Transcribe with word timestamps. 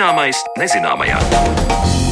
Zināmais 0.00 0.38
nezināmajā. 0.56 2.09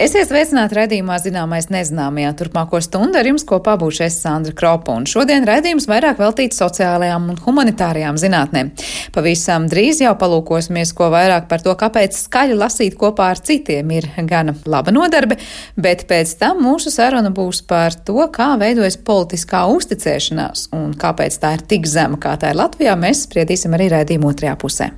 Esiet 0.00 0.30
sveicināti 0.30 0.78
redzījumā 0.78 1.18
zināmais 1.20 1.66
nezināmajā. 1.68 2.30
Turpmāko 2.38 2.78
stundu 2.80 3.18
ar 3.20 3.26
jums 3.28 3.42
kopā 3.44 3.74
būšu 3.76 4.06
es 4.06 4.14
Sandra 4.22 4.54
Kropa, 4.56 4.94
un 4.96 5.04
šodien 5.04 5.44
redzījums 5.44 5.84
vairāk 5.90 6.16
veltīts 6.22 6.56
sociālajām 6.62 7.26
un 7.28 7.36
humanitārajām 7.44 8.16
zinātnēm. 8.22 8.70
Pavisam 9.12 9.66
drīz 9.68 10.00
jau 10.00 10.14
palūkosimies, 10.22 10.94
ko 10.96 11.10
vairāk 11.12 11.50
par 11.50 11.60
to, 11.66 11.74
kāpēc 11.82 12.16
skaļi 12.16 12.56
lasīt 12.62 12.96
kopā 13.02 13.28
ar 13.34 13.42
citiem 13.44 13.92
ir 13.98 14.08
gana 14.30 14.56
laba 14.64 14.96
nodarbe, 14.96 15.36
bet 15.76 16.06
pēc 16.08 16.32
tam 16.40 16.64
mūsu 16.64 16.88
saruna 16.94 17.28
būs 17.36 17.60
par 17.68 17.92
to, 17.92 18.24
kā 18.32 18.54
veidojas 18.62 18.96
politiskā 19.04 19.66
uzticēšanās 19.74 20.70
un 20.80 20.96
kāpēc 20.96 21.36
tā 21.44 21.52
ir 21.58 21.68
tik 21.74 21.84
zema, 21.84 22.16
kā 22.16 22.38
tā 22.40 22.54
ir 22.54 22.62
Latvijā. 22.62 22.96
Mēs 22.96 23.26
spriedīsim 23.28 23.76
arī 23.76 23.92
redzījuma 23.92 24.32
otrajā 24.32 24.56
pusē. 24.64 24.90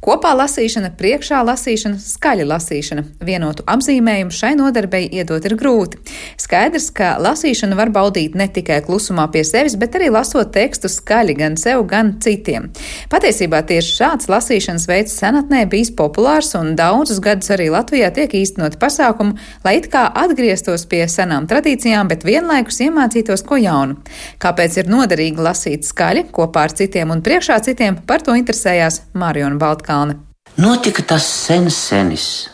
Kopā 0.00 0.30
lasīšana, 0.32 0.94
priekšā 0.96 1.42
lasīšana, 1.44 1.98
skaļa 2.00 2.46
lasīšana. 2.48 3.02
Vienotu 3.20 3.66
apzīmējumu 3.68 4.32
šai 4.32 4.54
nodarbei 4.56 5.02
iedot 5.12 5.44
ir 5.44 5.52
grūti. 5.60 5.98
Skaidrs, 6.40 6.86
ka 6.96 7.10
lasīšanu 7.20 7.76
var 7.76 7.92
baudīt 7.92 8.32
ne 8.32 8.46
tikai 8.48 8.78
klusumā 8.86 9.26
pie 9.34 9.42
sevis, 9.44 9.74
bet 9.76 9.98
arī 9.98 10.08
lasot 10.14 10.54
tekstu 10.54 10.88
skaļi 10.88 11.34
gan 11.36 11.58
sev, 11.60 11.82
gan 11.90 12.14
citiem. 12.24 12.70
Patiesībā 13.12 13.60
tieši 13.68 13.92
šāds 13.98 14.30
lasīšanas 14.32 14.86
veids 14.88 15.18
senatnē 15.20 15.66
bijis 15.68 15.92
populārs 15.92 16.54
un 16.56 16.72
daudzus 16.80 17.20
gadus 17.20 17.52
arī 17.52 17.68
Latvijā 17.68 18.08
tiek 18.16 18.38
īstenot 18.40 18.80
pasākumu, 18.80 19.36
lai 19.68 19.76
it 19.82 19.90
kā 19.92 20.06
atgrieztos 20.22 20.86
pie 20.88 21.02
senām 21.12 21.44
tradīcijām, 21.50 22.08
bet 22.08 22.24
vienlaikus 22.24 22.80
iemācītos 22.86 23.44
ko 23.44 23.60
jaunu. 23.60 24.00
Kāpēc 24.40 24.80
ir 24.80 24.88
noderīgi 24.96 25.44
lasīt 25.44 25.84
skaļi 25.92 26.30
kopā 26.32 26.70
ar 26.70 26.78
citiem 26.80 27.12
un 27.12 27.20
priekšā 27.20 27.60
citiem, 27.68 28.00
par 28.08 28.24
to 28.24 28.40
interesējās 28.40 29.02
Mariona 29.12 29.60
Baltka. 29.60 29.89
Melnkalne. 29.90 30.14
Notika 30.56 31.02
tas 31.02 31.24
sen 31.46 31.70
senis. 31.70 32.50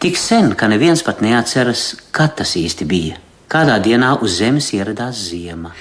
Tik 0.00 0.16
sen, 0.16 0.54
ka 0.56 0.68
neviens 0.68 1.02
pat 1.02 1.20
neatceras, 1.20 1.96
kad 2.10 2.36
tas 2.36 2.56
īsti 2.56 2.86
bija. 2.88 3.18
Kādā 3.48 3.78
dienā 3.80 4.18
uz 4.22 4.38
Zemes 4.38 4.72
ieradās 4.72 5.16
ziema. 5.30 5.72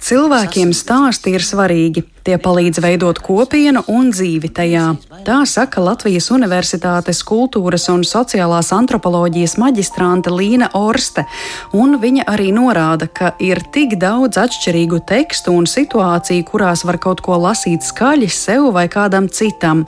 Cilvēkiem 0.00 0.72
stāsti 0.74 1.34
ir 1.34 1.42
svarīgi. 1.42 2.04
Tie 2.26 2.34
palīdz 2.42 2.80
veidot 2.82 3.20
kopienu 3.22 3.84
un 3.86 4.08
dzīvi 4.10 4.48
tajā. 4.50 4.86
Tā 5.22 5.36
saka 5.46 5.78
Latvijas 5.78 6.26
Universitātes 6.34 7.20
kultūras 7.22 7.84
un 7.92 8.00
sociālās 8.02 8.72
antropoloģijas 8.74 9.54
maģistrante 9.62 10.32
Līna 10.34 10.72
Orste, 10.74 11.22
un 11.70 11.94
viņa 12.02 12.24
arī 12.32 12.48
norāda, 12.56 13.06
ka 13.06 13.30
ir 13.38 13.62
tik 13.70 13.94
daudz 14.02 14.40
atšķirīgu 14.42 15.04
tekstu 15.06 15.54
un 15.54 15.70
situāciju, 15.70 16.48
kurās 16.50 16.82
var 16.88 16.98
kaut 16.98 17.22
ko 17.22 17.38
lasīt 17.44 17.86
skaļi 17.86 18.26
sev 18.26 18.72
vai 18.74 18.88
kādam 18.90 19.30
citam. 19.30 19.86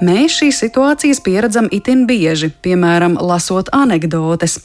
Mēs 0.00 0.40
šīs 0.40 0.64
situācijas 0.64 1.20
pieredzam 1.20 1.68
itin 1.68 2.06
bieži, 2.08 2.48
piemēram, 2.64 3.20
lasot 3.20 3.68
anekdotes. 3.76 4.62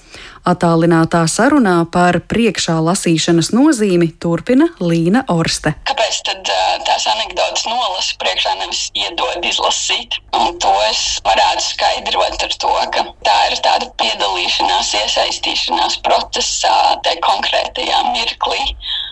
Atālinātā 0.48 1.26
sarunā 1.28 1.81
par 1.92 2.22
priekšā 2.31 2.78
lasīšanas 2.80 3.52
nozīmi 3.52 4.14
turpina 4.23 4.70
Līna 4.80 5.26
Orste. 5.36 5.76
Kāpēc 5.89 6.22
tad 6.26 6.48
tās 6.88 7.08
anekdotas 7.13 7.65
nolasa 7.69 8.15
priekšā, 8.21 8.55
nevis 8.59 8.81
iedod 8.97 9.45
izlasīt. 9.45 10.19
Un 10.38 10.57
to 10.63 10.73
es 10.88 11.03
varētu 11.25 11.65
skaidrot 11.65 12.45
ar 12.47 12.55
to, 12.63 12.73
ka 12.95 13.05
tā 13.27 13.38
ir 13.49 13.57
tāda 13.65 13.89
piedalīšanās, 14.02 14.93
iesaistīšanās 15.02 15.99
procesā, 16.05 16.75
tajā 17.05 17.21
konkrētajā 17.25 18.02
mirklī. 18.14 18.61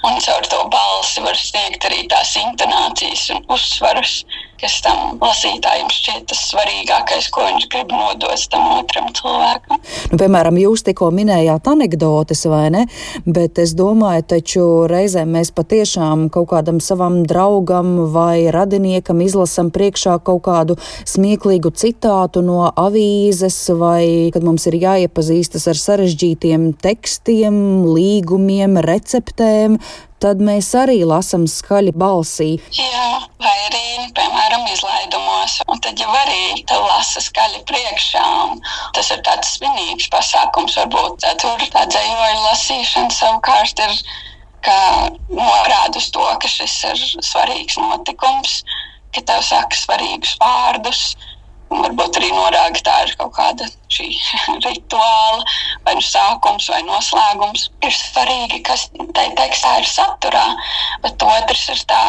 Un 0.07 0.19
caur 0.24 0.46
to 0.52 0.62
balsi 0.74 1.24
var 1.25 1.40
sniegt 1.40 1.88
arī 1.90 2.06
tās 2.12 2.36
intonācijas 2.40 3.30
un 3.36 3.44
uzsvarus 3.57 4.22
kas 4.62 4.79
tam 4.85 5.18
lasītājam 5.22 5.90
šķiet 5.94 6.25
tas 6.31 6.41
svarīgākais, 6.51 7.29
ko 7.34 7.45
viņš 7.45 7.68
grib 7.73 7.94
nodot 7.94 8.45
tam 8.51 8.66
otram 8.78 9.09
cilvēkam. 9.18 9.81
Nu, 10.12 10.19
piemēram, 10.19 10.57
jūs 10.62 10.84
tikko 10.88 11.09
minējāt 11.13 11.69
anekdotes, 11.69 12.44
vai 12.50 12.68
ne? 12.73 12.84
Bet 13.25 13.62
es 13.62 13.73
domāju, 13.78 14.25
taču 14.34 14.66
reizēm 14.90 15.35
mēs 15.38 15.53
patiešām 15.56 16.28
kaut 16.34 16.50
kādam 16.53 16.81
savam 16.84 17.22
draugam 17.28 18.09
vai 18.13 18.47
radiniekam 18.53 19.22
izlasam 19.25 19.72
priekšā 19.73 20.18
kaut 20.28 20.44
kādu 20.47 20.78
smieklīgu 21.07 21.74
citātu 21.78 22.44
no 22.45 22.66
avīzes, 22.72 23.59
vai 23.78 24.31
kad 24.34 24.45
mums 24.47 24.68
ir 24.69 24.79
jāiepazīstas 24.81 25.68
ar 25.72 25.81
sarežģītiem 25.81 26.72
tekstiem, 26.81 27.57
līgumiem, 27.88 28.79
receptēm, 28.85 29.79
tad 30.22 30.41
mēs 30.41 30.72
arī 30.78 31.01
lasām 31.07 31.45
skaļi 31.50 31.94
balsī. 31.97 32.50
Jā, 32.74 33.09
vai 33.41 33.57
izlaidumos. 34.74 35.60
Un 35.72 35.82
tad 35.84 36.00
jau 36.02 36.10
arī 36.22 36.64
te 36.70 36.78
lasa 36.82 37.24
skaļi 37.24 37.64
priekšā. 37.70 38.26
Tas 38.98 39.12
ir 39.16 39.24
tāds 39.28 39.56
svinīgs 39.58 40.10
pasākums, 40.14 40.78
varbūt 40.82 41.28
tur 41.44 41.68
tā 41.74 41.86
dzējoļa 41.92 42.44
lasīšana 42.50 43.14
savukārt 43.14 43.86
ir, 43.86 43.96
ka 44.68 44.78
norāda 45.32 46.02
uz 46.02 46.12
to, 46.12 46.26
ka 46.42 46.52
šis 46.52 46.78
ir 46.92 47.02
svarīgs 47.24 47.80
notikums, 47.80 48.62
ka 49.16 49.24
tev 49.30 49.44
saka 49.46 49.80
svarīgus 49.86 50.36
vārdus 50.42 51.04
Varbūt 51.68 52.16
arī 52.20 52.30
norāda, 52.32 52.80
tā 52.80 52.94
ir 53.04 53.14
kaut 53.20 53.34
kāda 53.36 53.66
šī 53.92 54.08
rituāla, 54.66 55.44
vai 55.84 55.98
nu 55.98 56.04
sākums, 56.06 56.70
vai 56.72 56.80
noslēgums. 56.88 57.68
Ir 57.84 57.96
svarīgi, 57.96 58.62
kas 58.68 58.88
tajā 58.96 59.34
tekstā 59.36 59.74
ir 59.82 59.90
saturā, 59.92 60.46
bet 61.04 61.28
otrs 61.28 61.66
ir 61.74 61.84
tā 61.92 62.02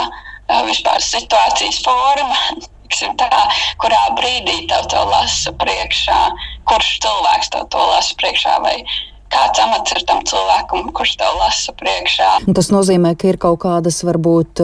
vispār 0.68 1.04
situācijas 1.04 1.82
forma. 1.84 2.42
Tā, 3.20 3.42
kurā 3.82 4.00
brīdī 4.16 4.62
tev 4.70 4.86
to 4.88 5.02
lasa 5.10 5.52
priekšā, 5.60 6.22
kurš 6.70 6.94
cilvēks 7.04 7.52
tev 7.52 7.68
to 7.74 7.84
lasa 7.84 8.16
priekšā, 8.16 8.54
vai 8.64 8.78
kāds 9.28 9.60
amats 9.60 9.92
ir 9.92 10.00
tam 10.08 10.22
cilvēkam, 10.24 10.88
kurš 10.96 11.18
tev 11.20 11.36
lasa 11.36 11.74
priekšā. 11.76 12.28
Tas 12.56 12.70
nozīmē, 12.72 13.12
ka 13.20 13.28
ir 13.28 13.36
kaut 13.40 13.60
kādas 13.66 14.00
varbūt 14.08 14.62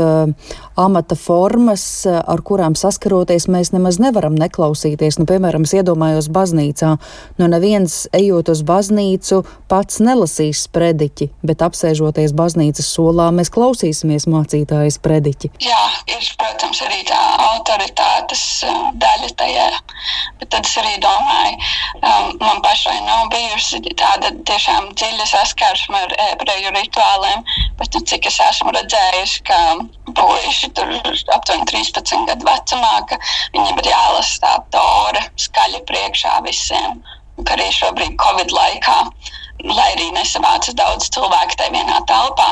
amata 0.81 1.19
formas, 1.21 1.85
ar 2.09 2.41
kurām 2.49 2.77
saskaroties 2.79 3.45
mēs 3.53 3.75
nemaz 3.77 4.01
nevaram 4.01 4.35
neklausīties. 4.41 5.21
Nu, 5.21 5.29
piemēram, 5.29 5.69
es 5.69 5.77
iedomājos 5.77 6.31
baznīcā, 6.33 6.95
nu 7.39 7.49
neviens 7.51 8.05
ejot 8.15 8.51
uz 8.53 8.63
baznīcu 8.67 9.43
pats 9.71 10.01
nelasīs 10.05 10.65
sprediķi, 10.69 11.31
bet 11.47 11.65
apsēžoties 11.67 12.35
baznīcas 12.37 12.91
solā 12.97 13.31
mēs 13.35 13.51
klausīsimies 13.55 14.29
mācītājas 14.31 14.99
sprediķi. 15.01 15.51
Jā, 15.65 15.83
ir, 16.15 16.29
protams, 16.39 16.83
arī 16.87 17.03
tā 17.09 17.21
autoritātes 17.51 18.45
daļa 19.03 19.31
tajā, 19.41 19.67
bet 20.41 20.53
tad 20.55 20.69
es 20.69 20.77
arī 20.83 20.95
domāju, 21.03 21.59
um, 21.99 22.31
man 22.43 22.63
pašai 22.65 23.01
nav 23.07 23.27
bijusi 23.35 23.83
tāda 23.99 24.31
tiešām 24.47 24.93
dziļa 24.95 25.29
saskarsme 25.33 26.05
ar 26.07 26.17
ebreju 26.31 26.75
rituāliem, 26.77 27.45
bet 27.81 27.99
nu, 27.99 28.05
cik 28.13 28.31
es 28.31 28.39
esmu 28.49 28.75
redzējusi, 28.77 29.43
ka 29.49 29.61
puiši 30.15 30.71
tur 30.77 30.95
aptuveni 31.35 31.67
13 31.73 32.29
gadu 32.31 32.47
vecumā, 32.47 32.95
ka 33.11 33.19
viņiem 33.57 33.83
ir 33.83 33.91
jālasa 33.91 34.41
tā 34.45 34.55
tora 34.77 35.27
skaļi 35.47 35.83
priekšā 35.89 36.39
visiem. 36.47 37.03
Ka 37.43 37.57
arī 37.57 37.67
šobrīd 37.75 38.15
Covid 38.23 38.55
laikā, 38.55 38.99
lai 39.65 39.89
arī 39.95 40.11
nesavācas 40.15 40.77
daudz 40.79 41.11
cilvēku 41.15 41.59
tajā 41.59 41.73
vienā 41.75 41.99
telpā, 42.11 42.49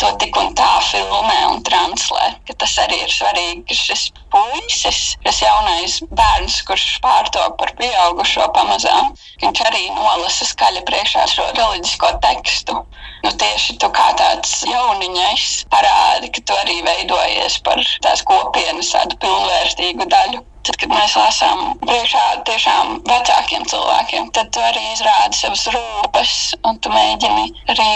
to 0.00 0.10
tik 0.20 0.36
un 0.40 0.52
tā 0.56 0.68
filmē 0.84 1.38
un 1.50 1.62
translē. 1.66 2.26
Tas 2.60 2.74
arī 2.82 2.98
ir 3.04 3.12
svarīgi, 3.12 3.76
šis 3.76 4.02
puisis, 4.32 5.00
šis 5.24 5.40
jaunais 5.42 5.96
bērns, 6.10 6.60
kurš 6.68 6.86
pārtop 7.04 7.56
par 7.60 7.72
pieaugušo 7.78 8.48
pamazām, 8.56 9.14
viņš 9.42 9.62
arī 9.68 9.86
nolasa 9.96 10.48
skaļi 10.50 10.84
priekšā 10.88 11.26
šo 11.32 11.48
reliģisko 11.56 12.12
tekstu. 12.26 12.76
Nu, 13.24 13.32
tieši 13.42 13.78
tu 13.80 13.90
kā 13.96 14.10
tāds 14.20 14.60
jauniņais 14.68 15.48
parādi, 15.72 16.32
ka 16.36 16.44
tu 16.44 16.60
arī 16.64 16.80
veidojies 16.86 17.60
par 17.64 17.82
tās 18.04 18.24
kopienas 18.28 18.92
tādu 18.94 19.20
pilnvērtīgu 19.24 20.08
daļu. 20.12 20.44
Tad, 20.60 20.76
kad 20.76 20.90
mēs 20.92 21.14
lasām 21.16 21.60
priekšā 21.80 22.22
tiešām 22.44 22.98
vecākiem 23.08 23.62
cilvēkiem, 23.70 24.26
tad 24.36 24.50
tu 24.52 24.60
arī 24.60 24.82
izrādi 24.92 25.38
savas 25.38 25.62
rūpes, 25.72 26.34
un 26.68 26.76
tu 26.84 26.92
mēģini 26.92 27.46
arī 27.72 27.94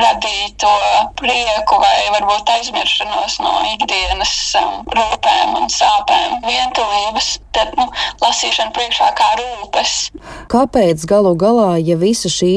radīt 0.00 0.56
to 0.62 0.72
prieku 1.20 1.78
vai 1.78 2.08
varbūt 2.16 2.50
aizmiršanos 2.56 3.38
no 3.44 3.52
ikdienas 3.76 4.34
um, 4.58 4.80
rūpēm 4.90 5.54
un 5.60 5.70
sāpēm, 5.70 6.40
vientulības. 6.48 7.36
Tad 7.54 7.74
nu, 7.78 7.86
lasīšana 8.22 8.70
priekšā 8.74 9.08
kā 9.18 9.30
rūpes. 9.40 9.94
Kāpēc 10.50 11.02
galu 11.10 11.32
galā, 11.38 11.72
ja 11.82 11.96
visa 11.98 12.30
šī 12.30 12.52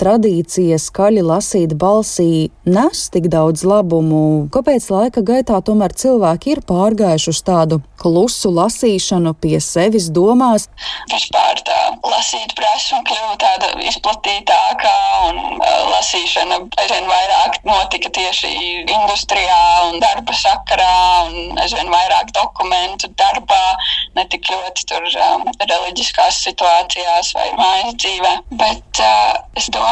tradīcija 0.00 0.78
skaļi 0.82 1.24
lasīt 1.26 1.76
balsī 1.80 2.48
nes 2.66 3.06
tik 3.14 3.28
daudz 3.30 3.62
labumu, 3.66 4.48
kāpēc 4.54 4.88
laika 4.90 5.22
gaitā 5.26 5.60
tomēr 5.64 5.94
cilvēki 5.94 6.56
ir 6.56 6.62
pārgājuši 6.66 7.30
uz 7.30 7.40
tādu 7.46 7.78
klusu 8.00 8.50
lasīšanu 8.50 9.32
pie 9.40 9.60
sevis 9.62 10.08
domās? 10.14 10.66
Vispār 11.12 11.62
tā 11.66 11.78
lasīt 12.10 12.54
prasme 12.58 12.98
kļuva 13.06 13.36
tāda 13.40 13.70
izplatītāka 13.86 14.94
un 15.28 15.38
uh, 15.60 15.76
lasīšana 15.92 16.58
aizvien 16.82 17.06
vairāk 17.10 17.60
notika 17.68 18.10
tieši 18.18 18.50
industrijā 18.82 19.60
un 19.90 20.00
darba 20.02 20.34
sakarā 20.36 20.90
un 21.28 21.62
aizvien 21.62 21.90
vairāk 21.92 22.34
dokumentu 22.34 23.12
darbā, 23.14 23.62
ne 24.18 24.26
tik 24.32 24.50
ļoti 24.50 24.88
tur 24.90 25.06
um, 25.06 25.46
reliģiskās 25.62 26.42
situācijās 26.48 27.32
vai 27.38 27.48
mājas 27.60 27.94
dzīvē. 28.02 28.34
Bet 28.58 29.02
uh, 29.06 29.38
es 29.54 29.70
domāju, 29.70 29.85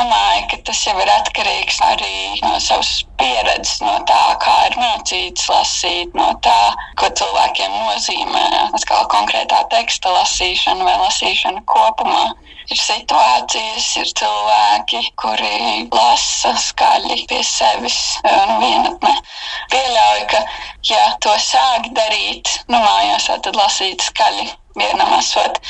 ka 0.50 0.56
tas 0.66 0.80
jau 0.86 0.94
ir 0.98 1.10
atkarīgs 1.10 1.76
arī 1.86 2.40
no 2.42 2.58
savas 2.62 3.04
pieredzes, 3.18 3.80
no 3.80 3.94
tā, 4.08 4.22
kā 4.42 4.54
ir 4.68 4.76
mācīts 4.80 5.46
lasīt, 5.50 6.14
no 6.18 6.32
tā, 6.42 6.74
ko 6.98 7.10
cilvēkiem 7.20 7.70
nozīmē 7.70 8.42
atkal 8.74 9.06
konkrētā 9.12 9.62
teksta 9.70 10.10
lasīšana 10.16 10.84
vai 10.88 10.96
lasīšana 11.04 11.62
kopumā. 11.70 12.24
Ir 12.72 12.80
situācijas, 12.80 13.88
ir 14.00 14.10
cilvēki, 14.18 15.00
kuri 15.20 15.86
lasa 15.92 16.54
skaļi 16.56 17.26
pie 17.28 17.42
sevis 17.44 17.98
un 18.24 18.54
vienatnē. 18.62 19.14
Pieļauju, 19.74 20.26
ka, 20.32 20.44
ja 20.90 21.06
to 21.20 21.36
sāk 21.44 21.90
darīt, 21.94 22.50
nu 22.72 22.80
mājās, 22.80 23.28
tad 23.46 23.54
lasīt 23.60 24.02
skaļi 24.08 24.48
vienam 24.80 25.12
esot, 25.20 25.60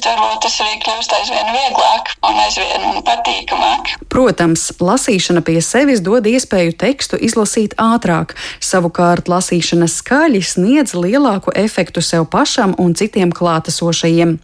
tad 0.00 0.16
varbūt 0.16 0.44
tas 0.46 0.56
arī 0.64 0.78
kļūst 0.82 1.14
aizvien 1.18 1.50
vieglāk 1.52 2.12
un 2.28 2.40
aizvien 2.44 3.02
patīkamāk. 3.06 3.92
Protams, 4.12 4.68
lasīšana 4.80 5.42
pie 5.44 5.58
sevis 5.64 6.00
dod 6.04 6.26
iespēju 6.28 6.76
tekstu 6.80 7.20
izlasīt 7.20 7.76
ātrāk, 7.80 8.36
savukārt 8.62 9.28
lasīšana 9.32 9.88
skaļi 9.90 10.42
sniedz 10.46 10.96
lielāku 10.96 11.52
efektu 11.58 12.04
sev 12.04 12.28
pašam 12.32 12.76
un 12.78 12.96
citiem 12.98 13.32
klātesošajiem. 13.34 14.38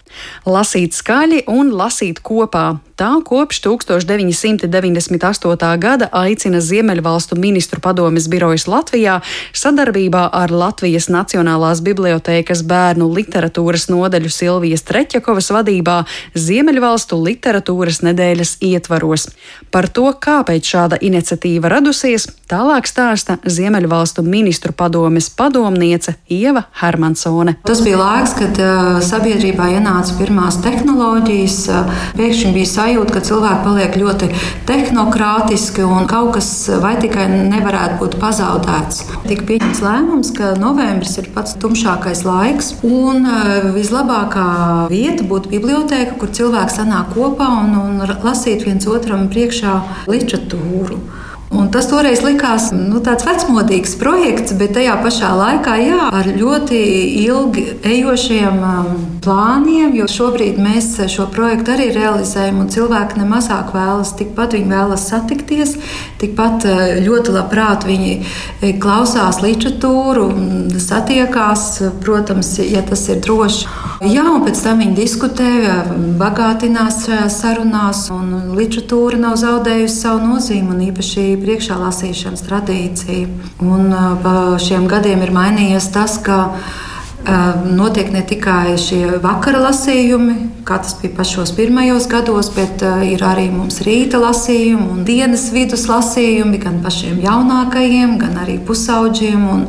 Lasīt 0.46 0.96
skaļi 0.98 1.44
un 1.52 1.74
lasīt 1.76 2.22
kopā 2.24 2.78
Tā 2.98 3.14
kopš 3.22 3.60
1998. 3.62 5.78
gada 5.78 6.10
aicina 6.10 6.58
Ziemeļvalstu 6.58 7.38
ministru 7.38 7.78
padomes 7.78 8.26
birojas 8.26 8.66
Latvijā 8.66 9.22
sadarbībā 9.54 10.34
ar 10.34 10.50
Latvijas 10.50 11.06
Nacionālās 11.06 11.78
bibliotēkas 11.86 12.66
bērnu 12.66 13.06
literatūras 13.14 13.86
nodeļu 13.86 14.26
Silvijas 14.34 14.82
Treķakovas 14.88 15.52
vadībā 15.54 16.10
Ziemeļvalstu 16.34 17.14
literatūras 17.22 18.02
nedēļas 18.02 18.58
ietvaros. 18.66 19.30
Par 19.70 19.86
to, 19.86 20.10
kāpēc 20.18 20.66
šāda 20.66 20.98
iniciatīva 20.98 21.70
radusies, 21.76 22.26
tālāk 22.50 22.82
stāsta 22.90 23.38
Ziemeļvalstu 23.46 24.26
ministru 24.26 24.74
padomes 24.74 25.30
padomniece 25.30 26.18
Ieva 26.26 26.66
Hermansone. 26.82 27.62
Tas 27.62 27.78
bija 27.86 28.02
laiks, 28.02 28.34
kad 28.42 28.58
uh, 28.58 28.98
sabiedrībā 29.06 29.70
ienāca 29.76 29.97
pirmās 30.18 30.60
tehnoloģijas, 30.62 31.56
pēkšņi 32.18 32.52
bija 32.54 32.70
sajūta, 32.70 33.14
ka 33.16 33.22
cilvēki 33.26 33.64
paliek 33.66 33.98
ļoti 34.00 34.28
tehnokrātiski 34.68 35.84
un 35.86 36.06
kaut 36.10 36.36
kas 36.38 36.50
vai 36.82 36.94
tikai 37.02 37.26
nevarētu 37.34 37.98
būt 38.02 38.16
pazaudēts. 38.22 39.04
Tika 39.26 39.46
pieņemts 39.50 39.82
lēmums, 39.84 40.32
ka 40.38 40.54
novembris 40.60 41.18
ir 41.20 41.30
pats 41.34 41.58
tumšākais 41.60 42.24
laiks 42.28 42.74
un 42.86 43.26
vislabākā 43.74 44.48
vieta 44.92 45.26
būtu 45.28 45.52
biblioteka, 45.56 46.18
kur 46.20 46.32
cilvēki 46.34 46.78
sanāk 46.78 47.14
kopā 47.16 47.50
un, 47.64 47.74
un 47.82 48.18
lasīt 48.24 48.66
viens 48.68 48.86
otram 48.88 49.26
priekšā 49.32 49.80
literatūru. 50.10 51.02
Un 51.48 51.70
tas 51.72 51.86
toreiz 51.88 52.20
likās 52.20 52.68
nu, 52.76 53.00
tāds 53.00 53.24
vecmodīgs 53.24 53.94
projekts, 54.00 54.52
bet 54.60 54.74
tajā 54.76 54.98
pašā 55.00 55.30
laikā 55.32 55.78
jā, 55.80 56.08
ar 56.12 56.28
ļoti 56.28 56.80
ilgi 57.22 57.64
ejošiem 57.88 58.58
um, 58.68 58.90
plāniem, 59.24 59.94
jo 59.98 60.06
šobrīd 60.10 60.58
mēs 60.62 60.90
šo 61.12 61.28
projektu 61.32 61.74
arī 61.74 61.88
realizējam, 61.94 62.62
un 62.62 62.70
cilvēki 62.72 63.20
nemazāk 63.20 63.72
vēlas, 63.74 64.14
tikpat 64.18 64.56
viņi 64.56 64.72
vēlas 64.72 65.06
satikties, 65.10 65.74
tikpat 66.20 66.66
uh, 66.68 66.82
ļoti 67.04 67.34
labprāt 67.34 67.86
viņi 67.88 68.14
eh, 68.18 68.72
klausās 68.80 69.40
literatūru, 69.44 70.28
satiekās, 70.82 71.66
protams, 72.04 72.54
ja 72.62 72.82
tas 72.86 73.04
ir 73.12 73.22
droši. 73.24 73.66
Jā, 74.08 74.24
un 74.30 74.44
pēc 74.46 74.60
tam 74.62 74.82
viņi 74.82 74.94
diskutē, 74.94 75.50
bagātinās 76.20 77.00
šajās 77.06 77.38
sarunās, 77.42 78.04
un 78.14 78.54
literatūra 78.58 79.18
nav 79.20 79.38
zaudējusi 79.40 79.96
savu 79.96 80.22
nozīmi, 80.26 80.70
un 80.74 80.84
īpaši 80.90 81.24
priekšā 81.42 81.78
lasīšanas 81.80 82.44
tradīcija. 82.46 83.26
Un 83.64 83.90
pa 84.22 84.34
šiem 84.62 84.86
gadiem 84.90 85.24
ir 85.26 85.34
mainījies 85.34 85.90
tas, 85.94 86.18
ka 86.22 86.38
notiek 87.68 88.12
ne 88.12 88.22
tikai 88.26 88.76
šie 88.80 89.18
vakara 89.22 89.60
lasījumi, 89.66 90.64
kā 90.68 90.78
tas 90.82 90.94
bija 91.00 91.16
pašos 91.18 91.52
pirmajos 91.56 92.08
gados, 92.10 92.50
bet 92.54 92.84
ir 93.04 93.24
arī 93.26 93.48
mums 93.52 93.82
rīta 93.84 94.20
lasījumi 94.22 94.90
un 94.94 95.06
dienas 95.08 95.48
vidus 95.52 95.88
lasījumi 95.90 96.60
gan 96.62 96.82
pašiem 96.84 97.18
jaunākajiem, 97.24 98.18
gan 98.22 98.38
arī 98.44 98.60
pusauģiem. 98.64 99.48
Un, 99.54 99.66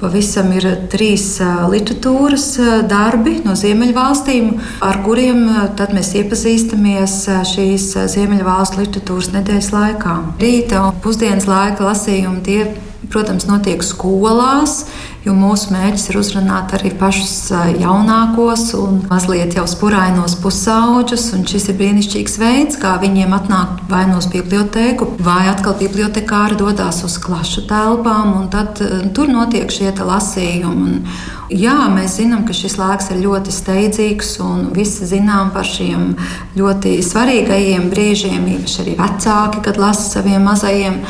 Pavisam 0.00 0.48
ir 0.56 0.64
trīs 0.90 1.36
literatūras 1.70 2.46
darbi 2.90 3.36
no 3.44 3.52
Ziemeļvalstīm, 3.54 4.48
ar 4.82 4.98
kuriem 5.04 5.44
mēs 5.94 6.08
iepazīstamies 6.18 7.16
šīs 7.52 7.84
Ziemeļvalstu 8.10 8.80
literatūras 8.80 9.30
nedēļas 9.36 9.68
laikā. 9.70 10.16
Rīta 10.42 10.80
un 10.88 10.98
pusdienas 11.04 11.46
laika 11.46 11.86
lasījumi 11.86 12.42
tie, 12.48 12.64
protams, 13.12 13.46
notiek 13.46 13.84
skolās 13.86 14.80
jo 15.26 15.34
mūsu 15.36 15.70
mērķis 15.74 16.08
ir 16.10 16.18
uzrunāt 16.18 16.72
arī 16.76 16.90
pašus 16.98 17.52
jaunākos 17.78 18.72
un 18.78 19.02
mazliet 19.10 19.54
jau 19.56 19.66
spurainos 19.70 20.34
pusauģus. 20.42 21.28
Šis 21.52 21.68
ir 21.70 21.78
brīnišķīgs 21.78 22.38
veids, 22.42 22.78
kā 22.82 22.96
viņiem 23.02 23.34
atnākt 23.36 23.84
vai 23.90 24.04
no 24.10 24.18
bibliotēku, 24.32 25.12
vai 25.22 25.44
atkal 25.50 25.76
bibliotekāri 25.80 26.58
dodas 26.58 27.02
uz 27.06 27.18
klašu 27.22 27.66
telpām, 27.70 28.34
un 28.40 28.48
tad 28.52 28.80
tur 29.14 29.30
notiek 29.30 29.70
šie 29.70 29.92
lasījumi. 29.92 30.82
Un, 30.82 30.98
jā, 31.52 31.76
mēs 31.92 32.16
zinām, 32.20 32.46
ka 32.48 32.56
šis 32.56 32.78
laiks 32.80 33.10
ir 33.12 33.22
ļoti 33.22 33.54
steidzīgs, 33.54 34.34
un 34.44 34.70
visi 34.76 35.06
zinām 35.08 35.52
par 35.54 35.68
šiem 35.68 36.14
ļoti 36.58 36.96
svarīgajiem 37.04 37.90
brīžiem, 37.92 38.48
īpaši 38.56 38.82
arī 38.84 38.96
vecāki, 38.98 39.62
kad 39.66 39.80
lasa 39.80 40.08
saviem 40.16 40.48
mazajiem 40.48 41.00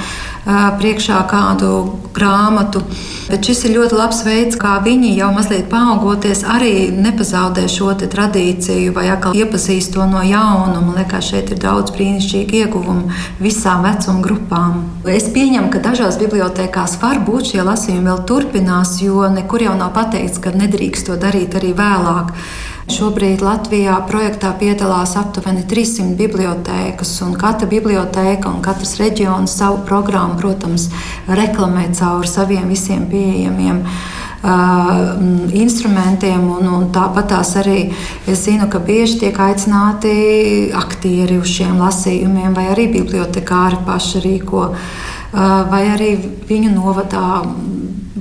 priekšā 0.45 1.23
kādu 1.31 1.73
grāmatu. 2.13 2.83
Bet 3.31 3.47
šis 3.47 3.63
ir 3.67 3.77
ļoti 3.77 3.97
labs 3.97 4.23
veids, 4.27 4.59
kā 4.61 4.75
viņi 4.85 5.15
jau 5.17 5.31
mazliet 5.33 5.69
paaugoties, 5.73 6.43
arī 6.45 6.91
nepazaudē 6.93 7.69
šo 7.71 7.93
tradīciju 8.03 8.93
vai 8.97 9.07
atkal 9.13 9.37
iepazīst 9.39 9.95
to 9.95 10.07
no 10.11 10.23
jauna. 10.27 10.81
Man 10.81 10.99
liekas, 10.99 11.31
šeit 11.31 11.53
ir 11.55 11.63
daudz 11.63 11.95
brīnišķīgu 11.95 12.59
ieguvumu 12.65 13.13
visām 13.41 13.87
vecuma 13.87 14.25
grupām. 14.25 14.83
Es 15.09 15.31
pieņemu, 15.33 15.71
ka 15.73 15.83
dažās 15.85 16.19
bibliotekās 16.21 16.99
var 17.03 17.23
būt 17.25 17.55
šie 17.55 17.63
lasījumi 17.67 18.11
vēl 18.11 18.27
turpinās, 18.29 18.99
jo 19.05 19.25
nekur 19.33 19.65
jau 19.69 19.79
nav 19.79 19.95
pateikts, 19.97 20.43
ka 20.43 20.55
nedrīkst 20.57 21.09
to 21.09 21.17
darīt 21.21 21.57
arī 21.59 21.73
vēlāk. 21.79 22.35
Šobrīd 22.93 23.41
Latvijā 23.41 23.95
projektā 24.05 24.51
piedalās 24.61 25.15
aptuveni 25.17 25.63
300 25.69 26.13
bibliotēkas, 26.19 27.13
un 27.25 27.33
katra 27.41 27.65
bibliotēka 27.71 28.51
un 28.51 28.59
katrs 28.65 28.99
reģions 29.01 29.55
savu 29.57 29.79
programmu, 29.89 30.37
protams, 30.37 30.91
reklamē 31.25 31.87
caur 31.97 32.29
saviem 32.29 32.69
visiem 32.69 33.07
pieejamiem. 33.09 33.81
Uh, 34.43 35.15
instrumentiem, 35.57 36.43
un, 36.51 36.67
un 36.67 36.89
tāpat 36.93 37.31
tās 37.31 37.55
arī 37.63 37.79
es 38.29 38.43
zinu, 38.45 38.67
ka 38.69 38.83
bieži 38.83 39.21
tiek 39.23 39.39
aicināti 39.41 40.13
aktieri 40.77 41.39
uz 41.39 41.49
šiem 41.49 41.79
lasījumiem, 41.79 42.51
vai 42.57 42.67
arī 42.75 42.91
bibliotekāri 42.91 43.79
paši 43.87 44.25
rīko, 44.27 44.67
uh, 44.75 45.41
vai 45.71 45.85
arī 45.95 46.17
viņu 46.51 46.75
novadā 46.75 47.29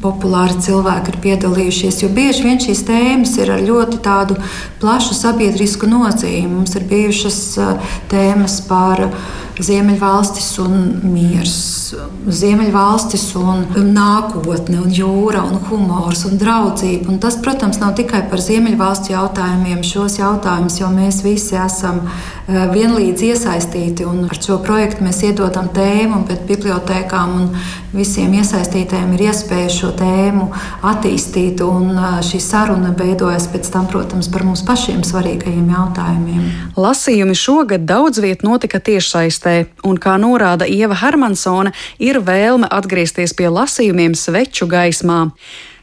populāri 0.01 0.57
cilvēki 0.65 1.13
ir 1.13 1.19
piedalījušies. 1.25 2.01
Jo 2.03 2.09
bieži 2.15 2.45
vien 2.45 2.61
šīs 2.61 2.83
tēmas 2.87 3.35
ir 3.39 3.53
ar 3.53 3.63
ļoti 3.65 4.01
plašu 4.81 5.17
sabiedrisku 5.17 5.89
nozīmi. 5.89 6.49
Mums 6.51 6.75
ir 6.77 6.87
bijušas 6.89 7.41
tēmas 8.11 8.61
par 8.69 9.07
Ziemeļvalstis 9.61 10.51
un 10.63 10.77
miers, 11.05 11.57
Ziemeļvalstis 11.91 13.23
un 13.39 13.65
nākotne, 13.91 14.79
un 14.83 14.91
jūra, 14.95 15.43
un 15.47 15.59
humors 15.69 16.23
un 16.29 16.37
draudzība. 16.41 17.09
Un 17.11 17.19
tas, 17.23 17.37
protams, 17.43 17.81
nav 17.81 17.95
tikai 17.99 18.23
par 18.31 18.41
Ziemeļvalstu 18.43 19.13
jautājumiem. 19.13 19.83
Šos 19.85 20.19
jautājumus 20.21 20.79
jau 20.81 20.91
mēs 20.93 21.21
visi 21.25 21.57
esam 21.59 22.03
vienlīdz 22.47 23.25
iesaistīti. 23.31 24.07
Ar 24.07 24.39
šo 24.39 24.59
projektu 24.63 25.05
mēs 25.05 25.21
iedodam 25.27 25.69
tēmu, 25.75 26.23
bet 26.29 26.47
bibliotekām 26.49 27.35
un 27.37 27.47
visiem 27.91 28.33
iesaistītājiem 28.39 29.11
ir 29.17 29.25
iespēja 29.27 29.71
šo 29.71 29.91
tēmu 29.99 30.47
attīstīt. 30.87 31.63
Un 31.65 31.99
šī 32.27 32.39
saruna 32.43 32.93
beidojas 32.95 33.49
pēc 33.51 33.71
tam, 33.73 33.87
protams, 33.91 34.31
par 34.31 34.45
mums 34.47 34.63
pašiem 34.67 35.03
svarīgajiem 35.07 35.71
jautājumiem. 35.75 36.47
Lasījumi 36.79 37.35
šogad 37.37 37.85
daudz 37.87 38.21
viet 38.23 38.45
notika 38.47 38.79
tiešsaistē, 38.79 39.55
un 39.87 39.99
kā 40.01 40.15
norāda 40.21 40.67
Ieva 40.69 40.97
Hermansone, 41.01 41.73
ir 41.99 42.21
vēlme 42.25 42.69
atgriezties 42.71 43.33
pie 43.37 43.49
lasījumiem 43.51 44.15
sveču 44.17 44.67
gaismā. 44.71 45.31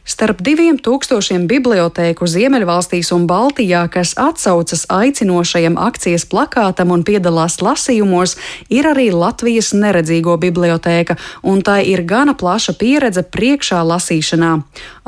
Starp 0.08 0.38
diviem 0.40 0.78
tūkstošiem 0.80 1.42
bibliotēku 1.50 2.24
Ziemeļvalstīs 2.32 3.10
un 3.12 3.26
Baltijā, 3.28 3.82
kas 3.92 4.14
atsaucas 4.16 4.86
aicinošajam 4.88 5.76
akcijas 5.84 6.24
plakātam 6.30 6.94
un 6.94 7.02
piedalās 7.04 7.58
lasījumos, 7.60 8.38
ir 8.72 8.88
arī 8.88 9.10
Latvijas 9.12 9.74
neredzīgo 9.76 10.38
bibliotēka, 10.40 11.18
un 11.44 11.60
tā 11.60 11.82
ir 11.84 12.06
gana 12.08 12.32
plaša 12.32 12.78
pieredze 12.80 13.20
priekšā 13.20 13.82
lasīšanā. 13.84 14.54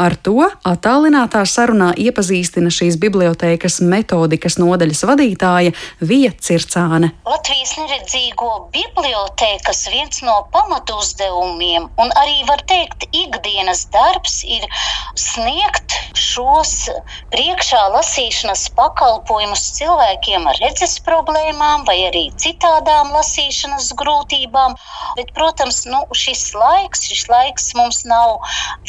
Ar 0.00 0.16
to 0.20 0.44
attālinātā 0.68 1.46
sarunā 1.48 1.94
iepazīstina 1.96 2.68
šīs 2.72 3.00
bibliotēkas 3.00 3.80
metodikas 3.80 4.58
nodaļas 4.60 5.02
vadītāja 5.08 5.72
Vija 6.04 6.34
Circāne. 6.36 7.14
Latvijas 7.24 7.72
neredzīgo 7.80 8.52
bibliotēkas 8.76 9.82
viens 9.96 10.20
no 10.28 10.42
pamatuzdevumiem 10.52 11.88
un 11.96 12.14
arī 12.20 12.38
var 12.48 12.64
teikt 12.68 13.08
ikdienas 13.12 13.86
darbs 13.92 14.42
ir 14.44 14.68
sniegt 15.18 15.96
šos 16.16 16.72
priekšā 17.32 17.80
lasīšanas 17.94 18.66
pakalpojumus 18.78 19.62
cilvēkiem 19.78 20.46
ar 20.50 20.58
redzes 20.62 20.98
problēmām 21.06 21.84
vai 21.88 21.96
arī 22.08 22.24
citādām 22.40 23.12
lasīšanas 23.14 23.92
grūtībām. 24.00 24.76
Bet, 25.18 25.32
protams, 25.36 25.82
nu, 25.90 26.02
šis 26.16 26.50
laiks, 26.56 27.04
šis 27.08 27.26
laiks 27.30 27.70
mums 27.78 28.02
nav 28.08 28.38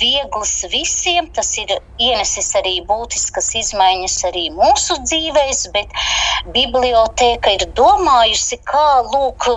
viegls 0.02 0.54
visiem. 0.72 1.30
Tas 1.36 1.54
ir 1.62 1.74
ienesis 2.02 2.52
arī 2.60 2.80
būtiskas 2.90 3.52
izmaiņas 3.62 4.18
arī 4.32 4.48
mūsu 4.56 4.98
dzīvēs, 5.06 5.64
bet 5.76 5.94
biblioteka 6.56 7.56
ir 7.58 7.68
domājusi, 7.78 8.60
kā 8.68 8.88
lūk, 9.12 9.50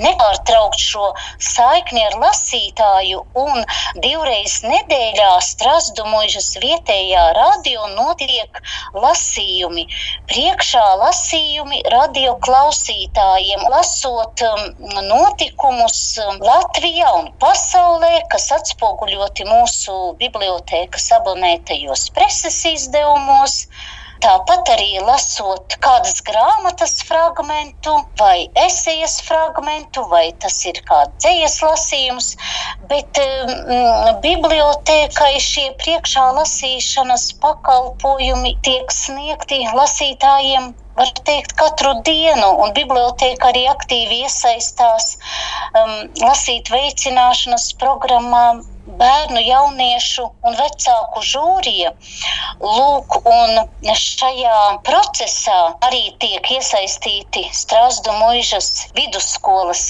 nepārtraukt 0.00 0.80
šo 0.80 1.12
saikni 1.40 2.04
ar 2.06 2.18
lasītāju 2.22 3.24
un 3.44 3.64
divreiz 4.04 4.60
nedēļā 4.64 5.32
Strasbūrā 5.44 5.89
Dumuižas 5.98 6.48
vietējā 6.62 7.22
radio 7.36 7.86
notiek 7.94 8.60
lasījumi. 8.94 9.86
Priekšā 10.30 10.82
lasījumi 11.02 11.82
radio 11.94 12.36
klausītājiem, 12.46 13.64
lasot 13.72 14.44
um, 14.46 14.66
notikumus 15.08 16.00
um, 16.24 16.40
Latvijā 16.44 17.12
un 17.20 17.30
pasaulē, 17.42 18.12
kas 18.32 18.50
atspoguļoti 18.58 19.48
mūsu 19.48 19.98
bibliotēkas 20.20 21.10
abonētajos 21.20 22.08
preses 22.16 22.62
izdevumos. 22.74 23.64
Tāpat 24.24 24.70
arī 24.74 25.00
lasot 25.08 25.76
kādas 25.84 26.18
grāmatas 26.28 26.98
fragmentu 27.08 27.94
vai 28.20 28.48
esejas 28.64 29.14
fragmentu, 29.24 30.04
vai 30.10 30.26
tas 30.44 30.58
ir 30.70 30.80
kāds 30.90 31.16
dzējas 31.24 31.56
lasījums, 31.64 32.28
bet 32.92 33.20
mm, 33.22 34.20
bibliotēkai 34.26 35.32
šie 35.46 35.66
priekšā 35.84 36.26
lasīšanas 36.40 37.26
pakalpojumi 37.46 38.56
tiek 38.68 38.92
sniegti 38.92 39.62
lasītājiem 39.80 40.72
var 41.00 41.12
teikt, 41.28 41.54
katru 41.60 41.94
dienu, 42.06 42.50
un 42.64 42.74
biblioteka 42.76 43.50
arī 43.52 43.66
aktīvi 43.72 44.22
iesaistās 44.26 45.14
um, 45.16 45.96
lasīt 46.24 46.72
veicināšanas 46.74 47.72
programmām 47.80 48.62
bērnu, 49.00 49.40
jauniešu 49.44 50.24
un 50.46 50.56
vecāku 50.58 51.22
žūrija. 51.30 51.92
Lūk, 52.60 53.16
un 53.30 53.60
šajā 54.00 54.56
procesā 54.86 55.58
arī 55.88 56.02
tiek 56.22 56.50
iesaistīti 56.56 57.46
Strasdu 57.56 58.14
muižas 58.18 58.70
vidusskolas 58.98 59.84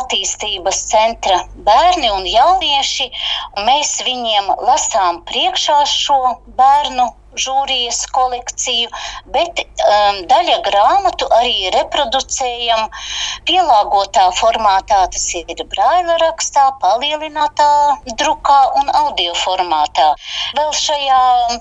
attīstības 0.00 0.82
centra 0.92 1.40
bērni 1.70 2.10
un 2.16 2.26
jaunieši. 2.28 3.10
Un 3.56 3.70
mēs 3.70 3.96
viņiem 4.06 4.52
lasām 4.66 5.22
priekšā 5.30 5.80
šo 5.94 6.20
bērnu 6.60 7.08
žūrijas 7.38 8.04
kolekciju, 8.14 8.88
bet 9.34 9.62
um, 9.62 10.20
daļa 10.30 10.56
grāmatu 10.66 11.28
arī 11.36 11.70
reproducējam 11.74 12.88
pielāgotā 13.48 14.26
formātā. 14.38 15.02
Tas 15.14 15.26
ir 15.38 15.62
braila 15.72 16.16
rakstā, 16.22 16.66
palielinātā 16.82 17.70
drukā 18.22 18.60
un 18.80 18.90
audio 19.02 19.34
formātā. 19.38 20.10
Vēl 20.58 20.72
šajā 20.76 21.20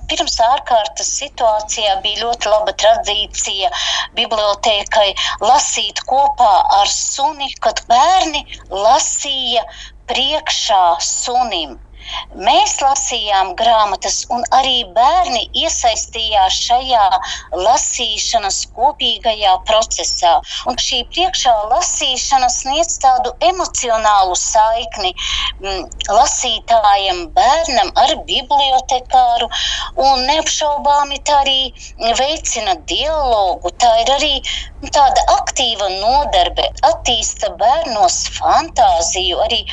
pirms 0.10 0.40
ārkārtas 0.50 1.12
situācijā 1.20 2.00
bija 2.06 2.26
ļoti 2.26 2.54
laba 2.54 2.74
tradīcija 2.74 3.70
bibliotēkai 4.18 5.10
lasīt 5.46 6.02
kopā 6.10 6.56
ar 6.80 6.90
suni, 6.94 7.52
kad 7.62 7.84
bērni 7.92 8.46
lasīja 8.74 9.66
priekšā 10.10 10.84
sunim. 11.06 11.78
Mēs 12.48 12.76
lasījām 12.84 13.56
grāmatas, 13.60 14.22
un 14.34 14.44
arī 14.56 14.84
bērni 14.96 15.48
iesaistījās 15.64 16.60
šajā 16.68 17.06
lasīšanas 17.58 18.60
kopīgajā 18.78 19.56
procesā. 19.70 20.36
Un 20.70 20.78
šī 20.82 21.02
priekšā 21.14 21.56
lasīšana 21.72 22.50
sniedz 22.54 23.00
tādu 23.02 23.34
emocionālu 23.50 24.38
saikni 24.40 25.14
m, 25.14 25.86
lasītājam, 26.10 27.26
bērnam 27.36 27.92
ar 28.04 28.16
bibliotekāru, 28.30 29.50
un 30.06 30.26
neapšaubāmi 30.30 31.22
tā 31.26 31.40
arī 31.44 31.60
veicina 32.20 32.76
dialogu. 32.94 33.74
Tā 33.82 33.92
ir 34.04 34.14
arī 34.16 34.34
tāda 34.96 35.26
aktīva 35.38 35.90
nodarbe, 36.00 36.70
attīsta 36.92 37.54
bērnos 37.60 38.22
fantāziju, 38.38 39.40
arī 39.46 39.64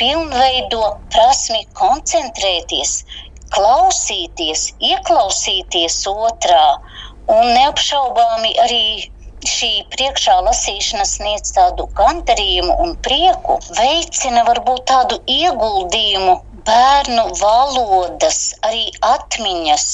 pilnveido 0.00 0.82
prasmi 1.14 1.62
koncentrēties, 1.80 2.92
klausīties, 3.56 4.64
ieklausīties 4.92 5.98
otrā 6.12 6.64
un 7.36 7.52
neapšaubāmi 7.56 8.54
arī 8.64 8.82
šī 9.46 9.70
priekšā 9.94 10.34
lasīšana 10.46 11.04
sniedz 11.08 11.52
tādu 11.56 11.86
gandarījumu 12.00 12.76
un 12.84 12.94
prieku, 13.06 13.58
veicina 13.78 14.42
varbūt 14.48 14.84
tādu 14.90 15.18
ieguldījumu 15.34 16.34
bērnu 16.70 17.26
valodas, 17.40 18.40
arī 18.68 18.86
atmiņas 19.10 19.86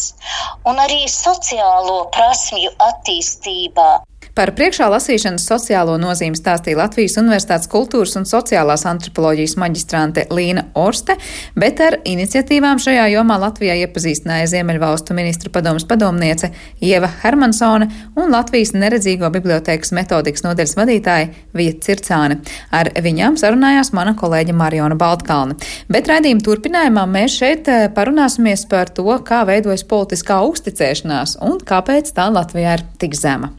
un 0.73 0.81
arī 0.87 1.03
sociālo 1.17 1.99
prasmju 2.17 2.73
attīstībā. 2.89 3.91
Par 4.33 4.55
priekšā 4.57 4.87
lasīšanas 4.89 5.45
sociālo 5.45 5.99
nozīmi 6.01 6.39
stāstīja 6.39 6.79
Latvijas 6.79 7.19
Universitātes 7.21 7.69
kultūras 7.69 8.15
un 8.17 8.25
sociālās 8.25 8.87
antropoloģijas 8.89 9.59
maģistrante 9.61 10.25
Līna 10.33 10.65
Orste, 10.81 11.19
bet 11.53 11.83
ar 11.85 11.99
iniciatīvām 12.09 12.81
šajā 12.81 13.11
jomā 13.13 13.37
Latvijā 13.43 13.77
iepazīstināja 13.83 14.49
Ziemeļvalstu 14.55 15.13
ministru 15.19 15.53
padomas 15.53 15.85
padomniece 15.85 16.49
Ieva 16.81 17.11
Hermansone 17.21 17.91
un 18.17 18.33
Latvijas 18.33 18.73
neredzīgo 18.73 19.29
bibliotēkas 19.35 19.93
metodikas 19.99 20.47
nodaļas 20.47 20.79
vadītāja 20.81 21.29
Vieta 21.53 21.91
Circāne. 21.91 22.41
Ar 22.73 22.89
viņām 23.05 23.37
sarunājās 23.37 23.93
mana 23.93 24.17
kolēģa 24.17 24.57
Mariona 24.57 24.97
Baltkalne. 24.97 25.59
Bet 25.93 26.09
raidījuma 26.09 26.47
turpinājumā 26.47 27.05
mēs 27.19 27.37
šeit 27.37 27.69
eh, 27.69 27.91
parunāsimies 27.93 28.65
par 28.73 28.89
to, 28.97 29.11
kā 29.29 29.45
veidojas 29.45 29.85
politiskā 29.85 30.41
uzticēšanās 30.49 31.37
un 31.45 31.61
kāpēc 31.61 32.15
tā 32.17 32.33
Latvijā 32.33 32.79
ir 32.81 32.89
tik 32.97 33.19
zema. 33.19 33.53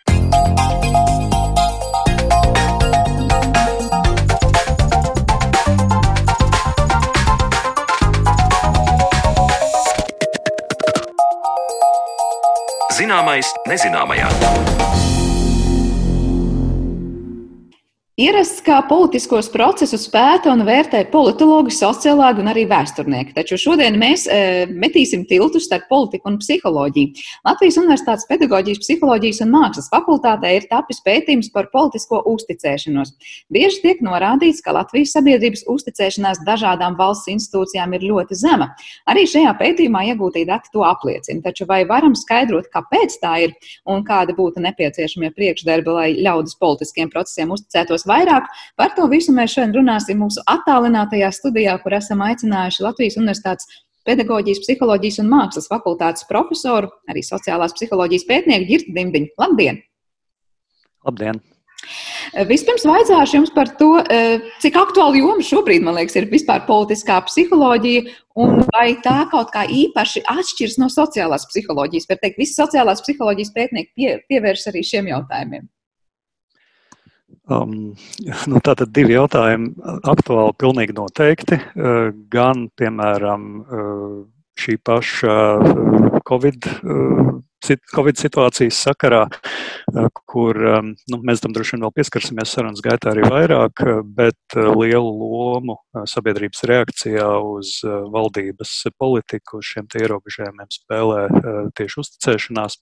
Zināmais 13.03 13.49
nezināmajā. 13.67 14.29
Ierasts, 18.13 18.59
kā 18.61 18.75
politiskos 18.85 19.47
procesus 19.49 20.03
pēta 20.13 20.51
un 20.53 20.59
vērtē 20.67 20.99
politologi, 21.09 21.73
sociologi 21.73 22.43
un 22.43 22.51
arī 22.51 22.67
vēsturnieki. 22.69 23.31
Taču 23.33 23.57
šodien 23.57 23.95
mēs 23.97 24.27
e, 24.29 24.67
metīsim 24.69 25.23
tiltu 25.25 25.57
starp 25.57 25.87
politiku 25.89 26.29
un 26.29 26.35
psiholoģiju. 26.37 27.23
Latvijas 27.49 27.79
Universitātes 27.81 28.27
pedagoģijas, 28.29 28.83
psiholoģijas 28.83 29.41
un 29.41 29.49
mākslas 29.55 29.89
fakultātē 29.89 30.51
ir 30.59 30.67
tapis 30.69 31.01
pētījums 31.01 31.49
par 31.55 31.71
politisko 31.73 32.19
uzticēšanos. 32.35 33.15
Bieži 33.49 33.81
tiek 33.81 34.05
norādīts, 34.05 34.61
ka 34.61 34.77
Latvijas 34.77 35.15
sabiedrības 35.17 35.65
uzticēšanās 35.73 36.43
dažādām 36.45 36.93
valsts 37.01 37.33
institūcijām 37.33 37.97
ir 37.97 38.05
ļoti 38.11 38.37
zema. 38.37 38.69
Arī 39.09 39.25
šajā 39.33 39.55
pētījumā 39.57 40.05
iegūtie 40.11 40.45
dati 40.51 40.69
to 40.69 40.85
apliecina. 40.85 41.41
Taču 41.49 41.65
vai 41.65 41.81
varam 41.89 42.13
skaidrot, 42.13 42.69
kāpēc 42.77 43.17
tā 43.25 43.33
ir 43.47 43.57
un 43.89 44.05
kādi 44.05 44.37
būtu 44.37 44.61
nepieciešamie 44.69 45.33
priekšdarbi, 45.33 45.97
lai 45.97 46.07
ļaudis 46.21 46.61
politiskiem 46.61 47.09
procesiem 47.09 47.57
uzticētos? 47.57 48.02
Uzzinās 48.03 48.07
vairāk. 48.07 48.47
Par 48.77 48.93
to 48.95 49.07
visu 49.07 49.31
mēs 49.33 49.53
šodien 49.53 49.73
runāsim 49.75 50.19
mūsu 50.19 50.41
attālinātajā 50.47 51.31
studijā, 51.31 51.81
kur 51.81 51.93
esam 51.93 52.21
aicinājuši 52.21 52.83
Latvijas 52.83 53.17
Universitātes 53.17 53.67
pedagoģijas, 54.05 54.59
psiholoģijas 54.65 55.19
un 55.19 55.29
mākslas 55.29 55.69
fakultātes 55.69 56.27
profesoru, 56.27 56.89
arī 57.09 57.23
sociālās 57.23 57.73
psiholoģijas 57.73 58.27
pētnieku 58.27 58.67
Girtu 58.67 58.93
Dimdiņu. 58.93 59.33
Labdien! 59.39 59.81
Labdien! 61.05 61.41
Vispirms 62.47 62.85
vaicāšu 62.87 63.35
jums 63.35 63.49
par 63.51 63.67
to, 63.75 63.97
cik 64.63 64.77
aktuāli 64.79 65.19
joma 65.19 65.43
šobrīd, 65.43 65.83
man 65.83 65.97
liekas, 65.97 66.15
ir 66.15 66.29
vispār 66.31 66.63
politiskā 66.63 67.17
psiholoģija 67.27 68.05
un 68.39 68.63
vai 68.71 68.95
tā 69.03 69.25
kaut 69.31 69.51
kā 69.51 69.65
īpaši 69.67 70.23
atšķiras 70.31 70.79
no 70.79 70.87
sociālās 70.87 71.43
psiholoģijas. 71.51 72.07
Var 72.07 72.21
teikt, 72.23 72.39
visi 72.39 72.55
sociālās 72.55 73.03
psiholoģijas 73.03 73.51
pētnieki 73.55 73.91
pie, 73.99 74.15
pievērš 74.31 74.69
arī 74.71 74.85
šiem 74.87 75.11
jautājumiem. 75.11 75.67
Um, 77.51 77.93
nu, 78.51 78.61
tātad 78.63 78.93
divi 78.95 79.15
jautājumi 79.17 79.73
aktuāli 80.09 80.57
pilnīgi 80.59 80.97
noteikti. 80.97 81.59
Uh, 81.73 82.11
gan, 82.33 82.67
piemēram, 82.79 83.49
uh, 83.63 84.17
šī 84.59 84.77
paša 84.85 85.37
uh, 85.57 86.21
Covid 86.29 86.69
Covid 87.93 88.19
situācijas 88.19 88.79
sakarā, 88.87 89.21
eh, 89.29 90.07
kur 90.29 90.57
eh, 90.57 90.79
nu, 91.11 91.19
mēs 91.27 91.43
tam 91.43 91.53
droši 91.55 91.75
vien 91.75 91.85
vēl 91.85 91.93
pieskarsimies 91.95 92.55
sarunas 92.55 92.83
gaitā 92.83 93.13
arī 93.13 93.23
vairāk, 93.31 93.83
eh, 93.85 94.01
bet 94.03 94.57
lielu 94.57 95.13
lomu 95.19 95.77
sabiedrības 96.09 96.65
reakcijā 96.69 97.29
uz 97.47 97.75
valdības 97.83 98.73
politiku, 98.99 99.61
uz 99.61 99.71
šiem 99.71 99.87
ierobežojumiem 99.99 100.69
spēlē 100.73 101.21
tieši 101.77 101.99
uzticēšanās. 102.03 102.77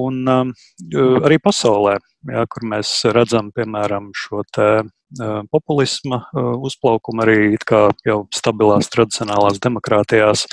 Un 0.00 0.30
arī 0.30 1.38
pasaulē, 1.42 1.98
jā, 2.30 2.46
kur 2.52 2.66
mēs 2.72 2.92
redzam, 3.14 3.50
piemēram, 3.56 4.10
šo 4.16 4.44
te 4.54 4.70
populisma 5.50 6.22
uzplaukumu 6.34 7.24
arī 7.24 7.38
jau 8.06 8.18
stabilās 8.34 8.90
tradicionālās 8.92 9.60
demokrātijās, 9.62 10.46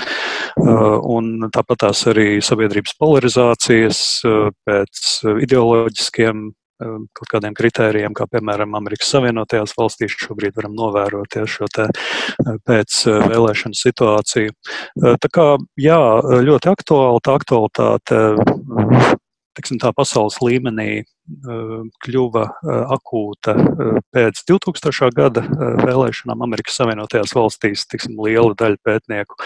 un 0.57 1.49
tāpat 1.53 1.83
tās 1.85 2.05
arī 2.09 2.37
sabiedrības 2.41 2.95
polarizācijas 2.99 3.99
pēc 4.67 5.03
ideoloģiskiem 5.45 6.47
kaut 6.77 7.29
kādiem 7.31 7.55
kritērijiem, 7.57 8.13
kā 8.13 8.27
piemēram 8.29 8.75
Amerikas 8.77 9.09
Savienotajās 9.09 9.73
valstīs 9.77 10.13
šobrīd 10.13 10.53
varam 10.57 10.75
novērot 10.77 11.39
šo 11.49 11.65
pēc 12.67 12.99
vēlēšanu 13.07 13.77
situāciju. 13.77 14.53
Tā 15.01 15.31
kā, 15.33 15.47
jā, 15.81 15.99
ļoti 16.45 16.69
aktuāli, 16.69 17.23
tā 17.25 17.37
aktualitāte, 17.39 18.21
tiksim 19.57 19.81
tā, 19.81 19.89
pasaules 19.97 20.37
līmenī 20.43 21.01
kļuva 22.05 22.43
akūta 22.95 23.55
pēc 24.15 24.43
2000. 24.47 25.09
gada 25.15 25.43
vēlēšanām 25.81 26.45
Amerikas 26.45 26.77
Savienotajās 26.79 27.33
valstīs. 27.35 27.83
Tiksim, 27.91 28.15
liela 28.23 28.55
daļa 28.57 28.79
pētnieku, 28.87 29.39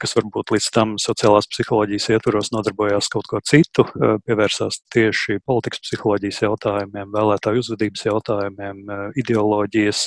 kas 0.00 0.16
varbūt 0.16 0.54
līdz 0.54 0.68
tam 0.74 0.94
sociālās 1.02 1.48
psiholoģijas 1.50 2.10
ietvaros 2.14 2.52
nodarbojās 2.54 3.10
kaut 3.12 3.28
ko 3.30 3.40
citu, 3.44 3.84
pievērsās 4.26 4.80
tieši 4.94 5.40
politikas 5.44 5.82
psiholoģijas 5.84 6.42
jautājumiem, 6.46 7.10
vēlētāju 7.12 7.64
uzvedības 7.64 8.06
jautājumiem, 8.06 8.76
ideoloģijas, 9.20 10.06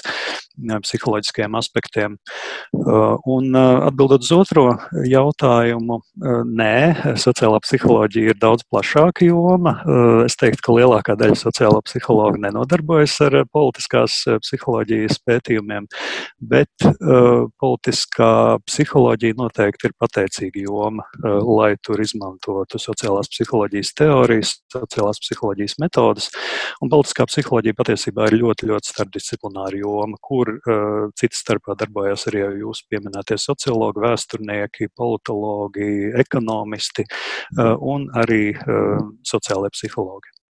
psiholoģiskiem 0.54 1.56
aspektiem. 1.58 2.18
Un 3.34 3.56
atbildot 3.58 4.22
uz 4.22 4.32
otro 4.36 4.66
jautājumu, 5.10 5.98
nē, 6.46 6.76
sociālā 7.20 7.58
psiholoģija 7.66 8.34
ir 8.34 8.38
daudz 8.42 8.62
plašāka 8.70 9.26
joma. 9.26 9.74
Es 10.28 10.38
teiktu, 10.40 10.62
ka 10.64 10.78
lielākā 10.78 11.03
lielākā 11.04 11.16
daļa 11.20 11.36
sociālo 11.36 11.82
psihologu 11.84 12.40
nenodarbojas 12.40 13.20
ar 13.22 13.36
eh, 13.42 13.46
politiskās 13.52 14.24
eh, 14.28 14.40
psiholoģijas 14.40 15.20
pētījumiem, 15.24 15.88
bet 16.40 16.70
uh, 16.86 17.48
politiskā 17.60 18.60
psiholoģija 18.66 19.36
noteikti 19.38 19.88
ir 19.88 19.94
pateicīga 20.00 20.64
joma, 20.64 21.04
uh, 21.24 21.40
lai 21.44 21.76
tur 21.82 22.02
izmantotu 22.02 22.80
sociālās 22.80 23.30
psiholoģijas 23.32 23.94
teorijas, 23.96 24.54
sociālās 24.72 25.22
psiholoģijas 25.24 25.78
metodas. 25.80 26.30
Un 26.82 26.92
politiskā 26.92 27.26
psiholoģija 27.30 27.78
patiesībā 27.80 28.28
ir 28.30 28.38
ļoti, 28.42 28.70
ļoti 28.72 28.92
starpdisciplināra 28.92 29.80
joma, 29.80 30.20
kur 30.22 30.54
uh, 30.56 31.10
citas 31.20 31.44
starpā 31.44 31.78
darbojas 31.80 32.28
arī 32.32 32.46
jūsu 32.62 32.88
pieminētie 32.92 33.40
sociologi, 33.42 34.04
vēsturnieki, 34.04 34.92
politologi, 34.98 35.90
ekonomisti 36.20 37.08
un 37.94 38.08
arī 38.20 38.54
sociālai 39.28 39.72
psihologi. 39.74 40.43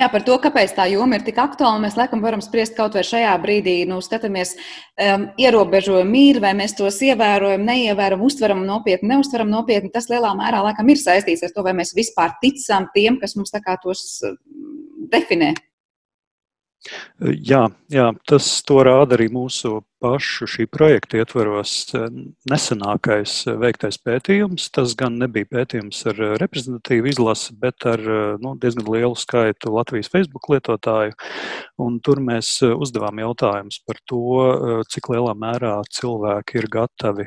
Jā, 0.00 0.06
par 0.08 0.22
to, 0.24 0.38
kāpēc 0.40 0.72
tā 0.72 0.86
joma 0.88 1.18
ir 1.18 1.24
tik 1.26 1.36
aktuāla, 1.40 1.82
mēs 1.82 1.96
laikam 1.98 2.22
varam 2.24 2.40
spriest 2.44 2.72
kaut 2.78 2.94
vai 2.96 3.02
šajā 3.04 3.34
brīdī. 3.42 3.74
Nu, 3.88 3.98
skatāmies, 4.04 4.54
um, 4.96 5.26
ierobežojumi 5.40 6.22
ir, 6.30 6.40
vai 6.40 6.54
mēs 6.56 6.78
tos 6.78 7.00
ievērojam, 7.04 7.66
neievērojam, 7.68 8.24
uztveram 8.24 8.64
nopietni, 8.64 9.10
neuztveram 9.12 9.52
nopietni. 9.52 9.92
Tas 9.92 10.08
lielā 10.12 10.32
mērā 10.38 10.62
laikam 10.64 10.88
ir 10.88 11.00
saistīts 11.02 11.44
ar 11.44 11.52
to, 11.52 11.64
vai 11.66 11.76
mēs 11.76 11.92
vispār 11.96 12.38
ticam 12.40 12.88
tiem, 12.94 13.20
kas 13.20 13.36
mums 13.36 13.52
tos 13.84 14.06
definē. 15.12 15.52
Jā, 17.20 17.66
jā, 17.92 18.08
tas 18.24 18.48
rāda 18.88 19.18
arī 19.18 19.28
mūsu 19.32 19.82
pašu 20.00 20.48
šī 20.48 20.66
projekta 20.72 21.20
ietvaros 21.20 21.72
eh, 21.94 22.06
nesenākais 22.50 23.34
eh, 23.46 23.56
veiktais 23.60 24.00
pētījums. 24.00 24.70
Tas 24.74 24.94
gan 24.98 25.18
nebija 25.20 25.48
pētījums 25.50 26.00
ar 26.10 26.20
eh, 26.20 26.34
reprezentatīvu 26.40 27.12
izlasi, 27.12 27.54
bet 27.60 27.86
ar 27.88 28.02
nu, 28.40 28.54
diezgan 28.60 28.88
lielu 28.88 29.16
skaitu 29.18 29.74
Latvijas 29.74 30.10
Facebook 30.12 30.48
lietotāju. 30.52 31.16
Un 31.80 31.98
tur 32.04 32.20
mēs 32.24 32.58
uzdevām 32.62 33.20
jautājumus 33.22 33.80
par 33.86 34.00
to, 34.08 34.20
cik 34.92 35.08
lielā 35.12 35.32
mērā 35.38 35.72
cilvēki 35.96 36.58
ir 36.60 36.66
gatavi 36.72 37.24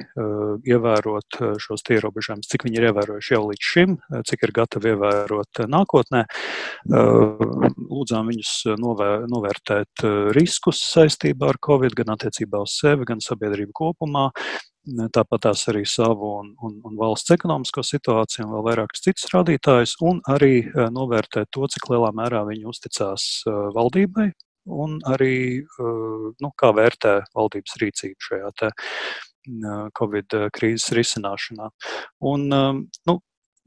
ievērot 0.70 1.40
šos 1.62 1.86
ierobežojumus, 1.96 2.50
cik 2.52 2.66
viņi 2.68 2.80
ir 2.80 2.88
ievērojuši 2.92 3.34
jau 3.34 3.42
līdz 3.48 3.70
šim, 3.70 3.96
cik 4.30 4.46
ir 4.46 4.54
gatavi 4.56 4.94
ievērot 4.94 5.64
nākotnē. 5.74 6.24
Lūdzām 6.94 8.30
viņus 8.30 8.54
novērtēt 8.84 10.06
riskus 10.38 10.84
saistībā 10.94 11.54
ar 11.54 11.62
Covid, 11.66 11.98
gan 11.98 12.14
attiecībā 12.14 12.63
uz 12.64 12.78
sevi, 12.82 13.08
gan 13.10 13.22
sabiedrību 13.24 13.76
kopumā. 13.78 14.30
Tāpat 14.84 15.46
tās 15.46 15.62
arī 15.72 15.86
savu 15.88 16.30
un, 16.42 16.50
un, 16.68 16.74
un 16.84 16.96
valsts 17.00 17.32
ekonomisko 17.32 17.86
situāciju, 17.88 18.44
un 18.44 18.56
vēl 18.58 18.66
vairākus 18.66 19.04
citus 19.06 19.30
rādītājus, 19.32 19.96
un 20.04 20.20
arī 20.28 20.58
eh, 20.66 20.90
novērtēt 20.92 21.54
to, 21.56 21.70
cik 21.72 21.88
lielā 21.94 22.10
mērā 22.16 22.42
viņi 22.50 22.68
uzticās 22.68 23.28
eh, 23.48 23.60
valdībai, 23.78 24.28
un 24.76 24.98
arī 25.08 25.38
eh, 25.64 26.26
nu, 26.36 26.52
kā 26.60 26.74
vērtē 26.76 27.22
valdības 27.32 27.80
rīcību 27.84 28.28
šajā 28.30 28.52
te, 28.60 28.74
Covid 30.00 30.32
krīzes 30.56 30.94
risināšanā. 30.96 31.66
Un, 32.32 32.46
nu, 32.48 33.16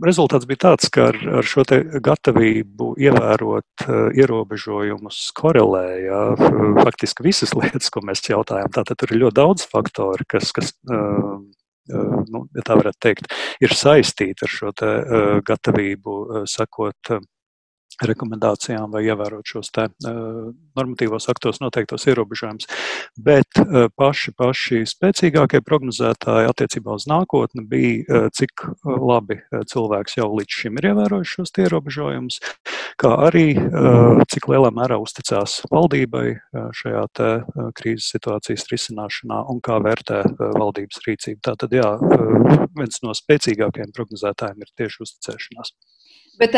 Rezultāts 0.05 0.45
bija 0.45 0.61
tāds, 0.61 0.91
ka 0.93 1.07
ar, 1.09 1.17
ar 1.39 1.47
šo 1.47 1.63
gatavību 2.05 2.91
ievērot 3.01 3.85
uh, 3.87 4.09
ierobežojumus 4.13 5.21
korelēja 5.39 6.19
uh, 6.35 6.83
faktiski 6.83 7.25
visas 7.25 7.55
lietas, 7.59 7.89
ko 7.93 8.03
mēs 8.05 8.21
jautājām. 8.29 8.69
Tātad 8.77 9.01
tur 9.01 9.15
ir 9.15 9.23
ļoti 9.25 9.39
daudz 9.41 9.65
faktoru, 9.71 10.27
kas, 10.29 10.53
kas 10.53 10.75
uh, 10.93 11.39
nu, 12.29 12.45
ja 12.53 12.67
tā 12.67 12.77
varētu 12.77 13.01
teikt, 13.07 13.33
ir 13.65 13.73
saistīti 13.73 14.45
ar 14.45 14.53
šo 14.53 14.73
te, 14.77 14.89
gatavību 15.47 16.45
sakot 16.51 17.13
rekomendācijām 18.05 18.93
vai 18.93 19.05
ievērot 19.07 19.47
šos 19.47 19.71
te, 19.75 19.87
uh, 19.89 20.51
normatīvos 20.79 21.29
aktos 21.33 21.61
noteiktos 21.63 22.07
ierobežojumus. 22.11 22.69
Bet 23.17 23.61
uh, 23.63 23.87
paši, 23.97 24.35
paši 24.37 24.83
spēcīgākie 24.89 25.63
prognozētāji 25.65 26.51
attiecībā 26.51 26.97
uz 26.99 27.09
nākotni 27.11 27.65
bija, 27.69 28.05
uh, 28.07 28.29
cik 28.37 28.67
labi 28.85 29.41
cilvēks 29.71 30.19
jau 30.19 30.29
līdz 30.35 30.61
šim 30.61 30.81
ir 30.81 30.91
ievērojis 30.93 31.35
šos 31.37 31.55
ierobežojumus, 31.65 32.41
kā 33.01 33.13
arī 33.27 33.47
cik 34.33 34.49
lielā 34.51 34.71
mērā 34.75 34.99
uzticās 35.01 35.59
valdībai 35.73 36.37
šajā 36.77 37.05
krīzes 37.77 38.11
situācijas 38.15 38.67
risināšanā 38.73 39.43
un 39.53 39.61
kā 39.65 39.79
vērtē 39.85 40.23
valdības 40.39 41.03
rīcību. 41.07 41.41
Tātad, 41.47 41.77
jā, 41.77 41.91
viens 42.77 43.03
no 43.05 43.15
spēcīgākajiem 43.17 43.93
prognozētājiem 43.97 44.65
ir 44.65 44.73
tieši 44.81 45.03
uzticēšanās. 45.07 45.75
Bet, 46.41 46.57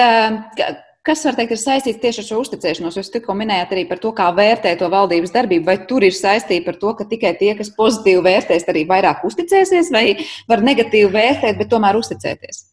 Kas 1.09 1.23
var 1.25 1.39
teikt, 1.39 1.55
ir 1.55 1.61
saistīts 1.63 2.01
tieši 2.03 2.21
ar 2.21 2.27
šo 2.27 2.39
uzticēšanos? 2.43 2.97
Jūs 3.01 3.09
tikko 3.15 3.33
minējāt 3.39 3.71
arī 3.73 3.87
par 3.89 4.01
to, 4.03 4.11
kā 4.13 4.27
vērtē 4.37 4.75
to 4.77 4.91
valdības 4.93 5.33
darbību. 5.33 5.65
Vai 5.65 5.79
tur 5.89 6.05
ir 6.05 6.13
saistība 6.13 6.75
ar 6.75 6.81
to, 6.83 6.93
ka 6.99 7.07
tikai 7.09 7.33
tie, 7.41 7.55
kas 7.57 7.73
pozitīvi 7.79 8.21
vērtēs, 8.27 8.67
arī 8.69 8.83
vairāk 8.91 9.25
uzticēsies, 9.25 9.89
vai 9.95 10.19
var 10.51 10.61
negatīvi 10.69 11.09
vērtēt, 11.15 11.57
bet 11.63 11.71
tomēr 11.73 11.97
uzticēties? 11.97 12.67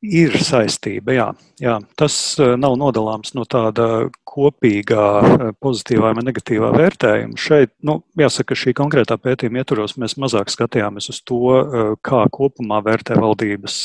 Ir 0.00 0.36
saistība, 0.44 1.12
jā. 1.16 1.26
jā. 1.60 1.78
Tas 2.00 2.14
eh, 2.40 2.54
nav 2.60 2.76
nodalāms 2.80 3.32
no 3.36 3.48
tāda 3.48 4.10
kopīgā 4.30 5.06
eh, 5.20 5.44
pozitīvā 5.62 6.12
vai 6.16 6.24
negatīvā 6.26 6.70
vērtējuma. 6.76 7.38
Šeit, 7.40 7.72
nu, 7.86 8.00
jāsaka, 8.20 8.56
šī 8.58 8.74
konkrētā 8.78 9.18
pētījuma 9.20 9.62
ietvaros 9.62 9.96
mēs 10.00 10.16
mazāk 10.20 10.52
skatījāmies 10.52 11.10
uz 11.12 11.22
to, 11.26 11.40
eh, 11.60 11.90
kā 12.06 12.22
kopumā 12.32 12.80
vērtē 12.86 13.18
valdības, 13.20 13.76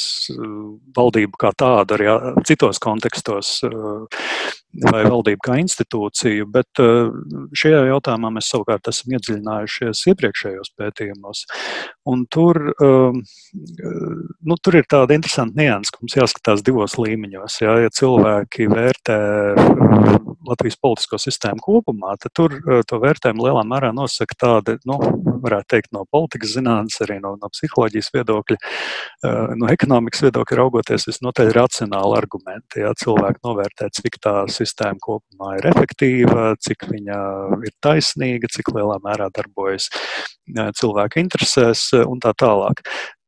valdību 0.95 1.41
kā 1.41 1.51
tādu 1.57 1.97
arī 1.97 2.07
citos 2.47 2.79
kontekstos 2.81 3.57
vai 4.91 5.01
valdību 5.07 5.41
kā 5.45 5.57
institūciju, 5.61 6.47
bet 6.51 6.81
šajā 7.55 7.81
jautājumā 7.89 8.31
mēs 8.35 8.49
savukārt 8.51 8.89
esam 8.91 9.15
iedziļinājušies 9.15 10.03
iepriekšējos 10.11 10.73
pētījumos. 10.79 11.45
Un 12.11 12.25
tur, 12.31 12.59
nu, 12.81 14.57
tur 14.61 14.79
ir 14.79 14.89
tāda 14.91 15.15
interesanta 15.15 15.61
nianses, 15.61 15.93
ka 15.95 16.03
mums 16.03 16.17
jāskatās 16.19 16.65
divos 16.65 16.97
līmeņos. 16.99 17.59
Jā, 17.63 17.77
ja 17.85 17.93
cilvēki 18.01 18.67
vērtē 18.71 19.19
Latvijas 20.45 20.77
politisko 20.81 21.19
sistēmu 21.21 21.63
kopumā, 21.63 22.15
tad 22.21 22.33
tur 22.37 22.55
to 22.87 22.99
vērtējumu 23.01 23.47
lielā 23.47 23.63
mērā 23.67 23.91
nosaka 23.95 24.37
tāda, 24.41 24.77
nu, 24.89 24.99
varētu 25.45 25.69
teikt, 25.73 25.91
no 25.95 26.03
politikas 26.11 26.55
zinātnes, 26.55 26.97
arī 27.05 27.17
no, 27.23 27.35
no 27.41 27.49
psiholoģijas 27.53 28.11
viedokļa, 28.15 28.57
no 29.59 29.69
ekonomikas 29.73 30.25
viedokļa 30.25 30.59
raugoties 30.59 31.07
visnotaļ 31.09 31.51
racionāli 31.55 32.19
argumenti. 32.19 32.83
Jā, 32.83 32.93
cilvēki 33.01 33.43
novērtē, 33.45 33.89
cik 33.99 34.19
tā 34.23 34.35
sistēma 34.51 35.01
kopumā 35.03 35.55
ir 35.59 35.69
efektīva, 35.71 36.53
cik 36.61 36.87
viņa 36.91 37.19
ir 37.65 37.75
taisnīga, 37.85 38.51
cik 38.53 38.73
lielā 38.75 38.99
mērā 39.05 39.29
darbojas 39.35 39.89
cilvēku 40.79 41.21
interesēs 41.23 41.89
un 42.05 42.21
tā 42.23 42.35
tālāk. 42.37 42.85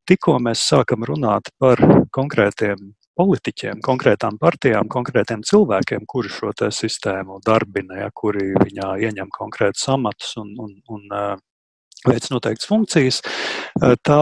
Tikko 0.08 0.38
mēs 0.39 0.62
sākam 0.63 1.03
runāt 1.03 1.49
par 1.60 1.82
konkrētiem 2.15 2.93
politiķiem, 3.17 3.82
konkrētām 3.86 4.38
partijām, 4.41 4.89
konkrētiem 4.91 5.43
cilvēkiem, 5.47 6.06
kuri 6.10 6.32
šo 6.32 6.53
sistēmu 6.53 7.41
darbina, 7.45 8.03
ja, 8.03 8.10
kuri 8.13 8.53
viņā 8.58 8.93
ieņem 9.08 9.32
konkrētus 9.34 9.88
amatus 9.93 10.36
un, 10.41 10.53
un, 10.62 10.75
un 10.93 11.08
veic 12.08 12.27
noteiktas 12.32 12.69
funkcijas, 12.69 13.21
tā 14.06 14.21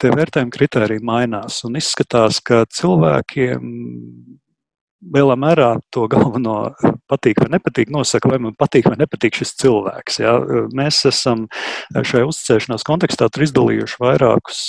tie 0.00 0.14
vērtējuma 0.14 0.54
kritēriji 0.54 1.04
mainās. 1.04 1.60
Un 1.68 1.76
izskatās, 1.80 2.40
ka 2.44 2.64
cilvēkiem 2.72 3.68
lielā 5.14 5.36
mērā 5.36 5.70
to 5.92 6.06
galveno 6.08 6.72
patīk 7.10 7.42
vai 7.42 7.50
nepatīk, 7.56 7.90
nosaka, 7.92 8.30
vai 8.32 8.40
man 8.46 8.54
patīk 8.58 8.88
vai 8.88 8.96
nepatīk 9.00 9.36
šis 9.40 9.52
cilvēks. 9.60 10.20
Ja? 10.22 10.38
Mēs 10.76 11.02
esam 11.10 11.46
šajā 11.92 12.28
uzticēšanās 12.30 12.86
kontekstā 12.88 13.28
izdalījuši 13.48 14.00
vairākus 14.00 14.62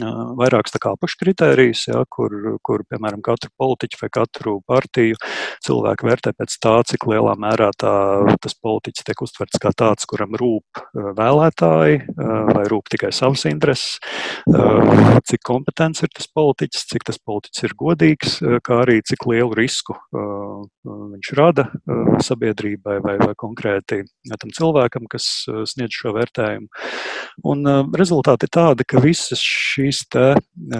vairākas 0.00 0.72
apakškritērijas, 0.78 1.84
ja, 1.90 2.02
kur, 2.08 2.32
kur, 2.64 2.84
piemēram, 2.88 3.20
katru 3.24 3.50
politiķu 3.60 3.98
vai 4.00 4.08
katru 4.12 4.54
partiju 4.66 5.18
cilvēku 5.64 6.08
vērtē 6.08 6.32
pēc 6.38 6.56
tā, 6.62 6.74
cik 6.88 7.06
lielā 7.10 7.34
mērā 7.36 7.70
tā, 7.76 7.92
tas 8.40 8.56
politiķis 8.56 9.04
tiek 9.04 9.22
uztverts 9.22 9.60
kā 9.60 9.72
tāds, 9.76 10.06
kuram 10.08 10.32
rūp 10.38 10.82
vēlētāji 11.18 12.00
vai 12.16 12.64
rūp 12.70 12.88
tikai 12.92 13.12
savas 13.12 13.44
intereses, 13.50 13.98
cik 15.28 15.44
kompetents 15.44 16.02
ir 16.02 16.12
tas 16.14 16.28
politiķis, 16.32 16.86
cik 16.94 17.06
tas 17.10 17.20
politiķis 17.20 17.68
ir 17.68 17.76
godīgs, 17.78 18.38
kā 18.64 18.82
arī 18.86 19.00
cik 19.04 19.28
lielu 19.28 19.52
risku 19.58 19.98
viņš 20.86 21.32
rada 21.38 21.68
sabiedrībai 22.22 22.98
vai, 23.04 23.18
vai 23.20 23.34
konkrēti 23.38 24.02
tam 24.32 24.54
cilvēkam, 24.56 25.06
kas 25.10 25.44
sniedz 25.68 26.00
šo 26.00 26.14
vērtējumu. 26.16 26.68
Un 27.48 27.64
rezultāti 27.98 28.48
ir 28.48 28.52
tādi, 28.54 28.86
ka 28.88 29.02
visas 29.02 29.40
šīs 29.42 29.81
šīs 29.82 30.02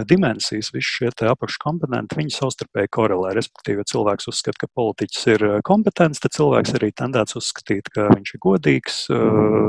dimensijas, 0.06 0.70
visi 0.74 0.96
šie 0.98 1.10
apakškomponenti, 1.32 2.16
viņi 2.18 2.34
savstarpēji 2.36 2.90
korelē. 2.94 3.32
Respektīvi, 3.36 3.82
ja 3.82 3.88
cilvēks 3.92 4.28
uzskata, 4.30 4.62
ka 4.62 4.68
politiķis 4.78 5.26
ir 5.34 5.44
kompetents, 5.66 6.22
tad 6.22 6.34
cilvēks 6.36 6.76
arī 6.78 6.92
tendēts 6.94 7.36
uzskatīt, 7.38 7.90
ka 7.94 8.08
viņš 8.12 8.34
ir 8.34 8.42
godīgs, 8.42 8.98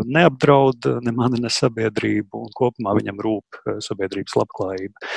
neapdraud 0.06 0.90
ne 1.04 1.16
mani, 1.16 1.42
ne 1.44 1.52
sabiedrību, 1.54 2.44
un 2.46 2.54
kopumā 2.58 2.96
viņam 3.00 3.22
rūp 3.24 3.62
sabiedrības 3.84 4.38
labklājība. 4.40 5.12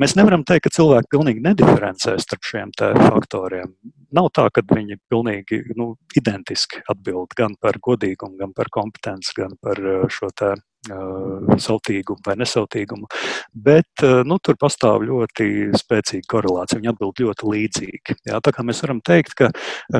Mēs 0.00 0.16
nevaram 0.18 0.44
teikt, 0.46 0.68
ka 0.68 0.76
cilvēki 0.80 1.12
pilnīgi 1.14 1.44
nediferencē 1.44 2.16
starp 2.20 2.46
šiem 2.46 2.74
faktoriem. 2.76 3.72
Nav 4.16 4.32
tā, 4.34 4.48
ka 4.52 4.64
viņi 4.66 4.98
pilnīgi 5.10 5.62
nu, 5.78 5.94
identiski 6.18 6.82
atbild 6.90 7.36
gan 7.38 7.54
par 7.62 7.78
godīgumu, 7.78 8.36
gan 8.40 8.52
par 8.56 8.70
kompetenci, 8.74 9.36
gan 9.38 9.54
par 9.62 9.78
šo 10.10 10.32
te 10.34 10.56
sautīgumu 10.88 12.24
vai 12.24 12.36
nesautīgumu. 12.40 13.08
Bet 13.52 14.04
nu, 14.26 14.38
tur 14.42 14.56
pastāv 14.60 15.04
ļoti 15.04 15.76
spēcīga 15.76 16.28
korelācija. 16.30 16.80
Viņi 16.80 16.92
atbild 16.92 17.20
ļoti 17.20 17.50
līdzīgi. 17.54 18.16
Jā, 18.30 18.40
tā 18.40 18.54
kā 18.56 18.64
mēs 18.66 18.80
varam 18.86 19.02
teikt, 19.04 19.36
ka 19.36 19.50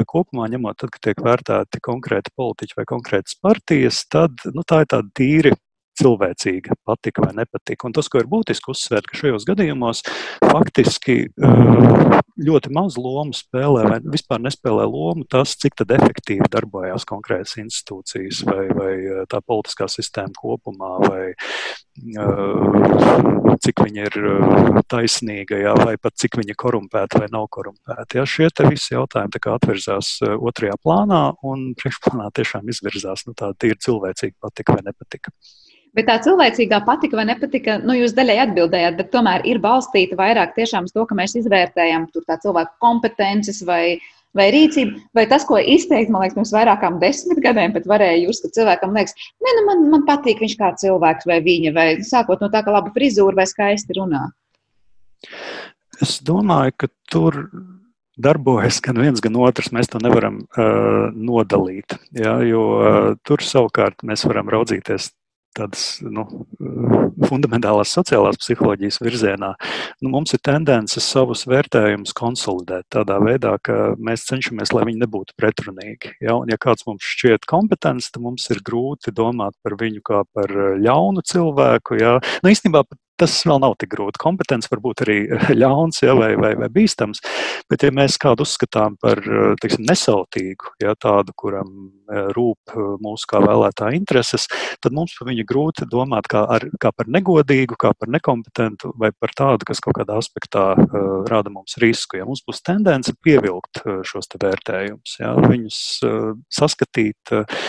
kopumā 0.08 0.48
ņemot, 0.52 0.80
tad, 0.80 0.94
kad 0.94 1.10
tiek 1.10 1.24
vērtēti 1.24 1.82
konkrēti 1.84 2.32
politiķi 2.36 2.78
vai 2.78 2.86
konkrētas 2.88 3.36
partijas, 3.42 4.04
tad 4.08 4.40
nu, 4.54 4.64
tā 4.64 4.84
ir 4.84 4.90
tāda 4.94 5.12
tīri 5.16 5.54
cilvēcīga, 5.98 6.76
patika 6.86 7.24
vai 7.24 7.34
nepatika. 7.40 7.88
Un 7.88 7.94
tas, 7.96 8.08
ko 8.10 8.22
ir 8.22 8.28
būtiski 8.30 8.72
uzsvērt, 8.72 9.08
ka 9.10 9.18
šajos 9.18 9.46
gadījumos 9.48 10.02
faktiski 10.44 11.16
eh, 11.28 12.20
ļoti 12.40 12.72
maz 12.74 12.96
lomu 13.00 13.36
spēlē 13.36 13.86
vai 13.88 13.98
vispār 14.04 14.42
nespēlē 14.44 14.86
lomu 14.88 15.26
tas, 15.30 15.56
cik 15.60 15.82
efektīvi 15.84 16.48
darbojās 16.52 17.06
konkrētas 17.08 17.58
institūcijas 17.62 18.44
vai, 18.48 18.64
vai 18.76 18.92
eh, 18.96 19.22
tā 19.30 19.42
politiskā 19.44 19.88
sistēma 19.90 20.34
kopumā, 20.38 20.92
vai 21.04 21.22
eh, 21.30 22.34
cik 23.60 23.84
viņa 23.84 24.08
ir 24.08 24.18
taisnīga, 24.90 25.60
jā, 25.60 25.74
vai 25.84 25.96
pat 26.00 26.16
cik 26.20 26.40
viņa 26.40 26.54
ir 26.54 26.60
korumpēta 26.60 27.24
vai 27.24 27.30
nav 27.32 27.48
korumpēta. 27.52 28.20
Jā, 28.20 28.26
šie 28.28 28.48
visi 28.70 28.94
jautājumi 28.94 29.40
atverzās 29.50 30.16
otrajā 30.22 30.76
plānā 30.84 31.22
un 31.46 31.72
priekšplānā 31.78 32.30
tiešām 32.36 32.68
izvirzās 32.72 33.26
nu, 33.26 33.34
tāda 33.36 33.56
tīra 33.60 33.78
cilvēcīga 33.84 34.36
patika 34.40 34.78
vai 34.78 34.86
nepatika. 34.86 35.34
Bet 35.96 36.06
tā 36.06 36.20
cilvēcīgā 36.22 36.78
patika 36.86 37.18
vai 37.18 37.26
nepatika, 37.32 37.80
nu, 37.82 37.96
jūs 37.98 38.14
daļai 38.14 38.36
atbildējāt, 38.44 38.96
bet 39.00 39.10
tomēr 39.10 39.42
ir 39.48 39.58
balstīta 39.62 40.18
vairāk 40.18 40.54
tiešām 40.54 40.86
uz 40.86 40.94
to, 40.94 41.02
ka 41.08 41.16
mēs 41.18 41.34
izvērtējam 41.40 42.06
cilvēku 42.14 42.76
kompetences 42.82 43.58
vai, 43.66 43.98
vai 44.38 44.46
rīcību. 44.54 45.02
Vai 45.18 45.26
tas, 45.30 45.46
ko 45.48 45.58
izteikt, 45.58 46.12
man 46.14 46.22
liekas, 46.22 46.38
pirms 46.38 46.54
vairākām 46.54 47.00
desmit 47.02 47.42
gadiem, 47.42 47.74
bet 47.74 47.90
varēja 47.90 48.22
jūs, 48.22 48.42
ka 48.44 48.52
cilvēkam 48.60 48.94
liekas, 48.94 49.18
ne, 49.42 49.56
nu, 49.58 49.66
man, 49.66 49.84
man 49.96 50.06
patīk 50.06 50.42
viņš 50.44 50.56
kā 50.60 50.70
cilvēks 50.84 51.26
vai 51.30 51.40
viņa, 51.48 51.74
vai 51.74 51.88
sākot 52.06 52.44
no 52.44 52.52
tā, 52.54 52.62
ka 52.62 52.76
laba 52.78 52.94
frizūra 52.94 53.42
vai 53.42 53.50
skaisti 53.50 53.98
runā. 53.98 54.28
Es 56.00 56.20
domāju, 56.24 56.78
ka 56.78 56.94
tur 57.10 57.42
darbojas 58.20 58.78
gan 58.84 59.00
viens, 59.00 59.20
gan 59.24 59.36
otrs. 59.40 59.72
Mēs 59.74 59.90
to 59.90 60.00
nevaram 60.02 60.44
uh, 60.44 61.10
nodalīt. 61.12 61.96
Ja, 62.16 62.38
jo 62.46 62.66
uh, 62.76 62.98
tur 63.26 63.42
savukārt 63.44 64.04
mēs 64.06 64.24
varam 64.28 64.48
raudzīties 64.52 65.10
tādas 65.56 65.84
nu, 66.04 66.24
fundamentālās 67.26 67.92
sociālās 67.96 68.38
psiholoģijas 68.40 69.00
virzienā, 69.02 69.50
nu, 70.00 70.12
mums 70.12 70.34
ir 70.36 70.42
tendence 70.46 71.02
savus 71.04 71.46
vērtējumus 71.50 72.14
konsolidēt 72.16 72.88
tādā 72.94 73.18
veidā, 73.22 73.56
ka 73.64 73.94
mēs 73.98 74.26
cenšamies, 74.30 74.74
lai 74.76 74.86
viņi 74.88 75.04
nebūtu 75.04 75.36
pretrunīgi. 75.40 76.14
Ja, 76.22 76.36
un, 76.38 76.50
ja 76.52 76.58
kāds 76.60 76.86
mums 76.88 77.06
šķiet 77.16 77.48
kompetents, 77.50 78.10
tad 78.14 78.24
mums 78.24 78.48
ir 78.54 78.62
grūti 78.66 79.14
domāt 79.16 79.56
par 79.64 79.76
viņu 79.80 80.04
kā 80.06 80.24
par 80.34 80.54
ļaunu 80.80 81.24
cilvēku. 81.26 82.00
Ja. 82.00 82.18
Nu, 82.44 82.52
īstenībā 82.52 82.84
tas 83.20 83.36
vēl 83.46 83.60
nav 83.62 83.76
tik 83.80 83.92
grūti. 83.94 84.20
Kompetence 84.22 84.70
var 84.72 84.82
būt 84.84 85.04
arī 85.06 85.18
ļauns 85.62 86.02
ja, 86.04 86.16
vai, 86.18 86.32
vai, 86.40 86.54
vai 86.60 86.70
bīstams, 86.72 87.22
bet 87.70 87.86
ja 87.86 87.92
mēs 87.94 88.18
kādu 88.20 88.46
uzskatām 88.46 88.96
par 89.00 89.20
teiksim, 89.60 89.84
nesautīgu, 89.88 90.74
ja, 90.82 90.94
tādu, 90.98 91.34
kuram 91.38 91.70
e, 92.10 92.24
rūp 92.36 92.74
e, 92.74 92.86
mūsu 93.04 93.28
kā 93.30 93.40
vēlētāja 93.44 93.98
intereses, 93.98 94.46
tad 94.82 94.94
mums 94.96 95.14
par 95.18 95.30
viņu 95.30 95.46
grūti 95.48 95.88
domāt 95.90 96.28
kā, 96.30 96.44
ar, 96.56 96.66
kā 96.82 96.92
par 96.96 97.10
negodīgu, 97.12 97.78
kā 97.80 97.92
par 97.98 98.10
nekompetentu 98.12 98.94
vai 99.00 99.12
par 99.16 99.34
tādu, 99.36 99.68
kas 99.68 99.82
kaut 99.84 99.98
kādā 99.98 100.16
aspektā 100.20 100.64
uh, 100.74 100.98
rada 101.28 101.52
mums 101.52 101.76
risku. 101.82 102.18
Ja 102.18 102.26
mums 102.28 102.42
būs 102.46 102.62
tendence 102.66 103.14
pievilkt 103.24 103.82
šos 104.06 104.30
vērtējumus, 104.40 105.16
ja, 105.20 105.32
viņus 105.40 105.78
uh, 106.06 106.32
saskatīt 106.52 107.34
uh, 107.34 107.60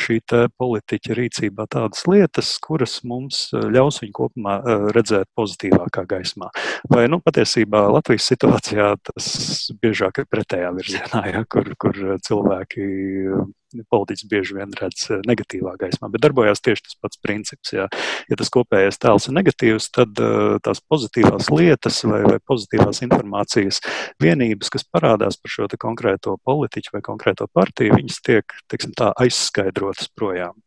šī 0.00 0.20
politiķa 0.24 1.16
rīcībā 1.18 1.66
tādas 1.72 2.04
lietas, 2.08 2.54
kuras 2.62 3.00
mums 3.04 3.48
ļaus 3.52 4.00
viņu 4.02 4.14
kopumā 4.16 4.54
redzēt 4.96 5.30
pozitīvākā 5.38 6.06
gaismā. 6.10 6.50
Vai 6.90 7.06
nu, 7.10 7.20
patiesībā 7.24 7.86
Latvijas 7.94 8.30
situācijā 8.32 8.94
tas 9.10 9.26
biežāk 9.82 10.22
ir 10.22 10.30
pretējā 10.30 10.72
virzienā, 10.76 11.26
ja, 11.32 11.44
kur, 11.50 11.74
kur 11.80 12.00
cilvēki 12.24 12.88
politiķis 13.90 14.28
bieži 14.30 14.56
vien 14.58 14.72
redz 14.78 15.06
negatīvā 15.26 15.74
gaismā, 15.80 16.10
bet 16.12 16.22
darbojās 16.24 16.62
tieši 16.64 16.84
tas 16.86 16.98
pats 17.02 17.20
princips. 17.22 17.72
Ja, 17.74 17.86
ja 18.30 18.38
tas 18.38 18.52
kopējais 18.54 19.00
tēls 19.02 19.28
ir 19.28 19.36
negatīvs, 19.38 19.90
tad 19.94 20.20
tās 20.64 20.82
pozitīvās 20.90 21.50
lietas 21.54 22.02
vai, 22.08 22.22
vai 22.26 22.38
pozitīvās 22.46 23.02
informācijas 23.06 23.80
vienības, 24.22 24.72
kas 24.74 24.86
parādās 24.86 25.40
par 25.40 25.56
šo 25.56 25.70
konkrēto 25.80 26.36
politiķu 26.44 26.94
vai 26.94 27.02
konkrēto 27.04 27.48
partiju, 27.52 27.98
viņas 27.98 28.20
tiek 28.26 28.58
tā, 28.70 29.10
aizskaidrotas 29.24 30.12
projām. 30.14 30.63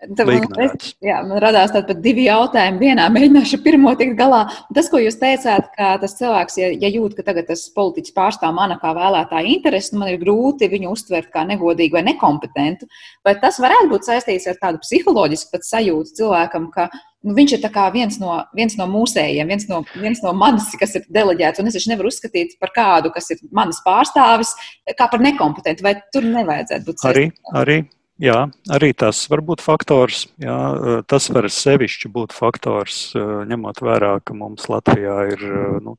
Es, 0.00 0.92
jā, 1.04 1.18
man 1.28 1.42
radās 1.44 1.74
tādi 1.74 1.92
divi 2.00 2.24
jautājumi 2.24 2.80
vienā. 2.80 3.08
Mēģināšu 3.12 3.58
pirmo 3.64 3.92
tikt 4.00 4.14
galā. 4.16 4.46
Tas, 4.72 4.88
ko 4.88 5.00
jūs 5.02 5.18
teicāt, 5.20 5.68
ka 5.76 5.90
tas 6.00 6.16
cilvēks, 6.16 6.56
ja, 6.56 6.70
ja 6.72 6.88
jūt, 6.88 7.18
ka 7.18 7.26
tagad 7.26 7.50
tas 7.50 7.66
politiķis 7.76 8.16
pārstāv 8.16 8.54
mana 8.56 8.78
kā 8.80 8.94
vēlētāja 8.96 9.52
interesi, 9.52 9.92
nu 9.92 10.00
man 10.00 10.14
ir 10.14 10.22
grūti 10.22 10.70
viņu 10.72 10.94
uztvert 10.94 11.28
kā 11.34 11.44
negodīgu 11.50 11.98
vai 11.98 12.04
nekompetentu. 12.08 12.88
Vai 13.28 13.36
tas 13.44 13.60
varētu 13.60 13.92
būt 13.92 14.08
saistīts 14.08 14.48
ar 14.48 14.56
tādu 14.62 14.80
psiholoģisku 14.86 15.52
pat 15.52 15.68
sajūtu 15.68 16.16
cilvēkam, 16.22 16.72
ka 16.72 16.88
nu, 16.96 17.36
viņš 17.36 17.58
ir 17.58 17.68
viens 17.92 18.18
no, 18.24 18.40
viens 18.56 18.80
no 18.80 18.88
mūsējiem, 18.88 19.52
viens 19.52 19.68
no, 19.68 19.84
viens 20.00 20.24
no 20.24 20.32
manis, 20.32 20.72
kas 20.80 20.96
ir 20.96 21.04
deleģēts, 21.12 21.60
un 21.60 21.68
es 21.68 21.76
viņš 21.76 21.92
nevaru 21.92 22.08
uzskatīt 22.08 22.56
par 22.56 22.72
kādu, 22.72 23.12
kas 23.12 23.28
ir 23.36 23.44
manas 23.52 23.84
pārstāvis, 23.84 24.56
kā 24.96 25.12
par 25.12 25.20
nekompetentu. 25.20 25.84
Vai 25.84 25.98
tur 26.08 26.24
nevajadzētu 26.24 26.88
būt? 26.88 27.10
Arī, 27.12 27.30
arī 27.52 27.82
Jā, 28.20 28.50
arī 28.68 28.90
tas 28.92 29.22
var 29.32 29.40
būt 29.40 29.62
faktors. 29.64 30.26
Jā, 30.42 30.56
tas 31.08 31.30
var 31.32 31.46
sevišķi 31.48 32.10
būt 32.12 32.34
faktors, 32.36 33.14
ņemot 33.16 33.80
vērā, 33.80 34.10
ka 34.20 34.36
mums 34.36 34.68
Latvijā 34.68 35.14
ir 35.32 35.44
nu, 35.80 35.96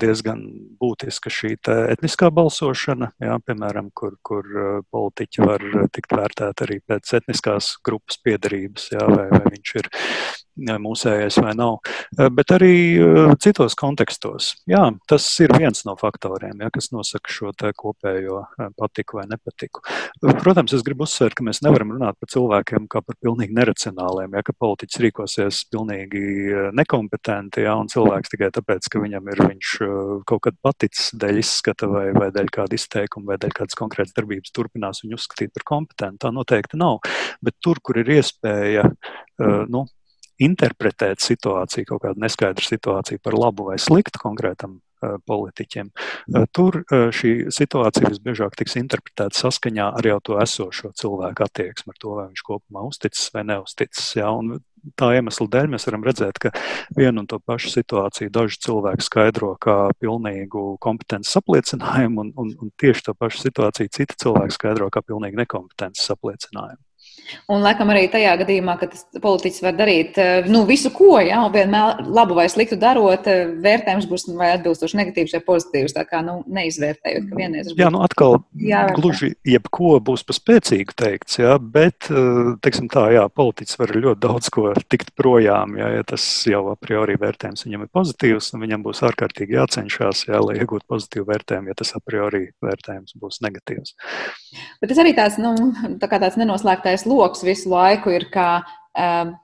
diezgan 0.00 0.42
būtiska 0.80 1.32
šī 1.32 1.54
etniskā 1.94 2.28
balsošana, 2.36 3.14
jā, 3.16 3.38
piemēram, 3.46 3.88
kur, 3.96 4.18
kur 4.20 4.44
politiķi 4.92 5.46
var 5.46 5.64
tikt 5.96 6.12
vērtēti 6.12 6.66
arī 6.68 6.78
pēc 6.84 7.16
etniskās 7.22 7.72
grupas 7.84 8.20
piedarības, 8.20 8.90
jā, 8.92 9.08
vai, 9.08 9.26
vai 9.32 9.44
viņš 9.56 9.74
ir 9.80 9.90
mūsējais 10.60 11.40
vai 11.40 11.54
nav, 11.58 11.78
bet 12.36 12.52
arī 12.54 12.74
citos 13.42 13.76
kontekstos. 13.78 14.52
Jā, 14.70 14.82
tas 15.10 15.26
ir 15.42 15.54
viens 15.56 15.84
no 15.88 15.96
faktoriem, 16.00 16.60
ja, 16.60 16.70
kas 16.72 16.90
nosaka 16.94 17.32
šo 17.32 17.52
kopējo 17.76 18.42
patiku 18.78 19.20
vai 19.20 19.26
nepatiku. 19.30 19.82
Protams, 20.42 20.74
es 20.76 20.84
gribu 20.86 21.04
uzsvērt, 21.06 21.36
ka 21.38 21.44
mēs 21.46 21.62
nevaram 21.64 21.94
runāt 21.96 22.18
par 22.20 22.30
cilvēkiem 22.32 22.86
kā 22.90 23.02
par 23.04 23.18
pilnīgi 23.22 23.56
neracionāliem, 23.56 24.36
ja 24.36 24.44
ka 24.46 24.54
politiķis 24.56 25.02
rīkosies 25.04 25.62
pilnīgi 25.72 26.22
nekompetenti, 26.76 27.64
ja, 27.66 27.76
un 27.80 27.90
cilvēks 27.90 28.32
tikai 28.34 28.50
tāpēc, 28.54 28.88
ka 28.92 29.02
viņam 29.02 29.30
ir 29.32 29.44
viņš 29.46 29.74
kaut 30.30 30.44
kad 30.46 30.58
paticis 30.62 31.10
dēļ 31.20 31.42
izskata 31.42 31.88
vai, 31.90 32.06
vai 32.16 32.30
dēļ 32.34 32.52
kāda 32.54 32.76
izteikuma 32.76 33.32
vai 33.32 33.40
dēļ 33.42 33.54
kādas 33.60 33.78
konkrētas 33.78 34.16
darbības 34.16 34.54
turpinās 34.56 35.04
viņu 35.04 35.18
uzskatīt 35.18 35.54
par 35.56 35.66
kompetentu. 35.74 36.22
Tā 36.26 36.34
noteikti 36.34 36.80
nav. 36.80 37.00
Bet 37.44 37.56
tur, 37.64 37.80
kur 37.84 38.00
ir 38.02 38.10
iespēja 38.18 38.86
nu, 39.70 39.86
interpretēt 40.40 41.24
situāciju, 41.24 41.88
kaut 41.92 42.04
kādu 42.06 42.22
neskaidru 42.24 42.64
situāciju 42.66 43.22
par 43.22 43.36
labu 43.36 43.68
vai 43.70 43.76
sliktu 43.80 44.22
konkrētam 44.22 44.78
uh, 44.78 45.18
politiķiem. 45.28 45.90
Uh, 45.92 46.46
tur 46.56 46.80
uh, 46.82 47.10
šī 47.14 47.50
situācija 47.54 48.10
visbiežāk 48.10 48.56
tiks 48.58 48.78
interpretēta 48.80 49.36
saskaņā 49.36 49.90
ar 50.00 50.10
jau 50.12 50.18
to 50.30 50.40
esošo 50.42 50.94
cilvēku 50.96 51.46
attieksmi, 51.46 51.94
ar 51.94 52.00
to, 52.00 52.16
vai 52.16 52.26
viņš 52.30 52.44
kopumā 52.46 52.84
uzticis 52.88 53.30
vai 53.34 53.46
neuzticis. 53.52 54.16
Ja? 54.18 54.32
Un 54.36 54.60
tā 54.96 55.12
iemesla 55.16 55.46
dēļ 55.52 55.70
mēs 55.74 55.86
varam 55.88 56.04
redzēt, 56.06 56.40
ka 56.40 56.52
vienu 56.96 57.22
un 57.22 57.30
to 57.30 57.40
pašu 57.44 57.72
situāciju 57.74 58.32
daži 58.32 58.60
cilvēki 58.66 59.06
skaidro 59.06 59.54
kā 59.60 59.78
pilnīgu 60.00 60.76
kompetences 60.82 61.36
apliecinājumu, 61.40 62.24
un, 62.24 62.32
un, 62.40 62.54
un 62.56 62.72
tieši 62.80 63.10
to 63.10 63.16
pašu 63.18 63.44
situāciju 63.44 63.92
citi 63.92 64.20
cilvēki 64.24 64.56
skaidro 64.56 64.88
kā 64.92 65.04
pilnīgi 65.04 65.42
nekompetences 65.42 66.14
apliecinājumu. 66.16 66.80
Un, 67.50 67.62
laikam, 67.64 67.90
arī 67.92 68.06
tajā 68.10 68.32
gadījumā, 68.40 68.76
ka 68.80 68.88
tas 68.90 69.04
politiķis 69.22 69.62
var 69.64 69.76
darīt 69.78 70.18
eh, 70.20 70.48
nu, 70.50 70.62
visu, 70.68 70.92
ko, 70.94 71.16
ja, 71.22 71.40
un 71.46 71.54
vienmēr 71.54 72.02
labu 72.10 72.36
vai 72.38 72.46
sliktu 72.50 72.78
darot, 72.80 73.26
eh, 73.30 73.50
vērtējums 73.64 74.08
būs 74.10 74.26
vai 74.38 74.52
atbilstoši 74.56 74.98
negatīvs 75.00 75.34
vai 75.36 75.42
pozitīvs. 75.46 75.94
Tā 75.96 76.04
kā 76.08 76.22
nu, 76.26 76.40
neizvērtējot, 76.50 77.28
ka 77.30 77.38
vienreiz. 77.38 77.72
Jā, 77.78 77.90
nu 77.92 78.02
atkal 78.06 78.38
jāvērtē. 78.54 78.96
gluži 78.98 79.32
jebko 79.46 79.96
būs 80.04 80.24
pa 80.26 80.36
spēcīgu 80.36 80.96
teikts, 80.98 81.40
jā, 81.42 81.56
bet, 81.60 82.10
eh, 82.10 82.52
teiksim 82.64 82.90
tā, 82.92 83.06
jā, 83.14 83.26
politiķis 83.28 83.80
var 83.80 83.94
ļoti 83.96 84.22
daudz 84.26 84.52
ko 84.54 84.74
tikt 84.90 85.14
projām, 85.18 85.76
jā, 85.80 85.92
ja 85.98 86.06
tas 86.06 86.26
jau 86.46 86.64
a 86.72 86.76
priori 86.78 87.18
vērtējums 87.20 87.66
viņam 87.66 87.86
ir 87.86 87.92
pozitīvs, 87.94 88.52
un 88.54 88.64
viņam 88.66 88.86
būs 88.86 89.04
ārkārtīgi 89.10 89.58
jācenšas, 89.58 90.26
jā, 90.30 90.40
lai 90.44 90.58
iegūtu 90.60 90.86
pozitīvu 90.90 91.28
vērtējumu, 91.30 91.70
ja 91.70 91.78
tas 91.78 91.94
a 91.96 92.02
priori 92.04 92.48
vērtējums 92.64 93.16
būs 93.20 93.40
negatīvs. 93.44 93.94
Bet 94.80 94.92
tas 94.92 95.00
arī 95.02 95.14
tāds, 95.16 95.38
nu, 95.42 95.54
tā 96.00 96.08
kā 96.10 96.20
tāds 96.22 96.38
nenoslēgtais 96.40 97.06
lokus 97.10 97.44
visu 97.46 97.70
laiku 97.72 98.14
ir, 98.14 98.26
ka, 98.32 98.62
um, 98.94 99.34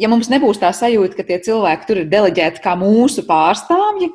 ja 0.00 0.10
mums 0.10 0.30
nebūs 0.32 0.60
tā 0.62 0.72
sajūta, 0.74 1.18
ka 1.18 1.26
tie 1.28 1.40
cilvēki 1.46 1.88
tur 1.88 2.02
ir 2.02 2.12
deleģēti 2.12 2.62
kā 2.64 2.76
mūsu 2.80 3.26
pārstāvji, 3.28 4.10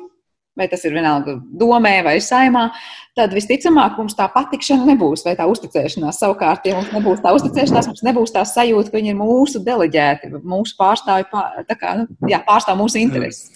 vai 0.58 0.66
tas 0.68 0.82
ir 0.84 0.92
vienalga 0.92 1.36
domē 1.56 1.94
vai 2.04 2.16
saimā, 2.22 2.66
tad 3.16 3.32
visticamāk 3.36 3.96
mums 4.00 4.16
tā 4.18 4.26
patikšana 4.32 4.88
nebūs, 4.90 5.22
vai 5.24 5.36
tā 5.38 5.46
uzticēšanās. 5.48 6.18
Savukārt, 6.20 6.66
ja 6.68 6.76
mums 6.76 6.92
nebūs 6.94 7.22
tā 7.24 7.32
uzticēšanās, 7.36 7.88
mums 7.92 8.04
nebūs 8.06 8.34
tā 8.34 8.44
sajūta, 8.48 8.90
ka 8.90 8.98
viņi 8.98 9.14
ir 9.14 9.18
mūsu 9.20 9.62
deleģēti, 9.64 10.34
mūsu 10.42 10.76
pārstāvji, 10.80 11.30
kā, 11.70 11.96
nu, 12.02 12.08
jā, 12.28 12.42
pārstāv 12.46 12.80
mūsu 12.82 13.00
intereses. 13.00 13.48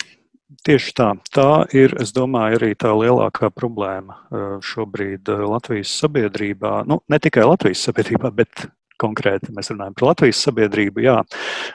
Tieši 0.65 0.93
tā. 0.97 1.11
Tā 1.35 1.49
ir, 1.77 1.93
es 2.01 2.13
domāju, 2.15 2.61
arī 2.61 2.71
tā 2.79 2.93
lielākā 2.95 3.51
problēma 3.53 4.17
šobrīd 4.65 5.29
Latvijas 5.51 5.93
sabiedrībā. 5.99 6.85
Nu, 6.89 7.01
ne 7.11 7.19
tikai 7.21 7.45
Latvijas 7.49 7.83
sabiedrībā, 7.89 8.31
bet 8.33 8.69
konkrēti 9.05 9.53
mēs 9.55 9.71
runājam 9.73 9.97
par 9.99 10.09
Latvijas 10.11 10.43
sabiedrību, 10.49 11.05
jā, 11.05 11.17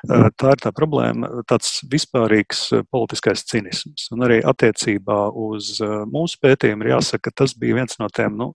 tā 0.10 0.54
ir 0.56 0.63
tā 0.63 0.74
problēma, 0.76 1.46
tāds 1.50 1.80
vispārīgs 1.92 2.65
politiskais 2.92 3.46
cinisms. 3.50 4.10
Un 4.15 4.26
arī 4.28 4.42
attiecībā 4.46 5.22
uz 5.48 5.78
mūsu 6.10 6.42
pētījumu 6.44 6.86
ir 6.86 6.94
jāsaka, 6.96 7.30
ka 7.30 7.44
tas 7.44 7.56
bija 7.60 7.80
viens 7.80 8.00
no 8.02 8.10
tiem 8.15 8.38
nu, 8.39 8.52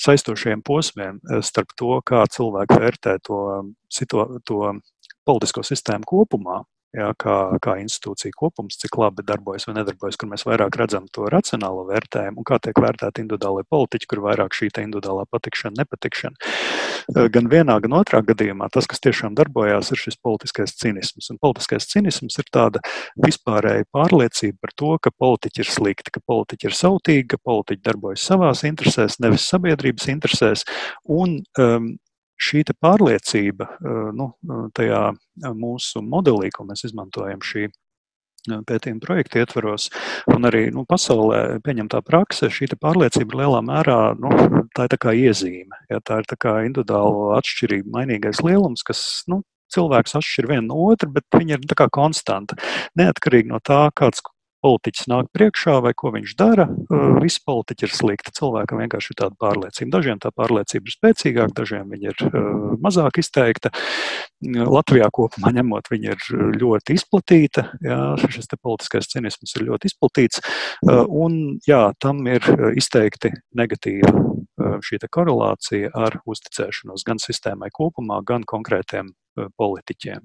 saistošiem 0.00 0.64
posmiem 0.66 1.20
starp 1.44 1.74
to, 1.78 1.98
kā 2.06 2.24
cilvēki 2.32 2.80
vērtē 2.82 3.18
to, 3.26 3.42
to 4.48 4.74
politisko 5.26 5.64
sistēmu 5.66 6.08
kopumā 6.08 6.62
jā, 6.96 7.08
kā, 7.18 7.36
kā 7.62 7.76
institūcija 7.82 8.34
kopums, 8.36 8.76
cik 8.80 8.98
labi 9.00 9.24
darbojas 9.26 9.66
vai 9.68 9.76
nedarbojas, 9.78 10.18
kur 10.20 10.30
mēs 10.32 10.44
vairāk 10.48 10.76
redzam 10.80 11.08
to 11.12 11.26
racionālo 11.32 11.86
vērtējumu 11.88 12.42
un 12.42 12.48
kā 12.48 12.58
tiek 12.62 12.78
vērtēti 12.82 13.24
individuālai 13.24 13.64
politiķi, 13.72 14.08
kur 14.10 14.22
vairāk 14.26 14.56
šī 14.56 14.70
individuālā 14.82 15.24
patikšana, 15.32 15.82
nepatikšana. 15.82 16.52
Gan 17.34 17.48
vienā, 17.50 17.78
gan 17.82 17.96
otrā 17.98 18.22
gadījumā 18.26 18.68
tas, 18.72 18.86
kas 18.90 19.02
tiešām 19.02 19.34
darbojās, 19.38 19.90
ir 19.92 20.00
šis 20.00 20.18
politiskais 20.22 20.76
cinisms. 20.78 21.32
Un 21.32 21.40
politiskais 21.42 21.88
cinisms 21.90 22.38
ir 22.38 22.46
tāda 22.54 22.82
vispārēja 23.20 23.88
pārliecība 23.94 24.62
par 24.62 24.76
to, 24.78 24.92
ka 25.02 25.10
politiķi 25.10 25.64
ir 25.64 25.72
slikti, 25.72 26.14
ka 26.14 26.22
politiķi 26.24 26.70
ir 26.70 26.78
sautīgi, 26.78 27.28
ka 27.34 27.42
politiķi 27.42 27.84
darbojas 27.88 28.28
savās 28.30 28.62
interesēs, 28.68 29.18
nevis 29.24 29.48
sabiedrības 29.50 30.08
interesēs. 30.14 30.66
Un, 31.10 31.40
um, 31.58 31.92
šī 32.42 32.64
pārliecība 32.82 33.68
eh, 33.68 34.02
nu, 34.16 34.32
tajā 34.76 35.04
mūsu 35.58 36.02
modelī, 36.04 36.50
ko 36.54 36.66
mēs 36.68 36.86
izmantojam 36.88 37.42
šī 37.44 37.68
eh, 37.68 38.58
pētījuma 38.68 39.02
projekta 39.04 39.42
ietvaros, 39.42 39.88
un 40.32 40.48
arī 40.50 40.66
nu, 40.74 40.84
pasaulē 40.88 41.60
pieņemtā 41.66 42.02
prakse, 42.06 42.50
šī 42.52 42.72
pārliecība 42.82 43.42
lielā 43.42 43.62
mērā 43.68 44.00
nu, 44.20 44.34
tā 44.76 44.88
ir 44.88 44.98
tā 44.98 45.16
iezīme. 45.16 45.84
Ja, 45.92 46.02
tā 46.02 46.22
ir 46.22 46.30
tā 46.30 46.58
individuāla 46.66 47.38
atšķirība, 47.40 47.96
mainīgais 47.98 48.42
lielums, 48.44 48.84
kas 48.86 49.24
nu, 49.30 49.42
cilvēks 49.72 50.18
atšķir 50.18 50.50
vienu 50.50 50.68
no 50.68 50.80
otra, 50.92 51.08
bet 51.12 51.24
viņa 51.32 51.58
ir 51.58 51.88
konstanta. 51.94 52.58
Neatkarīgi 52.98 53.52
no 53.52 53.60
tā, 53.64 53.86
kāds 53.96 54.20
politiķis 54.62 55.08
nāk 55.10 55.28
priekšā 55.34 55.76
vai 55.84 55.92
ko 55.98 56.12
viņš 56.14 56.34
dara, 56.38 56.68
visi 57.22 57.42
politiķi 57.46 57.86
ir 57.88 57.94
slikti. 57.94 58.34
Cilvēkam 58.36 58.82
vienkārši 58.82 59.12
ir 59.12 59.18
tāda 59.22 59.38
pārliecība. 59.42 59.92
Dažiem 59.96 60.20
tā 60.22 60.32
pārliecība 60.34 60.88
ir 60.88 60.96
spēcīgāka, 60.96 61.56
dažiem 61.60 61.92
viņa 61.92 62.12
ir 62.14 62.36
mazāk 62.82 63.20
izteikta. 63.22 63.72
Latvijā 64.42 65.08
kopumā 65.14 65.52
ņemot, 65.58 65.90
viņa 65.92 66.14
ir 66.16 66.28
ļoti 66.62 66.96
izplatīta. 66.98 67.68
Jā, 67.84 68.00
šis 68.22 68.50
politiskais 68.56 69.10
cinisms 69.12 69.56
ir 69.56 69.66
ļoti 69.70 69.90
izplatīts. 69.90 70.42
Un 71.06 71.58
jā, 71.68 71.84
tam 72.02 72.22
ir 72.30 72.46
izteikti 72.78 73.32
negatīva 73.58 74.14
šī 74.82 75.00
korelācija 75.10 75.90
ar 75.96 76.20
uzticēšanos 76.28 77.02
gan 77.06 77.18
sistēmai 77.22 77.70
kopumā, 77.74 78.20
gan 78.26 78.46
konkrētiem 78.46 79.10
politiķiem. 79.58 80.22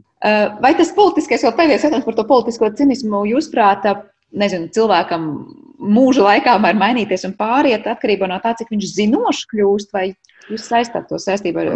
Vai 0.61 0.73
tas 0.77 0.91
politiskais, 0.95 1.45
vēl 1.45 1.55
pēdējais 1.55 1.87
jautājums 1.87 2.07
par 2.07 2.17
to 2.17 2.25
politisko 2.27 2.69
cinismu, 2.77 3.23
jūsuprāt, 3.29 3.87
nezinu, 4.35 4.69
cilvēkam 4.73 5.29
mūža 5.77 6.25
laikā 6.25 6.57
var 6.63 6.77
mainīties 6.77 7.27
un 7.29 7.35
pāriet 7.37 7.87
atkarībā 7.87 8.29
no 8.29 8.39
tā, 8.43 8.55
cik 8.57 8.73
viņš 8.73 8.91
zinošs 8.97 9.47
kļūst, 9.53 9.93
vai 9.95 10.09
jūs 10.49 10.67
saistāt 10.67 11.09
to 11.09 11.19
saistību 11.21 11.63
ar, 11.63 11.73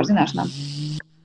ar 0.00 0.08
zināšanām? 0.08 0.50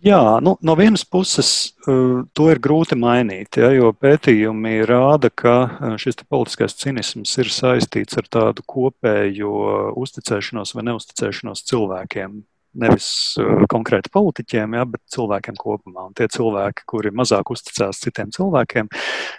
Jā, 0.06 0.38
nu, 0.46 0.54
no 0.62 0.76
vienas 0.78 1.02
puses 1.10 1.50
to 1.86 2.50
ir 2.54 2.60
grūti 2.62 2.94
mainīt, 3.00 3.58
ja, 3.58 3.72
jo 3.74 3.90
pētījumi 3.90 4.84
rāda, 4.86 5.32
ka 5.34 5.56
šis 6.02 6.20
politiskais 6.30 6.78
cinisms 6.78 7.34
ir 7.42 7.50
saistīts 7.50 8.20
ar 8.22 8.30
tādu 8.30 8.66
kopējo 8.70 9.56
uzticēšanos 9.98 10.76
vai 10.78 10.86
neusticēšanos 10.92 11.66
cilvēkiem 11.72 12.44
nevis 12.82 13.08
uh, 13.42 13.64
konkrēti 13.72 14.12
politiķiem, 14.14 14.76
ja, 14.78 14.86
bet 14.90 15.02
cilvēkiem 15.16 15.58
kopumā. 15.60 16.08
Un 16.10 16.18
tie 16.18 16.28
cilvēki, 16.32 16.86
kuri 16.90 17.14
mazāk 17.16 17.52
uzticās 17.56 18.02
citiem 18.04 18.34
cilvēkiem, 18.36 18.92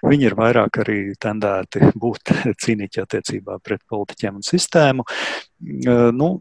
viņi 0.07 0.29
ir 0.31 0.38
vairāk 0.38 0.83
arī 0.85 0.99
tendēti 1.22 1.92
būt 1.94 2.35
cīnīti 2.62 3.05
attiecībā 3.05 3.61
pret 3.64 3.85
politiķiem 3.90 4.40
un 4.40 4.46
sistēmu. 4.46 5.07
Uh, 5.07 6.11
nu, 6.16 6.37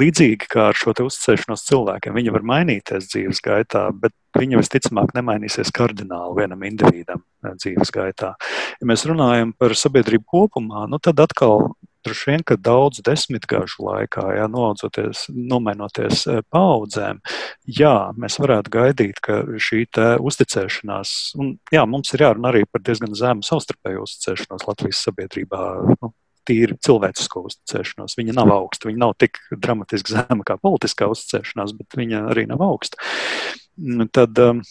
līdzīgi 0.00 0.48
kā 0.50 0.70
ar 0.70 0.78
šo 0.78 0.94
uzticēšanos 1.04 1.66
cilvēkiem, 1.68 2.16
viņi 2.16 2.32
var 2.34 2.46
mainīties 2.46 3.10
dzīves 3.12 3.42
gaitā, 3.44 3.88
bet 3.94 4.14
viņi 4.38 4.58
visticamāk 4.60 5.12
nemainīsies 5.16 5.72
kardināli 5.74 6.40
vienam 6.40 6.64
individam 6.66 7.22
uh, 7.22 7.54
dzīves 7.58 7.92
gaitā. 7.94 8.34
Ja 8.80 8.90
mēs 8.90 9.06
runājam 9.08 9.54
par 9.58 9.76
sabiedrību 9.78 10.26
kopumā, 10.30 10.86
nu 10.90 11.00
tad 11.02 11.22
atkal 11.22 11.72
droši 12.06 12.30
vien, 12.30 12.44
ka 12.46 12.56
daudzu 12.60 13.04
desmitgažu 13.06 13.84
laikā, 13.86 14.24
ja 14.38 14.46
noaudzoties, 14.50 15.26
nomainoties 15.34 16.24
e, 16.30 16.38
paudzēm, 16.52 17.20
jā, 17.80 17.94
mēs 18.20 18.38
varētu 18.42 18.72
gaidīt, 18.76 19.20
ka 19.24 19.42
šī 19.60 19.84
uzticēšanās, 20.30 21.14
un 21.40 21.54
jā, 21.74 21.84
mums 21.88 22.14
ir 22.14 22.26
jārunā 22.26 22.52
arī 22.52 22.64
par 22.70 22.84
diezgan 22.86 23.14
zemu 23.16 23.46
savstarpēju 23.46 24.06
uzticēšanos 24.06 24.66
Latvijas 24.68 25.04
sabiedrībā. 25.08 25.62
Nu, 26.00 26.12
tīri 26.48 26.76
cilvēcisko 26.82 27.44
uzticēšanos. 27.46 28.16
Viņa 28.18 28.34
nav 28.34 28.50
augsta, 28.54 28.88
viņa 28.88 29.02
nav 29.02 29.14
tik 29.20 29.38
dramatiski 29.52 30.16
zema 30.16 30.46
kā 30.46 30.56
politiskā 30.60 31.10
uzticēšanās, 31.12 31.74
bet 31.78 31.98
viņa 32.00 32.24
arī 32.32 32.46
nav 32.50 32.64
augsta. 32.64 33.00
Tad, 34.16 34.40
um, 34.42 34.62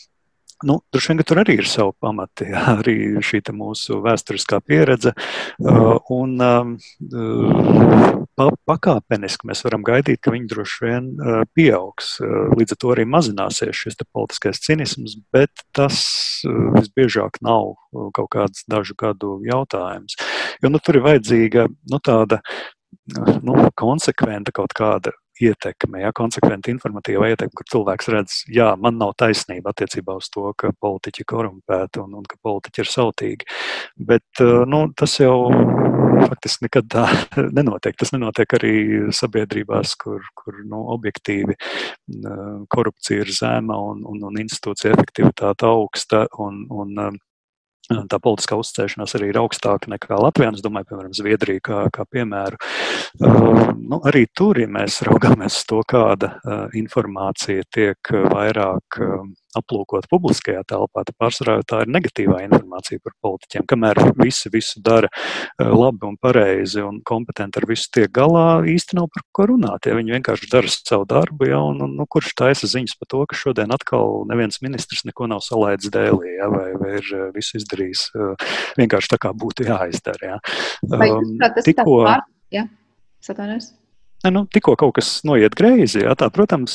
Nu, 0.63 0.81
droši 0.91 1.13
vien, 1.13 1.19
ka 1.21 1.25
tur 1.29 1.39
arī 1.39 1.53
ir 1.61 1.67
savi 1.71 1.93
pamati, 2.03 2.49
jā, 2.51 2.63
arī 2.81 2.95
šī 3.23 3.39
mūsu 3.55 4.01
vēsturiskā 4.03 4.59
pieredze. 4.65 5.13
Un 6.11 6.33
pa, 8.35 8.47
pakāpeniski 8.67 9.47
mēs 9.47 9.63
varam 9.63 9.85
gaidīt, 9.87 10.19
ka 10.23 10.33
viņi 10.35 10.49
droši 10.51 10.83
vien 10.85 11.07
pieaugs. 11.55 12.17
Līdz 12.59 12.75
ar 12.75 12.81
to 12.83 12.91
arī 12.95 13.07
mazināsies 13.07 13.79
šis 13.85 13.99
politiskais 14.03 14.59
cinisms, 14.65 15.15
bet 15.31 15.63
tas 15.75 16.01
visbiežāk 16.43 17.39
nav 17.45 17.77
kaut 18.15 18.29
kāds 18.35 18.67
dažu 18.67 18.97
gadu 18.99 19.39
jautājums. 19.47 20.19
Jo 20.59 20.73
nu, 20.73 20.83
tur 20.83 20.99
ir 20.99 21.07
vajadzīga 21.07 21.69
nu, 21.71 22.03
tāda 22.03 22.41
nu, 23.15 23.55
konsekventa 23.79 24.51
kaut 24.55 24.75
kāda 24.75 25.15
ietekme, 25.43 26.03
ja, 26.03 26.11
konsekventa 26.15 26.71
informatīva 26.73 27.29
ietekme, 27.31 27.55
kur 27.57 27.69
cilvēks 27.73 28.11
redz, 28.13 28.37
jā, 28.51 28.71
man 28.81 28.99
nav 28.99 29.15
taisnība 29.19 29.73
attiecībā 29.73 30.17
uz 30.19 30.29
to, 30.33 30.49
ka 30.59 30.73
politiķi 30.81 31.25
korumpēti 31.29 32.03
un, 32.03 32.17
un 32.19 32.27
ka 32.29 32.39
politiķi 32.43 32.83
ir 32.83 32.91
sautīgi. 32.91 33.49
Bet 34.11 34.43
eh, 34.43 34.63
nu, 34.69 34.85
tas 34.97 35.19
jau 35.19 35.37
faktiski 36.27 36.67
nekad 36.67 36.89
tā 36.91 37.05
nenotiek. 37.57 37.95
Tas 37.99 38.13
nenotiek 38.15 38.57
arī 38.59 38.73
sabiedrībās, 39.15 39.95
kur, 39.99 40.23
kur 40.37 40.59
nu, 40.65 40.83
objektīvi 40.95 41.55
eh, 41.55 42.53
korupcija 42.69 43.25
ir 43.25 43.33
zema 43.33 43.79
un, 43.89 44.03
un, 44.09 44.21
un 44.29 44.43
institūcija 44.43 44.93
efektivitāte 44.95 45.67
augsta. 45.69 46.25
Un, 46.43 46.63
un, 46.69 46.95
eh, 47.07 47.19
Tā 47.89 48.19
politiskā 48.21 48.57
uzticēšanās 48.61 49.15
arī 49.17 49.31
ir 49.31 49.39
augstāka 49.41 49.89
nekā 49.89 50.19
Latvijā. 50.21 50.51
Es 50.53 50.61
domāju, 50.61 50.91
piemēram, 50.91 51.13
Zviedrija 51.17 51.63
kā, 51.65 51.79
kā 51.93 52.05
piemēru. 52.05 52.59
Uh, 53.17 53.71
nu, 53.73 53.97
arī 54.05 54.27
tur, 54.37 54.59
ja 54.61 54.69
mēs 54.69 55.01
raugāmies 55.07 55.63
to, 55.69 55.81
kāda 55.89 56.35
uh, 56.37 56.67
informācija 56.77 57.65
tiek 57.73 58.11
vairāk 58.29 58.99
uh, 59.01 59.23
aplūkot 59.57 60.07
publiskajā 60.11 60.61
telpā, 60.69 61.03
tad 61.07 61.15
pārsvarā 61.19 61.59
tā 61.67 61.83
ir 61.85 61.91
negatīvā 61.93 62.41
informācija 62.45 63.01
par 63.03 63.15
politiķiem. 63.25 63.65
Kamēr 63.69 64.01
visi 64.19 64.51
visu 64.53 64.81
dara 64.85 65.09
eh, 65.09 65.65
labi 65.65 66.05
un 66.09 66.17
pareizi 66.21 66.83
un 66.85 67.01
kompetenti 67.05 67.61
ar 67.61 67.67
visu 67.69 67.89
tiek 67.95 68.11
galā, 68.13 68.61
īsti 68.69 68.99
nav 68.99 69.09
par 69.13 69.25
ko 69.35 69.49
runāt. 69.53 69.89
Ja 69.89 69.97
viņi 69.97 70.17
vienkārši 70.19 70.51
dara 70.51 70.71
savu 70.73 71.07
darbu, 71.09 71.49
ja, 71.49 71.61
un, 71.71 71.81
un 71.85 71.97
nu, 71.99 72.07
kurš 72.09 72.35
taisa 72.39 72.69
ziņas 72.69 72.97
par 72.99 73.11
to, 73.13 73.23
ka 73.29 73.39
šodien 73.39 73.73
atkal 73.75 74.23
neviens 74.29 74.61
ministrs 74.65 75.05
neko 75.09 75.29
nav 75.31 75.43
salaidis 75.45 75.93
dēlī, 75.93 76.35
ja, 76.37 76.49
vai, 76.53 76.69
vai 76.79 76.95
ir 77.01 77.11
eh, 77.15 77.27
visu 77.35 77.57
izdarījis 77.61 78.05
eh, 78.13 78.47
vienkārši 78.81 79.15
tā, 79.15 79.21
kā 79.25 79.33
būtu 79.33 79.67
jāizdara. 79.69 80.35
Ja. 80.35 80.39
Um, 80.89 81.37
tikko... 81.65 82.01
Ja? 82.53 82.65
Satanies. 83.23 83.73
Nu, 84.27 84.41
tikko 84.51 84.73
kaut 84.75 84.97
kas 84.97 85.21
noiet 85.23 85.53
greizi, 85.55 86.01
jā, 86.03 86.11
tā, 86.19 86.27
protams, 86.35 86.73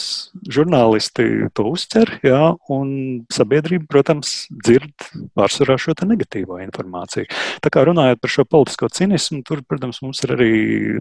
žurnālisti 0.49 1.51
to 1.53 1.67
uztver, 1.75 2.15
jā, 2.25 2.55
un 2.73 2.95
sabiedrība, 3.33 3.85
protams, 3.93 4.47
dzird 4.65 4.95
pārsvarā 5.37 5.77
šo 5.77 5.93
negatīvo 6.09 6.57
informāciju. 6.65 7.29
Tā 7.61 7.73
kā 7.73 7.85
runājot 7.85 8.23
par 8.23 8.33
šo 8.33 8.47
politisko 8.49 8.89
cinismu, 8.89 9.43
tur, 9.45 9.61
protams, 9.69 10.01
mums 10.01 10.25
ir 10.25 10.33
arī 10.39 10.53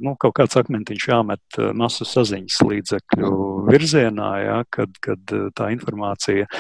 nu, 0.04 0.18
kaut 0.20 0.36
kāds 0.42 0.60
akmentiņš 0.60 1.08
jāmet 1.14 1.60
eh, 1.62 1.72
masu 1.80 2.08
saziņas 2.12 2.60
līdzekļu 2.68 3.32
virzienā, 3.72 4.32
jā, 4.44 4.60
kad, 4.68 5.00
kad 5.00 5.38
eh, 5.38 5.48
tā 5.56 5.72
informācija 5.72 6.52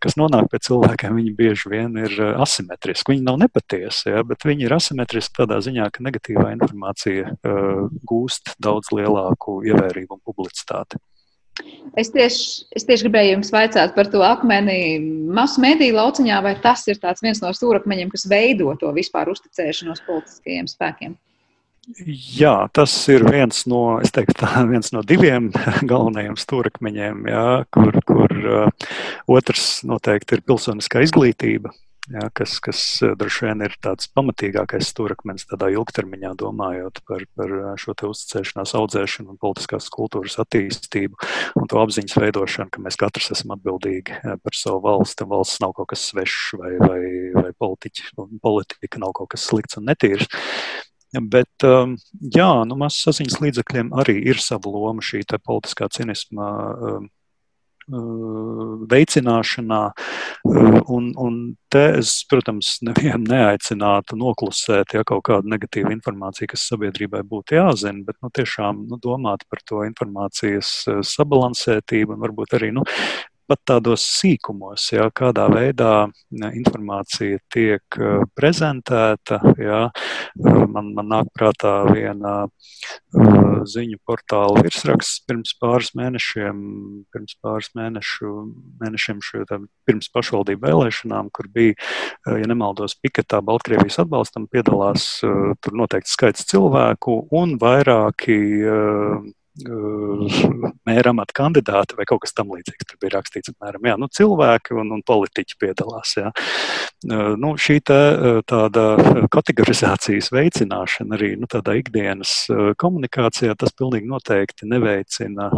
kas 0.00 0.16
nonāk 0.16 0.48
pie 0.52 0.60
cilvēkiem, 0.64 1.18
viņi 1.20 1.34
bieži 1.36 1.70
vien 1.72 1.96
ir 2.00 2.14
asimetriski. 2.40 3.14
Viņi 3.14 3.26
nav 3.26 3.38
nepatiesi, 3.42 4.08
ja, 4.14 4.24
bet 4.26 4.46
viņi 4.48 4.66
ir 4.66 4.76
asimetriski 4.76 5.42
tādā 5.42 5.60
ziņā, 5.64 5.90
ka 5.92 6.04
negatīvā 6.06 6.50
informācija 6.56 7.34
uh, 7.34 7.86
gūst 8.08 8.54
daudz 8.62 8.92
lielāku 8.96 9.60
ievērību 9.68 10.16
un 10.16 10.24
publicitāti. 10.24 11.00
Es 11.98 12.12
tieši, 12.14 12.44
es 12.78 12.86
tieši 12.88 13.04
gribēju 13.04 13.34
jums 13.34 13.50
vaicāt 13.52 13.92
par 13.96 14.08
to 14.08 14.22
akmeni 14.24 15.00
masu 15.34 15.60
mediju 15.60 15.96
lauciņā, 15.98 16.38
vai 16.44 16.54
tas 16.62 16.86
ir 16.88 17.00
viens 17.20 17.42
no 17.42 17.50
stūrakmeņiem, 17.52 18.12
kas 18.12 18.28
veido 18.30 18.72
to 18.80 18.92
vispār 18.96 19.28
uzticēšanos 19.32 20.04
politiskajiem 20.06 20.70
spēkiem? 20.70 21.18
Jā, 21.98 22.68
tas 22.72 22.92
ir 23.10 23.24
viens 23.26 23.64
no, 23.70 23.98
teiktu, 24.14 24.46
viens 24.72 24.92
no 24.94 25.02
diviem 25.06 25.50
galvenajiem 25.90 26.38
stūrakmeņiem, 26.38 27.28
jā, 27.30 27.44
kur, 27.74 28.00
kur 28.06 28.34
uh, 28.40 28.90
otrs 29.30 29.80
noteikti 29.88 30.38
ir 30.38 30.44
pilsoniskā 30.46 31.02
izglītība. 31.06 31.72
Jā, 32.10 32.24
kas, 32.34 32.56
kas 32.62 32.80
uh, 33.04 33.12
droši 33.18 33.46
vien 33.46 33.64
ir 33.66 33.74
tāds 33.82 34.08
pamatīgākais 34.14 34.88
stūrakmenis 34.92 35.46
tādā 35.50 35.68
ilgtermiņā, 35.74 36.32
domājot 36.38 37.00
par, 37.06 37.24
par 37.38 37.54
uh, 37.56 37.72
šo 37.80 37.94
uzticēšanās 38.08 38.74
audzēšanu 38.78 39.34
un 39.34 39.40
politiskās 39.42 39.90
kultūras 39.94 40.38
attīstību 40.42 41.18
un 41.58 41.70
to 41.70 41.80
apziņas 41.82 42.18
veidošanu, 42.22 42.70
ka 42.74 42.84
mēs 42.84 42.98
katrs 43.00 43.32
esam 43.34 43.56
atbildīgi 43.56 44.20
par 44.22 44.58
savu 44.58 44.82
valsti. 44.86 45.26
Valsts 45.32 45.62
nav 45.64 45.74
kaut 45.78 45.90
kas 45.94 46.06
svešs 46.12 46.54
vai, 46.60 46.76
vai, 46.82 47.02
vai 47.34 47.50
politiķi, 47.58 48.12
politika 48.42 49.02
nav 49.02 49.16
kaut 49.18 49.34
kas 49.34 49.50
slikts 49.50 49.80
un 49.80 49.90
netīrs. 49.90 50.30
Bet, 51.10 51.64
um, 51.66 51.96
jā, 52.22 52.50
nu, 52.70 52.76
mazas 52.78 53.02
saziņas 53.08 53.40
līdzekļiem 53.42 53.88
arī 53.98 54.20
ir 54.30 54.38
sava 54.38 54.70
loma 54.70 55.02
šī 55.02 55.24
politiskā 55.42 55.88
cinisma 55.90 56.50
um, 56.70 57.08
uh, 57.90 58.76
veicināšanā. 58.92 59.80
Uh, 60.46 60.78
un, 60.86 61.08
un 61.18 61.40
te 61.72 61.82
es, 61.98 62.12
protams, 62.30 62.76
nevienam 62.86 63.26
neaicinātu 63.26 64.20
noklusēt 64.20 64.94
ja, 64.94 65.02
kaut 65.08 65.24
kādu 65.26 65.50
negatīvu 65.50 65.90
informāciju, 65.96 66.52
kas 66.54 66.68
sabiedrībai 66.70 67.24
būtu 67.26 67.58
jāzina, 67.58 68.06
bet 68.06 68.20
nu, 68.22 68.30
tiešām 68.30 68.86
nu, 68.92 69.00
domāt 69.02 69.42
par 69.50 69.64
to 69.66 69.82
informācijas 69.88 70.72
uh, 70.86 71.02
sabalansētību 71.02 72.14
un 72.14 72.22
varbūt 72.22 72.54
arī 72.60 72.70
nu, 72.78 72.86
pat 73.50 73.62
tādos 73.66 74.04
sīkumos, 74.06 74.84
jā, 74.94 75.08
kādā 75.16 75.48
veidā 75.50 76.06
informācija 76.30 77.40
tiek 77.50 77.98
eh, 77.98 78.22
prezentēta. 78.38 79.40
Jā. 79.58 79.80
Eh, 79.90 80.60
man, 80.70 80.92
man 80.96 81.10
nāk 81.10 81.30
prātā 81.34 81.72
viena 81.90 82.34
eh, 82.46 83.64
ziņu 83.70 83.98
portāla 84.06 84.62
virsraksts 84.62 85.24
pirms 85.26 85.56
pāris 85.60 85.90
mēnešiem, 85.98 86.60
pirms 87.10 87.36
pāris 87.42 87.72
mēnešu, 87.78 88.30
mēnešiem 88.84 89.24
šo, 89.26 89.42
tā, 89.50 89.58
pirms 89.88 90.10
pašvaldību 90.14 90.64
vēlēšanām, 90.68 91.32
kur 91.34 91.50
bija, 91.50 91.74
ja 92.30 92.46
nemaldos, 92.50 92.94
piketā 93.02 93.42
Baltkrievijas 93.44 94.00
atbalstam 94.04 94.46
piedalās 94.50 95.08
tur 95.20 95.76
noteikti 95.76 96.14
skaits 96.14 96.46
cilvēku 96.50 97.16
un 97.36 97.56
vairāki 97.60 98.38
mēra 100.88 101.12
amata 101.14 101.34
kandidāti 101.36 101.96
vai 101.98 102.06
kaut 102.08 102.24
kas 102.24 102.34
tamlīdzīgs. 102.38 102.86
Tur 102.88 103.00
bija 103.02 103.16
rakstīts, 103.16 103.52
apmēram, 103.52 103.88
jā, 103.90 103.96
nu, 104.00 104.08
cilvēki 104.20 104.76
un, 104.80 104.92
un 104.96 105.04
politiķi 105.06 105.58
piedalās. 105.60 106.14
Jā. 106.18 106.32
Nu, 107.40 107.54
šī 107.60 107.78
tā, 107.88 107.98
tāda 108.48 108.84
kategorizācijas 109.32 110.30
veicināšana 110.34 111.16
arī 111.16 111.32
nu, 111.40 111.48
tādā 111.50 111.78
ikdienas 111.80 112.34
komunikācijā, 112.80 113.56
tas 113.56 113.72
pilnīgi 113.76 114.10
noteikti 114.10 114.68
neveicina, 114.68 115.48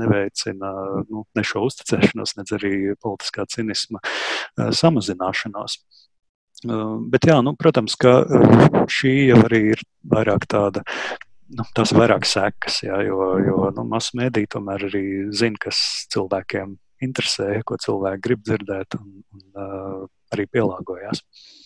neveicina 0.00 0.72
nu, 1.10 1.26
ne 1.36 1.44
šo 1.44 1.66
uzticēšanos, 1.68 2.38
ne 2.38 2.48
arī 2.56 2.74
politiskā 3.02 3.44
cinisma 3.52 4.00
samazināšanos. 4.56 5.80
Bet, 6.64 7.26
jā, 7.28 7.36
nu, 7.44 7.52
protams, 7.58 7.98
ka 8.00 8.22
šī 8.88 9.12
jau 9.28 9.42
arī 9.44 9.60
ir 9.74 9.82
vairāk 10.08 10.46
tāda 10.48 10.82
nu, 11.54 11.66
tas 11.76 11.92
vairāk 11.96 12.26
sekas, 12.28 12.82
jā, 12.86 12.98
jo, 13.06 13.30
jo 13.44 13.70
nu, 13.76 13.86
masu 13.88 14.18
mēdī 14.18 14.46
tomēr 14.50 14.88
arī 14.88 15.06
zina, 15.34 15.60
kas 15.66 15.78
cilvēkiem 16.14 16.76
interesē, 17.04 17.60
ko 17.66 17.76
cilvēki 17.80 18.24
grib 18.24 18.44
dzirdēt, 18.46 18.96
un, 18.98 19.20
un 19.36 19.42
uh, 19.52 20.06
arī 20.34 20.46
pielāgojās. 20.50 21.20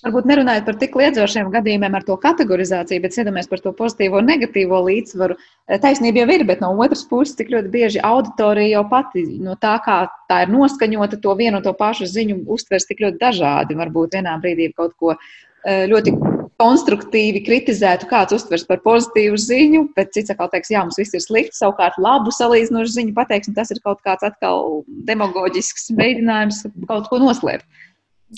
Varbūt 0.05 0.27
nerunājot 0.29 0.67
par 0.67 0.77
tik 0.81 0.97
liedzošiem 0.97 1.51
gadījumiem 1.53 1.97
ar 1.97 2.05
to 2.09 2.17
kategorizāciju, 2.21 3.03
bet 3.05 3.17
iedomājamies 3.17 3.51
par 3.51 3.63
to 3.65 3.73
pozitīvo 3.77 4.21
un 4.21 4.29
negatīvo 4.31 4.81
līdzsvaru. 4.87 5.37
Taisnība 5.83 6.23
jau 6.23 6.29
ir, 6.35 6.45
bet 6.49 6.65
no 6.65 6.73
otras 6.73 7.05
puses, 7.09 7.37
cik 7.39 7.53
ļoti 7.53 7.73
bieži 7.73 8.03
auditorija 8.05 8.79
jau 8.79 8.85
pati 8.91 9.27
no 9.45 9.57
tā, 9.61 9.77
kā 9.85 10.03
tā 10.31 10.43
ir 10.45 10.53
noskaņota, 10.55 11.21
to 11.21 11.37
vienu 11.39 11.61
un 11.61 11.67
to 11.67 11.75
pašu 11.77 12.09
ziņu 12.11 12.43
uztvers 12.57 12.89
tik 12.89 13.05
ļoti 13.05 13.21
dažādi. 13.21 13.79
Varbūt 13.81 14.17
vienā 14.19 14.37
brīdī 14.43 14.71
kaut 14.77 14.97
ko 15.01 15.17
ļoti 15.65 16.17
konstruktīvi 16.61 17.43
kritizētu, 17.47 18.09
kāds 18.11 18.37
uztvers 18.37 18.67
par 18.69 18.83
pozitīvu 18.85 19.39
ziņu, 19.41 19.85
bet 19.97 20.13
cits 20.17 20.33
atkal 20.35 20.51
teiks, 20.53 20.73
jā, 20.73 20.83
mums 20.85 21.01
viss 21.01 21.17
ir 21.17 21.25
slikti, 21.25 21.57
savukārt 21.57 21.97
labu 22.03 22.33
salīdzinošu 22.37 22.99
ziņu 22.99 23.15
pateiks, 23.17 23.51
un 23.51 23.57
tas 23.57 23.73
ir 23.73 23.81
kaut 23.85 24.03
kāds 24.07 24.27
atkal 24.27 24.83
demagoģisks 25.09 25.91
mēģinājums 25.97 26.67
kaut 26.91 27.09
ko 27.11 27.23
noslēpt. 27.23 27.67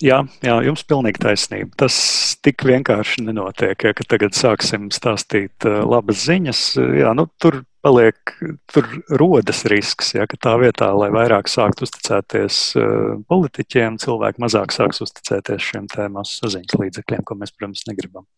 Jā, 0.01 0.23
jā, 0.41 0.55
jums 0.65 0.87
pilnīgi 0.89 1.21
taisnība. 1.21 1.75
Tas 1.83 1.97
tik 2.41 2.65
vienkārši 2.65 3.27
nenotiek, 3.27 3.85
ja 3.85 4.07
tagad 4.09 4.33
sāksim 4.33 4.89
stāstīt 4.95 5.67
uh, 5.69 5.83
labas 5.85 6.23
ziņas. 6.25 6.63
Jā, 7.03 7.13
nu, 7.19 7.27
tur 7.43 7.61
paliek, 7.83 8.35
tur 8.73 8.89
rodas 9.21 9.65
risks, 9.71 10.13
ja, 10.17 10.27
ka 10.31 10.39
tā 10.41 10.55
vietā, 10.63 10.89
lai 10.97 11.11
vairāk 11.15 11.51
sāktu 11.51 11.87
uzticēties 11.87 12.61
uh, 12.79 13.17
politiķiem, 13.31 13.99
cilvēki 14.03 14.43
mazāk 14.43 14.75
sāks 14.75 15.03
uzticēties 15.05 15.71
šiem 15.73 15.89
tēmām 15.93 16.27
saziņas 16.29 16.79
līdzekļiem, 16.79 17.25
ko 17.27 17.39
mēs, 17.41 17.55
protams, 17.57 17.87
negribam. 17.91 18.29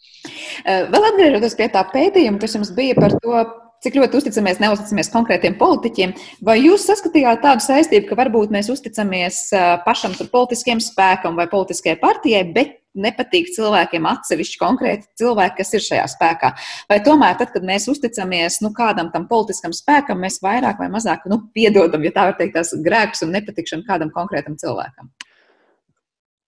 Vēl 0.64 1.10
atgriežoties 1.10 1.58
pie 1.58 1.68
tā 1.72 1.84
pētījuma, 1.92 2.40
kas 2.42 2.56
jums 2.56 2.72
bija 2.76 2.96
par 2.98 3.16
to, 3.20 3.44
cik 3.84 3.98
ļoti 4.00 4.20
uzticamies, 4.20 4.60
neusticamies 4.62 5.12
konkrētiem 5.12 5.58
politiķiem. 5.60 6.14
Vai 6.46 6.56
jūs 6.62 6.86
saskatījāt 6.88 7.42
tādu 7.44 7.64
saistību, 7.64 8.08
ka 8.08 8.18
varbūt 8.22 8.54
mēs 8.54 8.70
uzticamies 8.72 9.42
pašam 9.84 10.16
politiskiem 10.32 10.80
spēkam 10.80 11.36
vai 11.36 11.50
politiskajai 11.52 12.00
partijai, 12.00 12.46
bet 12.56 12.78
nepatīk 12.94 13.50
cilvēkiem 13.54 14.06
atsevišķi 14.10 14.60
konkrēti 14.60 15.08
cilvēki, 15.20 15.56
kas 15.60 15.74
ir 15.76 15.84
šajā 15.88 16.06
spēkā? 16.14 16.52
Vai 16.90 17.00
tomēr, 17.04 17.36
tad, 17.40 17.52
kad 17.54 17.66
mēs 17.66 17.88
uzticamies 17.92 18.60
nu, 18.64 18.72
kādam 18.76 19.10
tam 19.14 19.28
politiskam 19.30 19.74
spēkam, 19.76 20.22
mēs 20.24 20.40
vairāk 20.44 20.80
vai 20.82 20.90
mazāk 20.92 21.28
nu, 21.30 21.42
piedodam, 21.56 22.06
ja 22.06 22.14
tā 22.14 22.28
var 22.30 22.38
teikt, 22.40 22.56
tās 22.58 22.74
grēkus 22.84 23.26
un 23.26 23.34
nepatikšanu 23.34 23.86
kādam 23.88 24.14
konkrētam 24.14 24.58
cilvēkam? 24.60 25.12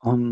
Un, 0.06 0.26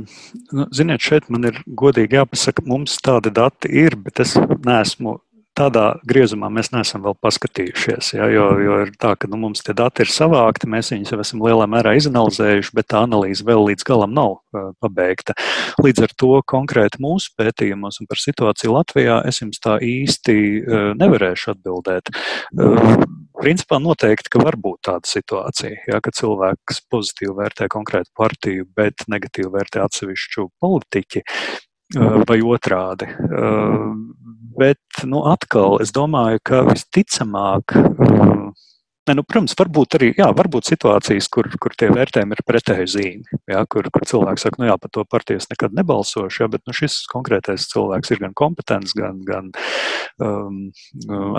nu, 0.55 0.67
ziniet, 0.77 1.03
šeit 1.03 1.27
man 1.35 1.49
ir 1.49 1.59
godīgi 1.67 2.21
jāpasaka, 2.21 2.63
mums 2.69 2.95
tādi 3.03 3.33
dati 3.35 3.71
ir, 3.75 3.97
bet 3.99 4.23
es 4.23 4.37
neesmu 4.39 5.17
tādā 5.57 5.85
griezumā 6.09 6.49
mēs 6.53 6.71
neesam 6.75 7.05
vēl 7.05 7.15
paskatījušies. 7.23 8.13
Ja, 8.17 8.27
jo, 8.33 8.47
jo 8.63 8.79
ir 8.85 8.93
tā, 9.01 9.15
ka 9.19 9.29
nu, 9.31 9.39
mums 9.41 9.63
tie 9.65 9.75
dati 9.77 10.05
ir 10.05 10.11
savākti, 10.13 10.69
mēs 10.71 10.93
viņus 10.95 11.15
jau 11.15 11.21
esam 11.23 11.43
lielā 11.45 11.67
mērā 11.71 11.95
izanalizējuši, 11.99 12.75
bet 12.77 12.91
tā 12.93 13.05
analīze 13.07 13.47
vēl 13.47 13.69
līdz 13.71 13.87
galam 13.87 14.15
nav 14.17 14.37
uh, 14.37 14.71
pabeigta. 14.83 15.37
Līdz 15.83 16.07
ar 16.09 16.15
to 16.21 16.33
konkrēti 16.51 17.03
mūsu 17.05 17.33
pētījumos 17.39 18.01
un 18.03 18.11
par 18.11 18.23
situāciju 18.23 18.75
Latvijā 18.75 19.21
es 19.31 19.43
jums 19.43 19.63
tā 19.63 19.79
īsti 19.83 20.39
uh, 20.39 20.89
nevarēšu 20.99 21.55
atbildēt. 21.55 22.11
Uh, 22.55 23.05
principā 23.39 23.79
noteikti, 23.83 24.33
ka 24.35 24.43
var 24.43 24.59
būt 24.61 24.85
tāda 24.91 25.11
situācija, 25.11 25.85
ja, 25.91 26.01
ka 26.03 26.15
cilvēks 26.15 26.85
pozitīvi 26.91 27.37
vērtē 27.39 27.71
konkrētu 27.73 28.11
partiju, 28.19 28.67
bet 28.77 29.07
negatīvi 29.11 29.53
vērtē 29.55 29.85
atsevišķu 29.87 30.49
politiķi 30.63 31.25
vai 31.95 32.39
otrādi. 32.43 33.07
Bet, 34.59 34.81
nu, 35.09 35.25
atkal, 35.27 35.81
es 35.83 35.91
domāju, 35.95 36.39
ka 36.47 36.61
visticamāk, 36.69 37.75
ne, 37.75 39.15
nu, 39.19 39.25
protams, 39.27 39.57
varbūt 39.59 39.97
arī, 39.99 40.11
jā, 40.19 40.29
varbūt 40.37 40.69
situācijas, 40.71 41.27
kur, 41.33 41.49
kur 41.61 41.75
tie 41.79 41.89
vērtējumi 41.91 42.37
ir 42.37 42.43
pretēji 42.47 42.91
zīmi, 42.93 43.41
jā, 43.51 43.65
kur, 43.71 43.89
kur 43.95 44.07
cilvēks 44.09 44.47
saka, 44.47 44.61
nu, 44.63 44.69
jā, 44.71 44.77
par 44.81 44.93
to 44.95 45.05
partijas 45.11 45.49
nekad 45.51 45.75
nebalsošu, 45.75 46.45
jā, 46.45 46.49
bet, 46.53 46.63
nu, 46.69 46.77
šis 46.77 47.01
konkrētais 47.11 47.67
cilvēks 47.73 48.15
ir 48.15 48.23
gan 48.23 48.37
kompetents, 48.39 48.95
gan, 48.99 49.19
gan 49.27 49.51
um, 50.23 50.63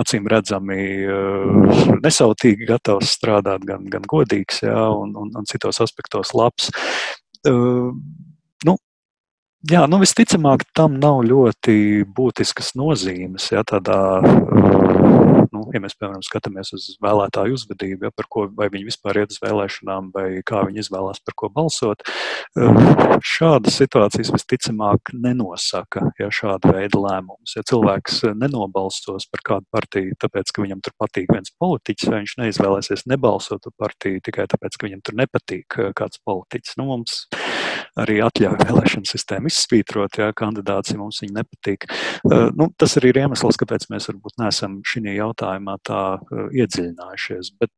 acīm 0.02 0.28
redzami 0.30 0.82
uh, 1.08 1.82
nesautīgi 2.04 2.68
gatavs 2.68 3.16
strādāt, 3.16 3.64
gan, 3.68 3.88
gan 3.92 4.04
godīgs, 4.12 4.60
jā, 4.66 4.86
un, 4.92 5.16
un, 5.16 5.32
un 5.40 5.48
citos 5.48 5.80
aspektos 5.84 6.36
labs. 6.36 6.68
Uh, 7.46 7.94
Jā, 9.64 9.86
nu 9.88 9.96
visticamāk, 10.02 10.66
tam 10.76 10.98
nav 11.00 11.22
ļoti 11.24 12.04
būtiskas 12.12 12.74
nozīmes. 12.76 13.48
Ja, 13.54 13.62
tādā, 13.64 14.20
nu, 14.20 15.62
ja 15.72 15.80
mēs, 15.80 15.96
piemēram, 15.96 16.20
skatāmies 16.26 16.74
uz 16.76 16.84
vēlētāju 17.00 17.56
uzvedību, 17.56 18.04
ja, 18.04 18.12
par 18.12 18.28
ko 18.28 18.44
viņi 18.52 18.84
vispār 18.84 19.22
iet 19.22 19.32
uz 19.32 19.40
vēlēšanām, 19.40 20.10
vai 20.12 20.26
kā 20.46 20.60
viņi 20.68 20.84
izvēlās 20.84 21.22
par 21.24 21.36
ko 21.40 21.50
balsot, 21.56 22.04
šādas 23.24 23.80
situācijas 23.80 24.34
visticamāk 24.36 25.14
nenosaka 25.16 26.04
ja, 26.20 26.28
šāda 26.28 26.76
veida 26.76 27.00
lēmumus. 27.00 27.56
Ja 27.56 27.64
cilvēks 27.66 28.26
nenobalstos 28.36 29.24
par 29.32 29.44
kādu 29.50 29.70
partiju, 29.72 30.20
tāpēc, 30.20 30.52
ka 30.52 30.66
viņam 30.66 30.84
tur 30.84 30.98
patīk 31.00 31.32
viens 31.32 31.56
politiķis, 31.56 32.12
vai 32.12 32.20
viņš 32.26 32.36
neizvēlēsies 32.44 33.08
nebalsot 33.08 33.64
par 33.72 33.88
partiju 33.88 34.20
tikai 34.28 34.50
tāpēc, 34.52 34.76
ka 34.76 34.90
viņam 34.90 35.02
tur 35.02 35.18
nepatīk 35.24 35.80
kāds 35.96 36.20
politiķis. 36.28 36.76
Nu, 36.76 36.92
mums 36.92 37.24
arī 37.96 38.18
atļauj 38.24 38.58
vēlēšanu 38.60 39.08
sistēmu 39.08 39.45
izsvītrot, 39.50 40.20
ja 40.20 40.32
kandidāts, 40.36 40.94
ja 40.94 41.00
mums 41.00 41.20
viņa 41.24 41.40
nepatīk. 41.40 41.86
Uh, 42.24 42.48
nu, 42.56 42.70
tas 42.78 42.96
arī 43.00 43.12
ir 43.12 43.22
iemesls, 43.24 43.58
kāpēc 43.60 43.88
mēs 43.92 44.10
varbūt 44.12 44.40
neesam 44.42 44.80
šī 44.86 45.04
jautājumā 45.16 45.78
tā 45.86 46.02
uh, 46.18 46.48
iedziļinājušies. 46.56 47.52
Bet, 47.60 47.72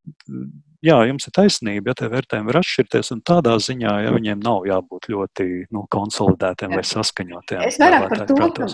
jā, 0.84 0.96
jums 1.08 1.28
ir 1.28 1.34
taisnība, 1.36 1.90
ja 1.90 1.98
tie 1.98 2.08
vērtējumi 2.12 2.50
var 2.50 2.60
atšķirties, 2.60 3.12
un 3.14 3.22
tādā 3.26 3.56
ziņā, 3.62 3.94
ja 4.04 4.14
viņiem 4.14 4.42
nav 4.44 4.66
jābūt 4.68 5.10
ļoti 5.12 5.48
nu, 5.74 5.84
konsolidētiem 5.92 6.74
jā. 6.74 6.80
vai 6.80 6.86
saskaņotiem. 6.92 7.62
Es 7.66 7.78
vairāk 7.82 8.08
par 8.12 8.24
to, 8.28 8.50
ka, 8.56 8.70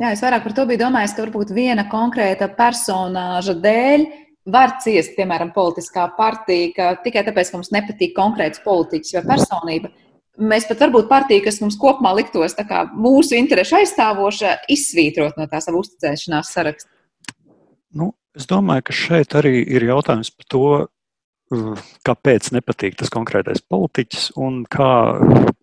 jā, 0.00 0.12
es 0.12 0.24
vairāk 0.24 0.46
par 0.48 0.56
to 0.56 0.66
biju 0.70 0.84
domājis, 0.86 1.16
ka 1.16 1.26
varbūt 1.26 1.54
viena 1.56 1.86
konkrēta 1.92 2.50
personāža 2.58 3.56
dēļ 3.64 4.06
var 4.44 4.76
ciest, 4.84 5.14
piemēram, 5.16 5.54
politiskā 5.54 6.06
partija, 6.18 6.72
ka 6.76 6.88
tikai 7.04 7.24
tāpēc, 7.26 7.50
ka 7.50 7.60
mums 7.60 7.72
nepatīk 7.72 8.12
konkrēts 8.16 8.60
politiķis 8.64 9.16
vai 9.18 9.24
personība, 9.32 9.92
mēs 10.38 10.66
pat 10.68 10.82
varbūt 10.86 11.10
partiju, 11.10 11.44
kas 11.46 11.60
mums 11.62 11.78
kopumā 11.80 12.14
liktos 12.18 12.56
mūsu 12.94 13.38
interešu 13.38 13.80
aizstāvoša, 13.82 14.56
izsvītrot 14.72 15.38
no 15.38 15.46
tā 15.50 15.60
savu 15.64 15.84
uzticēšanās 15.84 16.52
sarakstu? 16.56 16.90
Nu, 17.94 18.12
es 18.36 18.48
domāju, 18.50 18.88
ka 18.88 18.96
šeit 18.96 19.36
arī 19.38 19.60
ir 19.62 19.86
jautājums 19.86 20.32
par 20.34 20.50
to, 20.50 20.66
uh, 20.82 21.84
kāpēc 22.06 22.50
nepatīk 22.56 22.98
tas 22.98 23.12
konkrētais 23.12 23.62
politiķis 23.70 24.32
un 24.40 24.62
kā 24.70 24.90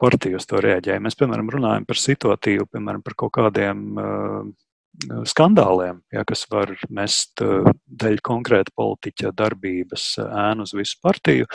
partija 0.01 0.39
uz 0.39 0.47
to 0.49 0.61
reaģē. 0.63 0.99
Mēs, 1.03 1.17
piemēram, 1.19 1.51
runājam 1.53 1.87
par 1.89 1.99
situatīvu, 1.99 2.67
piemēram, 2.71 3.03
par 3.05 3.17
kaut 3.19 3.33
kādiem 3.37 3.83
uh, 3.99 4.45
skandāliem, 5.27 6.01
ja, 6.13 6.23
kas 6.27 6.45
var 6.51 6.73
mest 6.93 7.41
uh, 7.43 7.67
dēļ 7.87 8.21
konkrēta 8.27 8.73
politiķa 8.77 9.33
darbības 9.37 10.07
ēnu 10.23 10.67
uz 10.67 10.75
visu 10.77 10.99
partiju, 11.03 11.49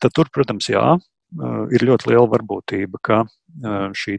tad 0.00 0.10
tur, 0.14 0.30
protams, 0.32 0.70
jā, 0.72 0.86
ir 1.72 1.84
ļoti 1.88 2.12
liela 2.12 2.28
varbūtība, 2.32 3.00
ka 3.02 3.22
šī 3.60 4.18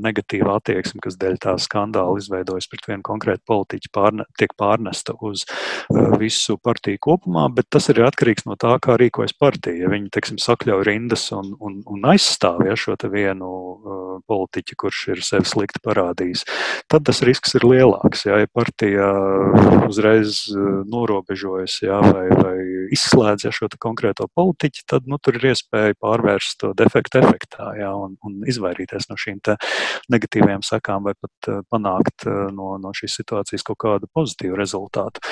negatīvā 0.00 0.56
attieksme, 0.58 1.00
kas 1.04 1.16
dēļ 1.20 1.38
tā 1.42 1.54
skandāla 1.62 2.18
izveidojas 2.18 2.68
pret 2.70 2.88
vienu 2.88 3.04
konkrētu 3.06 3.44
politiķu, 3.46 3.90
pārne, 3.94 4.26
tiek 4.38 4.54
pārnesta 4.58 5.14
uz 5.20 5.44
visu 6.20 6.58
partiju 6.58 6.98
kopumā, 7.00 7.48
bet 7.54 7.70
tas 7.70 7.88
ir 7.92 8.02
atkarīgs 8.04 8.46
no 8.48 8.56
tā, 8.60 8.76
kā 8.82 8.96
rīkojas 9.00 9.36
partija. 9.38 9.84
Ja 9.84 9.92
viņi, 9.92 10.10
teiksim, 10.12 10.40
sakļauj 10.42 10.84
rindas 10.88 11.28
un, 11.36 11.54
un, 11.60 11.80
un 11.86 12.10
aizstāv 12.10 12.64
ja, 12.66 12.76
šo 12.76 12.96
vienu 13.10 13.50
politiķu, 14.28 14.76
kurš 14.82 15.00
ir 15.14 15.22
sevi 15.24 15.48
slikti 15.48 15.80
parādījis, 15.84 16.44
tad 16.90 17.06
tas 17.08 17.22
risks 17.26 17.54
ir 17.58 17.64
lielāks. 17.66 18.26
Ja, 18.26 18.40
ja 18.42 18.50
partija 18.52 19.08
uzreiz 19.86 20.42
norobežojas 20.90 21.80
ja, 21.86 22.00
vai, 22.04 22.26
vai 22.34 22.56
izslēdz 22.94 23.46
ja, 23.46 23.54
šo 23.54 23.70
konkrēto 23.80 24.26
politiķu, 24.34 24.84
tad 24.90 25.08
nu, 25.10 25.18
tur 25.22 25.38
ir 25.38 25.50
iespēja 25.52 25.96
pārvērst 26.02 26.60
to 26.62 26.72
defektu 26.76 27.22
efektā. 27.22 27.70
Ja, 27.78 27.94
un, 27.96 28.16
un 28.26 28.39
izvairīties 28.48 29.10
no 29.10 29.18
šīm 29.20 29.40
negatīvajām 30.10 30.62
sekām 30.66 31.06
vai 31.06 31.14
pat 31.18 31.48
eh, 31.48 31.60
panākt 31.70 32.26
eh, 32.28 32.48
no, 32.54 32.74
no 32.82 32.92
šīs 32.96 33.16
situācijas 33.20 33.64
kaut 33.66 33.78
kādu 33.84 34.08
pozitīvu 34.14 34.58
rezultātu. 34.58 35.22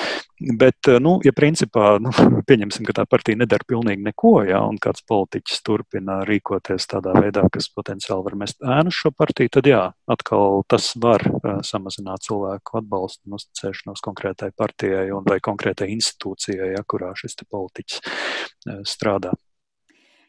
Bet, 0.59 0.87
eh, 0.87 0.99
nu, 1.03 1.17
ja 1.25 1.33
principā 1.35 1.97
nu, 2.03 2.13
pieņemsim, 2.47 2.87
ka 2.87 2.95
tā 3.01 3.05
partija 3.09 3.39
nedara 3.39 3.67
pilnīgi 3.67 4.05
neko, 4.07 4.33
ja, 4.49 4.61
un 4.67 4.79
kāds 4.81 5.05
politiķis 5.09 5.63
turpina 5.65 6.21
rīkoties 6.29 6.89
tādā 6.93 7.15
veidā, 7.19 7.45
kas 7.53 7.69
potenciāli 7.75 8.25
var 8.27 8.39
mest 8.45 8.63
ēnu 8.63 8.93
šo 8.93 9.13
partiju, 9.15 9.53
tad 9.59 9.69
jā, 9.69 9.83
atkal 10.09 10.63
tas 10.69 10.91
var 10.99 11.23
samazināt 11.65 12.25
cilvēku 12.27 12.79
atbalstu 12.81 13.29
un 13.29 13.37
uzticēšanos 13.39 14.03
konkrētai 14.05 14.51
partijai 14.57 15.09
un 15.15 15.27
vai 15.27 15.39
konkrētai 15.43 15.91
institūcijai, 15.95 16.73
ja, 16.77 16.85
kurā 16.87 17.13
šis 17.17 17.37
politiķis 17.49 18.01
strādā. 18.89 19.31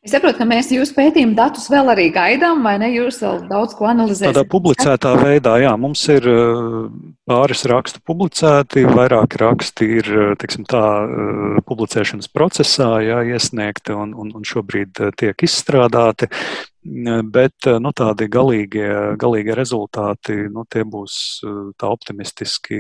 Es 0.01 0.15
saprotu, 0.15 0.39
ka 0.41 0.47
mēs 0.49 0.71
jūsu 0.73 0.95
pētījuma 0.97 1.37
datus 1.37 1.67
vēl 1.69 1.91
arī 1.93 2.07
gaidām, 2.15 2.63
vai 2.65 2.79
ne? 2.81 2.89
Jūs 2.95 3.19
vēl 3.21 3.43
daudz 3.51 3.75
ko 3.77 3.85
analizējat. 3.91 4.33
Tādā 4.33 4.49
publicētā 4.49 5.11
veidā, 5.21 5.59
jā, 5.61 5.75
mums 5.77 6.07
ir 6.09 6.25
eh, 6.25 6.87
pāris 7.29 7.67
rakstu 7.69 8.01
publicēti, 8.09 8.87
vairāki 8.89 9.43
raksti 9.43 9.91
ir, 9.99 10.09
eh, 10.09 10.33
teiksim 10.41 10.65
tā, 10.73 10.81
eh, 11.05 11.61
publicēšanas 11.69 12.33
procesā, 12.33 12.89
jā, 13.05 13.21
iesniegti 13.35 13.93
un, 13.93 14.17
un, 14.17 14.33
un 14.41 14.49
šobrīd 14.49 15.05
tiek 15.21 15.45
izstrādāti. 15.45 16.31
Bet 16.81 17.69
nu, 17.85 17.91
tādi 17.93 18.25
galīgie, 18.33 18.89
galīgie 19.21 19.53
rezultāti, 19.53 20.47
nu, 20.49 20.65
tie 20.65 20.81
būs 20.89 21.19
tā 21.77 21.91
optimistiski 21.93 22.79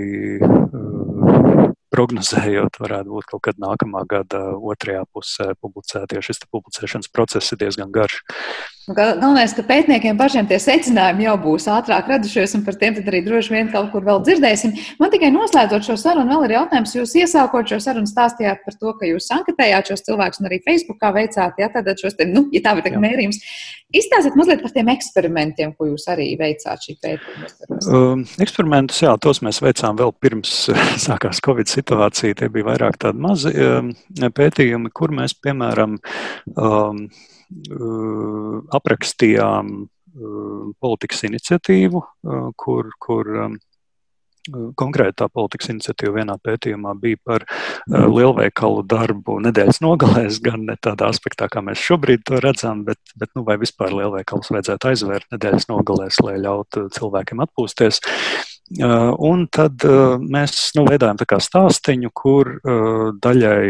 prognozējot, 2.01 2.81
varētu 2.81 3.13
būt 3.13 3.29
kaut 3.29 3.45
kad 3.49 3.61
nākamā 3.61 4.07
gada 4.09 4.41
otrajā 4.57 5.05
pusē 5.13 5.53
publicēt, 5.61 6.15
jo 6.17 6.25
šis 6.25 6.45
publicēšanas 6.49 7.13
process 7.13 7.53
ir 7.53 7.61
diezgan 7.61 7.93
garš. 7.93 8.23
Nu, 8.89 8.95
galvenais, 8.97 9.53
ka 9.55 9.63
pētniekiem 9.63 10.17
pašiem 10.19 10.49
tie 10.51 10.57
secinājumi 10.59 11.27
jau 11.27 11.37
būs 11.39 11.69
ātrāk 11.71 12.09
radušies, 12.11 12.57
un 12.57 12.65
par 12.67 12.79
tiem 12.81 12.97
arī 13.05 13.21
droši 13.27 13.53
vien 13.53 13.69
kaut 13.71 13.91
kur 13.93 14.03
vēl 14.07 14.23
dzirdēsim. 14.27 14.73
Man 14.99 15.13
tikai 15.13 15.29
noslēdzot 15.35 15.85
šo 15.87 15.99
sarunu, 16.01 16.33
vēl 16.33 16.49
ir 16.49 16.57
jautājums, 16.57 16.95
jūs 16.97 17.13
iesākot 17.21 17.71
šo 17.71 17.79
sarunu 17.85 18.11
stāstījāt 18.11 18.65
par 18.65 18.79
to, 18.81 18.95
ka 18.99 19.11
jūs 19.11 19.29
anketējāt 19.37 19.93
šos 19.93 20.07
cilvēkus 20.09 20.41
un 20.41 20.49
arī 20.49 20.63
Facebookā 20.65 21.13
veicāt, 21.15 21.61
ja 21.61 21.69
tātad 21.71 22.01
šos, 22.01 22.17
te, 22.19 22.27
nu, 22.27 22.49
ja 22.57 22.65
tā 22.65 22.75
var 22.79 22.87
teikt, 22.87 22.99
mērījums. 23.05 23.39
Izstāstiet 24.01 24.37
mazliet 24.39 24.61
par 24.63 24.71
tiem 24.75 24.91
eksperimentiem, 24.93 25.73
ko 25.75 25.89
jūs 25.91 26.05
arī 26.11 26.29
veicāt 26.39 26.85
šī 26.87 26.97
pētījuma. 27.03 27.79
Um, 27.91 28.27
eksperimentus, 28.43 29.03
jā, 29.03 29.15
tos 29.23 29.43
mēs 29.43 29.59
veicām 29.63 29.99
vēl 29.99 30.15
pirms 30.23 30.57
sākās 31.07 31.43
Covid 31.45 31.71
situācija 31.71 31.90
situācija, 31.91 32.39
tie 32.39 32.49
bija 32.53 32.71
vairāk 32.71 32.99
tādi 33.03 33.21
mazi 33.21 33.53
pētījumi, 34.37 34.93
kur 34.95 35.15
mēs, 35.17 35.35
piemēram, 35.43 35.99
um, 36.55 37.07
aprakstījām 38.79 39.75
politikas 40.83 41.27
iniciatīvu, 41.27 42.03
kur, 42.59 42.95
kur 42.99 43.35
Konkrētā 44.51 45.27
politikas 45.29 45.69
iniciatīva 45.69 46.15
vienā 46.23 46.35
pētījumā 46.41 46.95
bija 46.99 47.19
par 47.29 47.43
uh, 47.45 48.07
lielveikalu 48.09 48.87
darbu 48.89 49.37
nedēļas 49.45 49.83
nogalēs, 49.85 50.39
gan 50.41 50.65
ne 50.71 50.79
tādā 50.81 51.11
aspektā, 51.13 51.51
kā 51.53 51.61
mēs 51.65 51.83
šobrīd 51.85 52.25
to 52.25 52.41
redzam, 52.41 52.81
bet, 52.87 52.99
bet 53.21 53.35
nu, 53.37 53.45
vai 53.45 53.59
vispār 53.61 53.93
lielveikalus 53.99 54.49
vajadzētu 54.55 54.91
aizvērt 54.91 55.29
nedēļas 55.37 55.69
nogalēs, 55.69 56.23
lai 56.25 56.39
ļautu 56.41 56.87
cilvēkiem 56.97 57.45
atpūsties. 57.45 58.01
Uh, 58.71 59.11
un 59.27 59.49
tad 59.51 59.83
uh, 59.83 60.15
mēs 60.23 60.71
nu, 60.79 60.85
veidojam 60.87 61.19
tā 61.19 61.27
kā 61.27 61.41
stāstiņu, 61.43 62.13
kur 62.15 62.53
daļai 63.19 63.67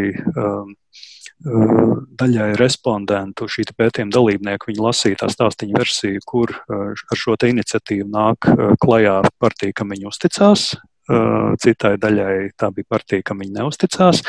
daļai 2.21 2.51
respondentu, 2.61 3.47
šī 3.49 3.65
pētījuma 3.73 4.13
dalībnieku, 4.13 4.69
viņi 4.69 4.83
lasīja 4.85 5.23
tā 5.23 5.29
stāstīņa 5.33 5.79
versiju, 5.79 6.21
kur 6.29 6.53
ar 6.69 7.17
šo 7.17 7.39
iniciatīvu 7.49 8.11
nāk 8.13 8.51
klajā 8.83 9.15
partija, 9.41 9.73
kam 9.81 9.95
viņi 9.95 10.05
uzticās, 10.11 10.67
citai 11.61 11.95
daļai 12.01 12.35
tā 12.59 12.71
bija 12.75 12.89
partija, 12.91 13.25
kam 13.27 13.43
viņi 13.43 13.57
neusticās. 13.59 14.23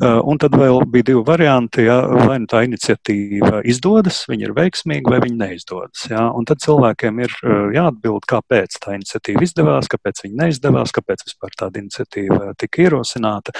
Un 0.00 0.40
tad 0.42 0.56
vēl 0.58 0.82
bija 0.90 1.08
divi 1.10 1.22
varianti. 1.26 1.86
Ja, 1.86 2.00
vai 2.26 2.38
nu 2.42 2.48
tā 2.50 2.64
iniciatīva 2.66 3.62
izdodas, 3.68 4.22
viņa 4.30 4.48
ir 4.48 4.54
veiksmīga, 4.56 5.12
vai 5.14 5.20
viņa 5.24 5.38
neizdodas. 5.44 6.06
Ja. 6.10 6.26
Un 6.34 6.46
tad 6.48 6.62
cilvēkiem 6.64 7.20
ir 7.24 7.36
jāatbild, 7.76 8.26
kāpēc 8.30 8.78
tā 8.82 8.96
iniciatīva 8.98 9.44
izdevās, 9.44 9.90
kāpēc 9.92 10.24
viņa 10.24 10.40
neizdevās, 10.44 10.94
kāpēc 10.96 11.26
vispār 11.28 11.54
tāda 11.60 11.82
iniciatīva 11.82 12.54
tika 12.60 12.86
ierosināta. 12.86 13.54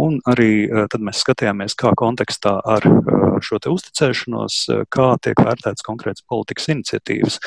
Un 0.00 0.20
arī 0.30 0.68
tad 0.92 1.00
mēs 1.04 1.24
skatījāmies, 1.24 1.76
kā 1.78 1.94
kontekstā 1.98 2.58
ar 2.60 2.86
šo 3.40 3.56
uzticēšanos, 3.72 4.56
kā 4.92 5.06
tiek 5.24 5.40
vērtētas 5.40 5.84
konkrētas 5.86 6.24
politikas 6.28 6.68
iniciatīvas. 6.74 7.38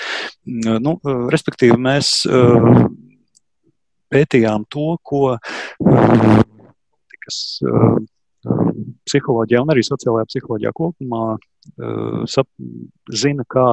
Nu, 0.83 0.97
respektīvi, 1.33 1.77
mēs 1.77 2.25
pētījām 4.13 4.67
to, 4.71 4.89
ko 5.03 5.23
politikas 6.43 7.39
psiholoģijā 9.07 9.61
un 9.63 9.71
arī 9.71 9.83
sociālajā 9.87 10.27
psiholoģijā 10.29 10.71
kopumā 10.75 11.23
sap, 12.27 12.47
zina, 13.15 13.45
kā 13.47 13.63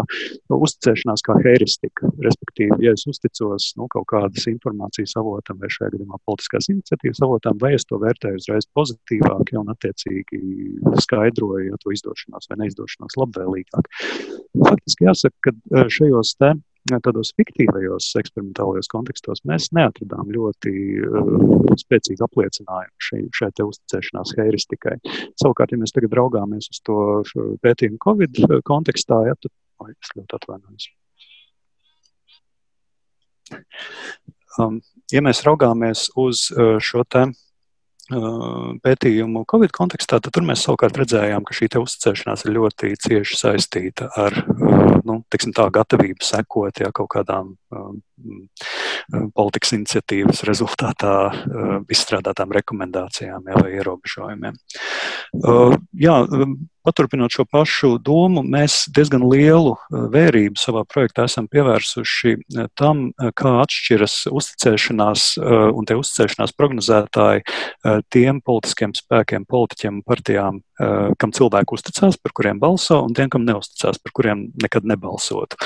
uzticēšanās, 0.54 1.24
kā 1.26 1.34
heuristika. 1.42 2.10
Respektīvi, 2.22 2.78
ja 2.86 2.94
es 2.94 3.02
uzticos 3.10 3.72
nu, 3.80 3.88
kaut 3.90 4.06
kādas 4.12 4.46
informācijas 4.50 5.16
avotam, 5.18 5.58
vai 5.58 5.72
šajā 5.74 5.90
gadījumā 5.96 6.20
politiskās 6.28 6.70
iniciatīvas 6.70 7.22
avotam, 7.26 7.58
vai 7.62 7.74
es 7.78 7.86
to 7.90 7.98
vērtēju 8.02 8.38
uzreiz 8.38 8.68
pozitīvāk, 8.78 9.50
ja 9.50 9.62
un 9.64 9.74
attiecīgi 9.74 10.40
skaidroju 11.02 11.72
ja, 11.72 11.80
to 11.82 11.94
izdošanās 11.96 12.50
vai 12.50 12.62
neizdošanās 12.62 13.18
labvēlīgāk. 13.24 13.90
Faktiski 14.68 15.10
jāsaka, 15.10 15.50
ka 15.50 15.88
šajos 15.90 16.36
te 16.38 16.54
tādos 17.04 17.32
fiktīvajos 17.36 18.08
eksperimentālajos 18.20 18.88
kontekstos 18.90 19.42
mēs 19.48 19.68
neatradām 19.76 20.30
ļoti 20.32 20.72
uh, 21.04 21.74
spēcīgu 21.80 22.24
apliecinājumu 22.26 23.06
šai, 23.08 23.20
šai 23.36 23.50
uzticēšanās 23.66 24.34
heiristikai. 24.38 24.96
Savukārt, 25.40 25.74
ja 25.74 25.80
mēs 25.80 25.94
tagad 25.96 26.16
raugāmies 26.18 26.70
uz 26.72 26.80
to 26.86 26.98
pētījumu 27.64 28.00
Covid 28.04 28.40
kontekstā, 28.68 29.20
ja, 29.28 29.36
tad 29.36 29.52
oi, 29.84 29.92
es 29.92 30.14
ļoti 30.16 30.38
atvainojos. 30.40 30.90
Um, 34.60 34.80
ja 35.12 35.22
mēs 35.24 35.44
raugāmies 35.46 36.08
uz 36.18 36.48
uh, 36.54 36.78
šo 36.82 37.04
tēmu, 37.06 37.36
pētījumu 38.10 39.44
Covid 39.50 39.72
kontekstā, 39.76 40.18
tad 40.22 40.34
tur 40.34 40.46
mēs 40.46 40.64
savukārt 40.66 40.98
redzējām, 41.00 41.44
ka 41.46 41.56
šī 41.56 41.70
uzticēšanās 41.80 42.44
ir 42.46 42.54
ļoti 42.56 42.92
cieši 43.06 43.38
saistīta 43.38 44.10
ar 44.18 44.36
nu, 45.06 45.22
tā, 45.30 45.68
gatavību 45.70 46.26
sekot 46.26 46.82
ja, 46.82 46.90
kaut 46.94 47.10
kādām 47.14 47.54
politikas 49.34 49.74
iniciatīvas 49.76 50.44
rezultātā 50.48 51.14
uh, 51.30 51.70
izstrādātām 51.90 52.52
rekomendācijām 52.54 53.48
ja, 53.50 53.62
vai 53.62 53.72
ierobežojumiem. 53.78 54.58
Uh, 55.40 55.74
jā, 55.98 56.20
Paturpinot 56.80 57.28
šo 57.34 57.44
pašu 57.44 57.90
domu, 58.00 58.40
mēs 58.40 58.86
diezgan 58.96 59.26
lielu 59.28 59.74
eh, 59.76 60.04
vērību 60.14 60.56
savā 60.56 60.80
projektā 60.88 61.26
esam 61.28 61.44
pievērsuši 61.52 62.32
tam, 62.78 63.10
kā 63.36 63.52
atšķiras 63.60 64.14
uzticēšanās 64.32 65.26
un 65.76 65.88
tie 65.88 65.98
uzticēšanās 66.00 66.54
prognozētāji 66.56 67.44
tiem 68.08 68.40
politiskiem 68.44 68.94
spēkiem, 68.96 69.44
politiķiem 69.50 69.98
un 69.98 70.04
partijām, 70.06 70.60
kam 71.20 71.34
cilvēki 71.36 71.76
uzticās, 71.76 72.16
par 72.16 72.32
kuriem 72.36 72.60
balso, 72.62 73.02
un 73.04 73.12
tiem, 73.16 73.28
kam 73.32 73.44
neusticās, 73.44 74.00
par 74.00 74.14
kuriem 74.16 74.46
nekad 74.62 74.88
nebalsotu. 74.88 75.60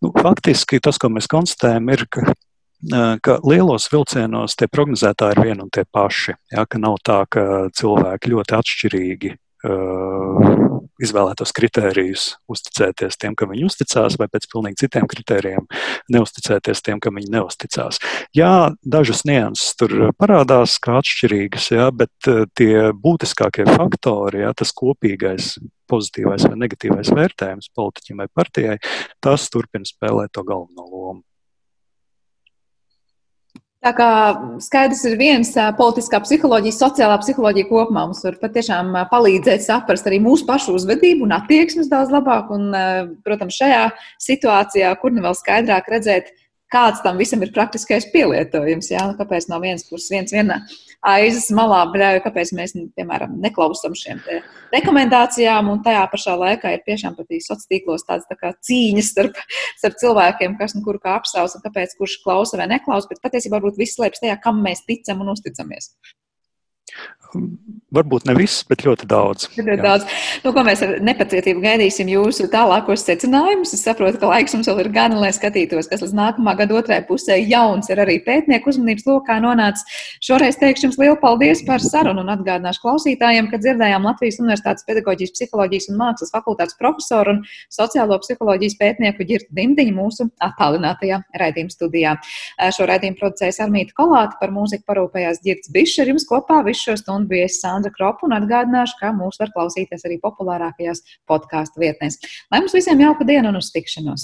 Nu, 0.00 0.14
faktiski 0.16 0.80
tas, 0.84 0.98
ko 1.00 1.10
mēs 1.12 1.28
konstatējam, 1.30 1.43
ir, 1.94 2.08
ka 2.10 2.32
ka 3.24 3.38
lielos 3.48 3.86
vilcienos 3.88 4.58
tie 4.60 4.66
prognozētāji 4.68 5.38
ir 5.38 5.40
vieni 5.46 5.62
un 5.64 5.70
tie 5.72 5.86
paši. 5.88 6.34
Ja, 6.52 6.66
nav 6.76 6.98
tā, 7.00 7.22
ka 7.32 7.44
cilvēki 7.72 8.32
ļoti 8.34 8.56
atšķirīgi 8.58 9.30
Uh, 9.64 10.82
izvēlētos 11.00 11.54
kritērijus, 11.56 12.24
uzticēties 12.52 13.16
tiem, 13.16 13.32
kam 13.32 13.54
viņi 13.54 13.64
uzticās, 13.64 14.18
vai 14.20 14.26
pēc 14.28 14.44
pilnīgi 14.50 14.82
citiem 14.82 15.06
kritērijiem 15.08 15.64
neusticēties 16.12 16.84
tiem, 16.84 17.00
kam 17.00 17.16
viņi 17.16 17.32
neusticās. 17.32 17.96
Jā, 18.36 18.74
dažas 18.84 19.24
nianses 19.24 19.72
tur 19.80 20.10
parādās 20.20 20.76
kā 20.84 20.98
atšķirīgas, 21.00 21.70
jā, 21.78 21.88
bet 21.96 22.28
tie 22.60 22.90
būtiskākie 22.92 23.64
faktori, 23.70 24.44
jā, 24.44 24.52
tas 24.52 24.74
kopīgais 24.76 25.54
pozitīvais 25.88 26.44
vai 26.50 26.60
negatīvais 26.60 27.14
vērtējums 27.16 27.72
politiķim 27.76 28.20
vai 28.20 28.28
partijai, 28.36 28.76
tas 29.24 29.48
turpina 29.48 29.88
spēlēt 29.88 30.36
to 30.36 30.44
galveno 30.44 30.84
lomu. 30.84 30.93
Tā 33.84 33.90
kā 33.92 34.10
skaidrs 34.64 35.02
ir 35.10 35.18
viens, 35.20 35.50
politiskā 35.76 36.16
psiholoģija, 36.24 36.72
sociālā 36.72 37.18
psiholoģija 37.20 37.68
kopumā 37.68 38.06
mums 38.06 38.22
var 38.24 38.38
patiešām 38.40 38.94
palīdzēt 39.10 39.66
saprast 39.66 40.08
arī 40.08 40.22
mūsu 40.24 40.46
pašu 40.48 40.78
uzvedību 40.78 41.26
un 41.26 41.34
attieksmes 41.36 41.90
daudz 41.90 42.14
labāk. 42.14 42.48
Un, 42.54 42.72
protams, 43.26 43.58
šajā 43.60 43.82
situācijā, 44.24 44.94
kur 45.02 45.12
nu 45.12 45.26
vēl 45.26 45.36
skaidrāk 45.36 45.92
redzēt, 45.92 46.32
kāds 46.72 47.02
tam 47.04 47.18
visam 47.20 47.42
ir 47.44 47.52
praktiskais 47.54 48.06
pielietojums. 48.12 48.90
Jā? 48.92 49.04
Nu, 49.10 49.16
kāpēc 49.18 49.48
no 49.50 49.60
vienas 49.62 49.86
puses 49.88 50.10
viens 50.12 50.34
vienā 50.34 50.60
aizas 51.04 51.50
malā 51.54 51.82
bļauj, 51.92 52.22
kāpēc 52.24 52.52
mēs, 52.56 52.74
nu, 52.78 52.86
piemēram, 52.96 53.36
neklausām 53.44 53.96
šiem 53.98 54.22
rekomendācijām, 54.72 55.68
un 55.70 55.82
tajā 55.84 56.04
pašā 56.12 56.36
laikā 56.40 56.74
ir 56.74 56.84
tiešām 56.88 57.16
pat 57.18 57.28
sociālos 57.28 57.68
tīklos 57.70 58.06
tādas 58.08 58.28
tā 58.30 58.38
kā 58.40 58.54
cīņas 58.68 59.12
starp, 59.12 59.38
starp 59.80 60.00
cilvēkiem, 60.00 60.56
kas 60.60 60.76
nu 60.76 60.84
kuru 60.86 61.02
kā 61.02 61.18
apsausa, 61.20 61.60
un 61.60 61.66
kāpēc 61.66 61.96
kurš 62.00 62.18
klausa 62.24 62.60
vai 62.60 62.70
neklausa, 62.72 63.10
bet 63.12 63.22
patiesībā 63.24 63.60
varbūt 63.60 63.80
viss 63.80 63.98
slēpjas 63.98 64.24
tajā, 64.24 64.38
kam 64.44 64.64
mēs 64.64 64.86
ticam 64.88 65.22
un 65.24 65.34
uzticamies. 65.36 65.92
Varbūt 67.94 68.24
ne 68.26 68.34
viss, 68.34 68.64
bet 68.66 68.82
ļoti 68.82 69.06
daudz. 69.06 69.46
Ļoti 69.54 69.82
daudz. 69.82 70.06
Nu, 70.42 70.50
ko 70.54 70.64
mēs 70.66 70.80
ar 70.82 70.96
nepacietību 71.04 71.62
gaidīsim 71.62 72.08
jūsu 72.10 72.48
tālākos 72.50 73.04
secinājumus. 73.06 73.74
Es 73.76 73.84
saprotu, 73.86 74.18
ka 74.18 74.30
laiks 74.32 74.56
mums 74.56 74.66
vēl 74.70 74.80
ir 74.82 74.90
gan, 74.94 75.14
lai 75.20 75.30
skatītos, 75.34 75.86
kas 75.90 76.02
līdz 76.02 76.16
nākamā 76.18 76.56
gada 76.58 76.74
otrai 76.80 76.98
pusē 77.06 77.36
jauns 77.38 77.90
ir 77.92 78.02
arī 78.02 78.16
pētnieku 78.24 78.72
uzmanības 78.72 79.06
lokā 79.06 79.36
nonācis. 79.44 79.86
Šoreiz 80.24 80.58
teikšu 80.58 80.88
jums 80.88 80.98
lielu 80.98 81.18
paldies 81.22 81.62
par 81.68 81.82
sarunu 81.84 82.24
un 82.24 82.32
atgādināšu 82.34 82.82
klausītājiem, 82.82 83.50
ka 83.52 83.62
dzirdējām 83.62 84.08
Latvijas 84.08 84.40
Universitātes 84.42 84.88
pedagoģijas, 84.88 85.34
psiholoģijas 85.36 85.90
un 85.92 86.00
mākslas 86.00 86.34
fakultātes 86.34 86.78
profesoru 86.80 87.36
un 87.36 87.40
sociālo 87.72 88.18
psiholoģijas 88.24 88.78
pētnieku 88.80 89.28
Girtu 89.28 89.54
Dimdiņu 89.54 89.94
mūsu 89.94 90.28
attālinātajā 90.42 91.20
raidījuma 91.38 91.74
studijā. 91.76 92.16
Šo 92.74 92.90
raidījumu 92.90 93.20
producējas 93.22 93.62
Armīta 93.64 93.94
Kolāte 93.98 94.40
par 94.40 94.50
mūziku 94.54 94.86
parūpējās 94.90 95.42
Girts 95.46 95.70
Bišs 95.74 96.02
ar 96.02 96.10
jums 96.10 96.26
kopā 96.28 96.60
visu 96.66 96.88
šo 96.88 96.98
stundu 97.00 97.30
bija 97.34 97.48
Sandra 97.84 97.92
Kropa 97.96 98.24
un 98.24 98.32
atgādināšu, 98.32 98.96
ka 99.00 99.12
mūs 99.12 99.36
var 99.40 99.50
klausīties 99.52 100.04
arī 100.08 100.16
populārākajās 100.22 101.02
podkāstu 101.28 101.82
vietnēs. 101.82 102.16
Lai 102.50 102.62
mums 102.62 102.74
visiem 102.76 103.00
jauka 103.00 103.24
diena 103.28 103.50
un 103.50 103.60
uz 103.60 103.70
tikšanos! 103.74 104.22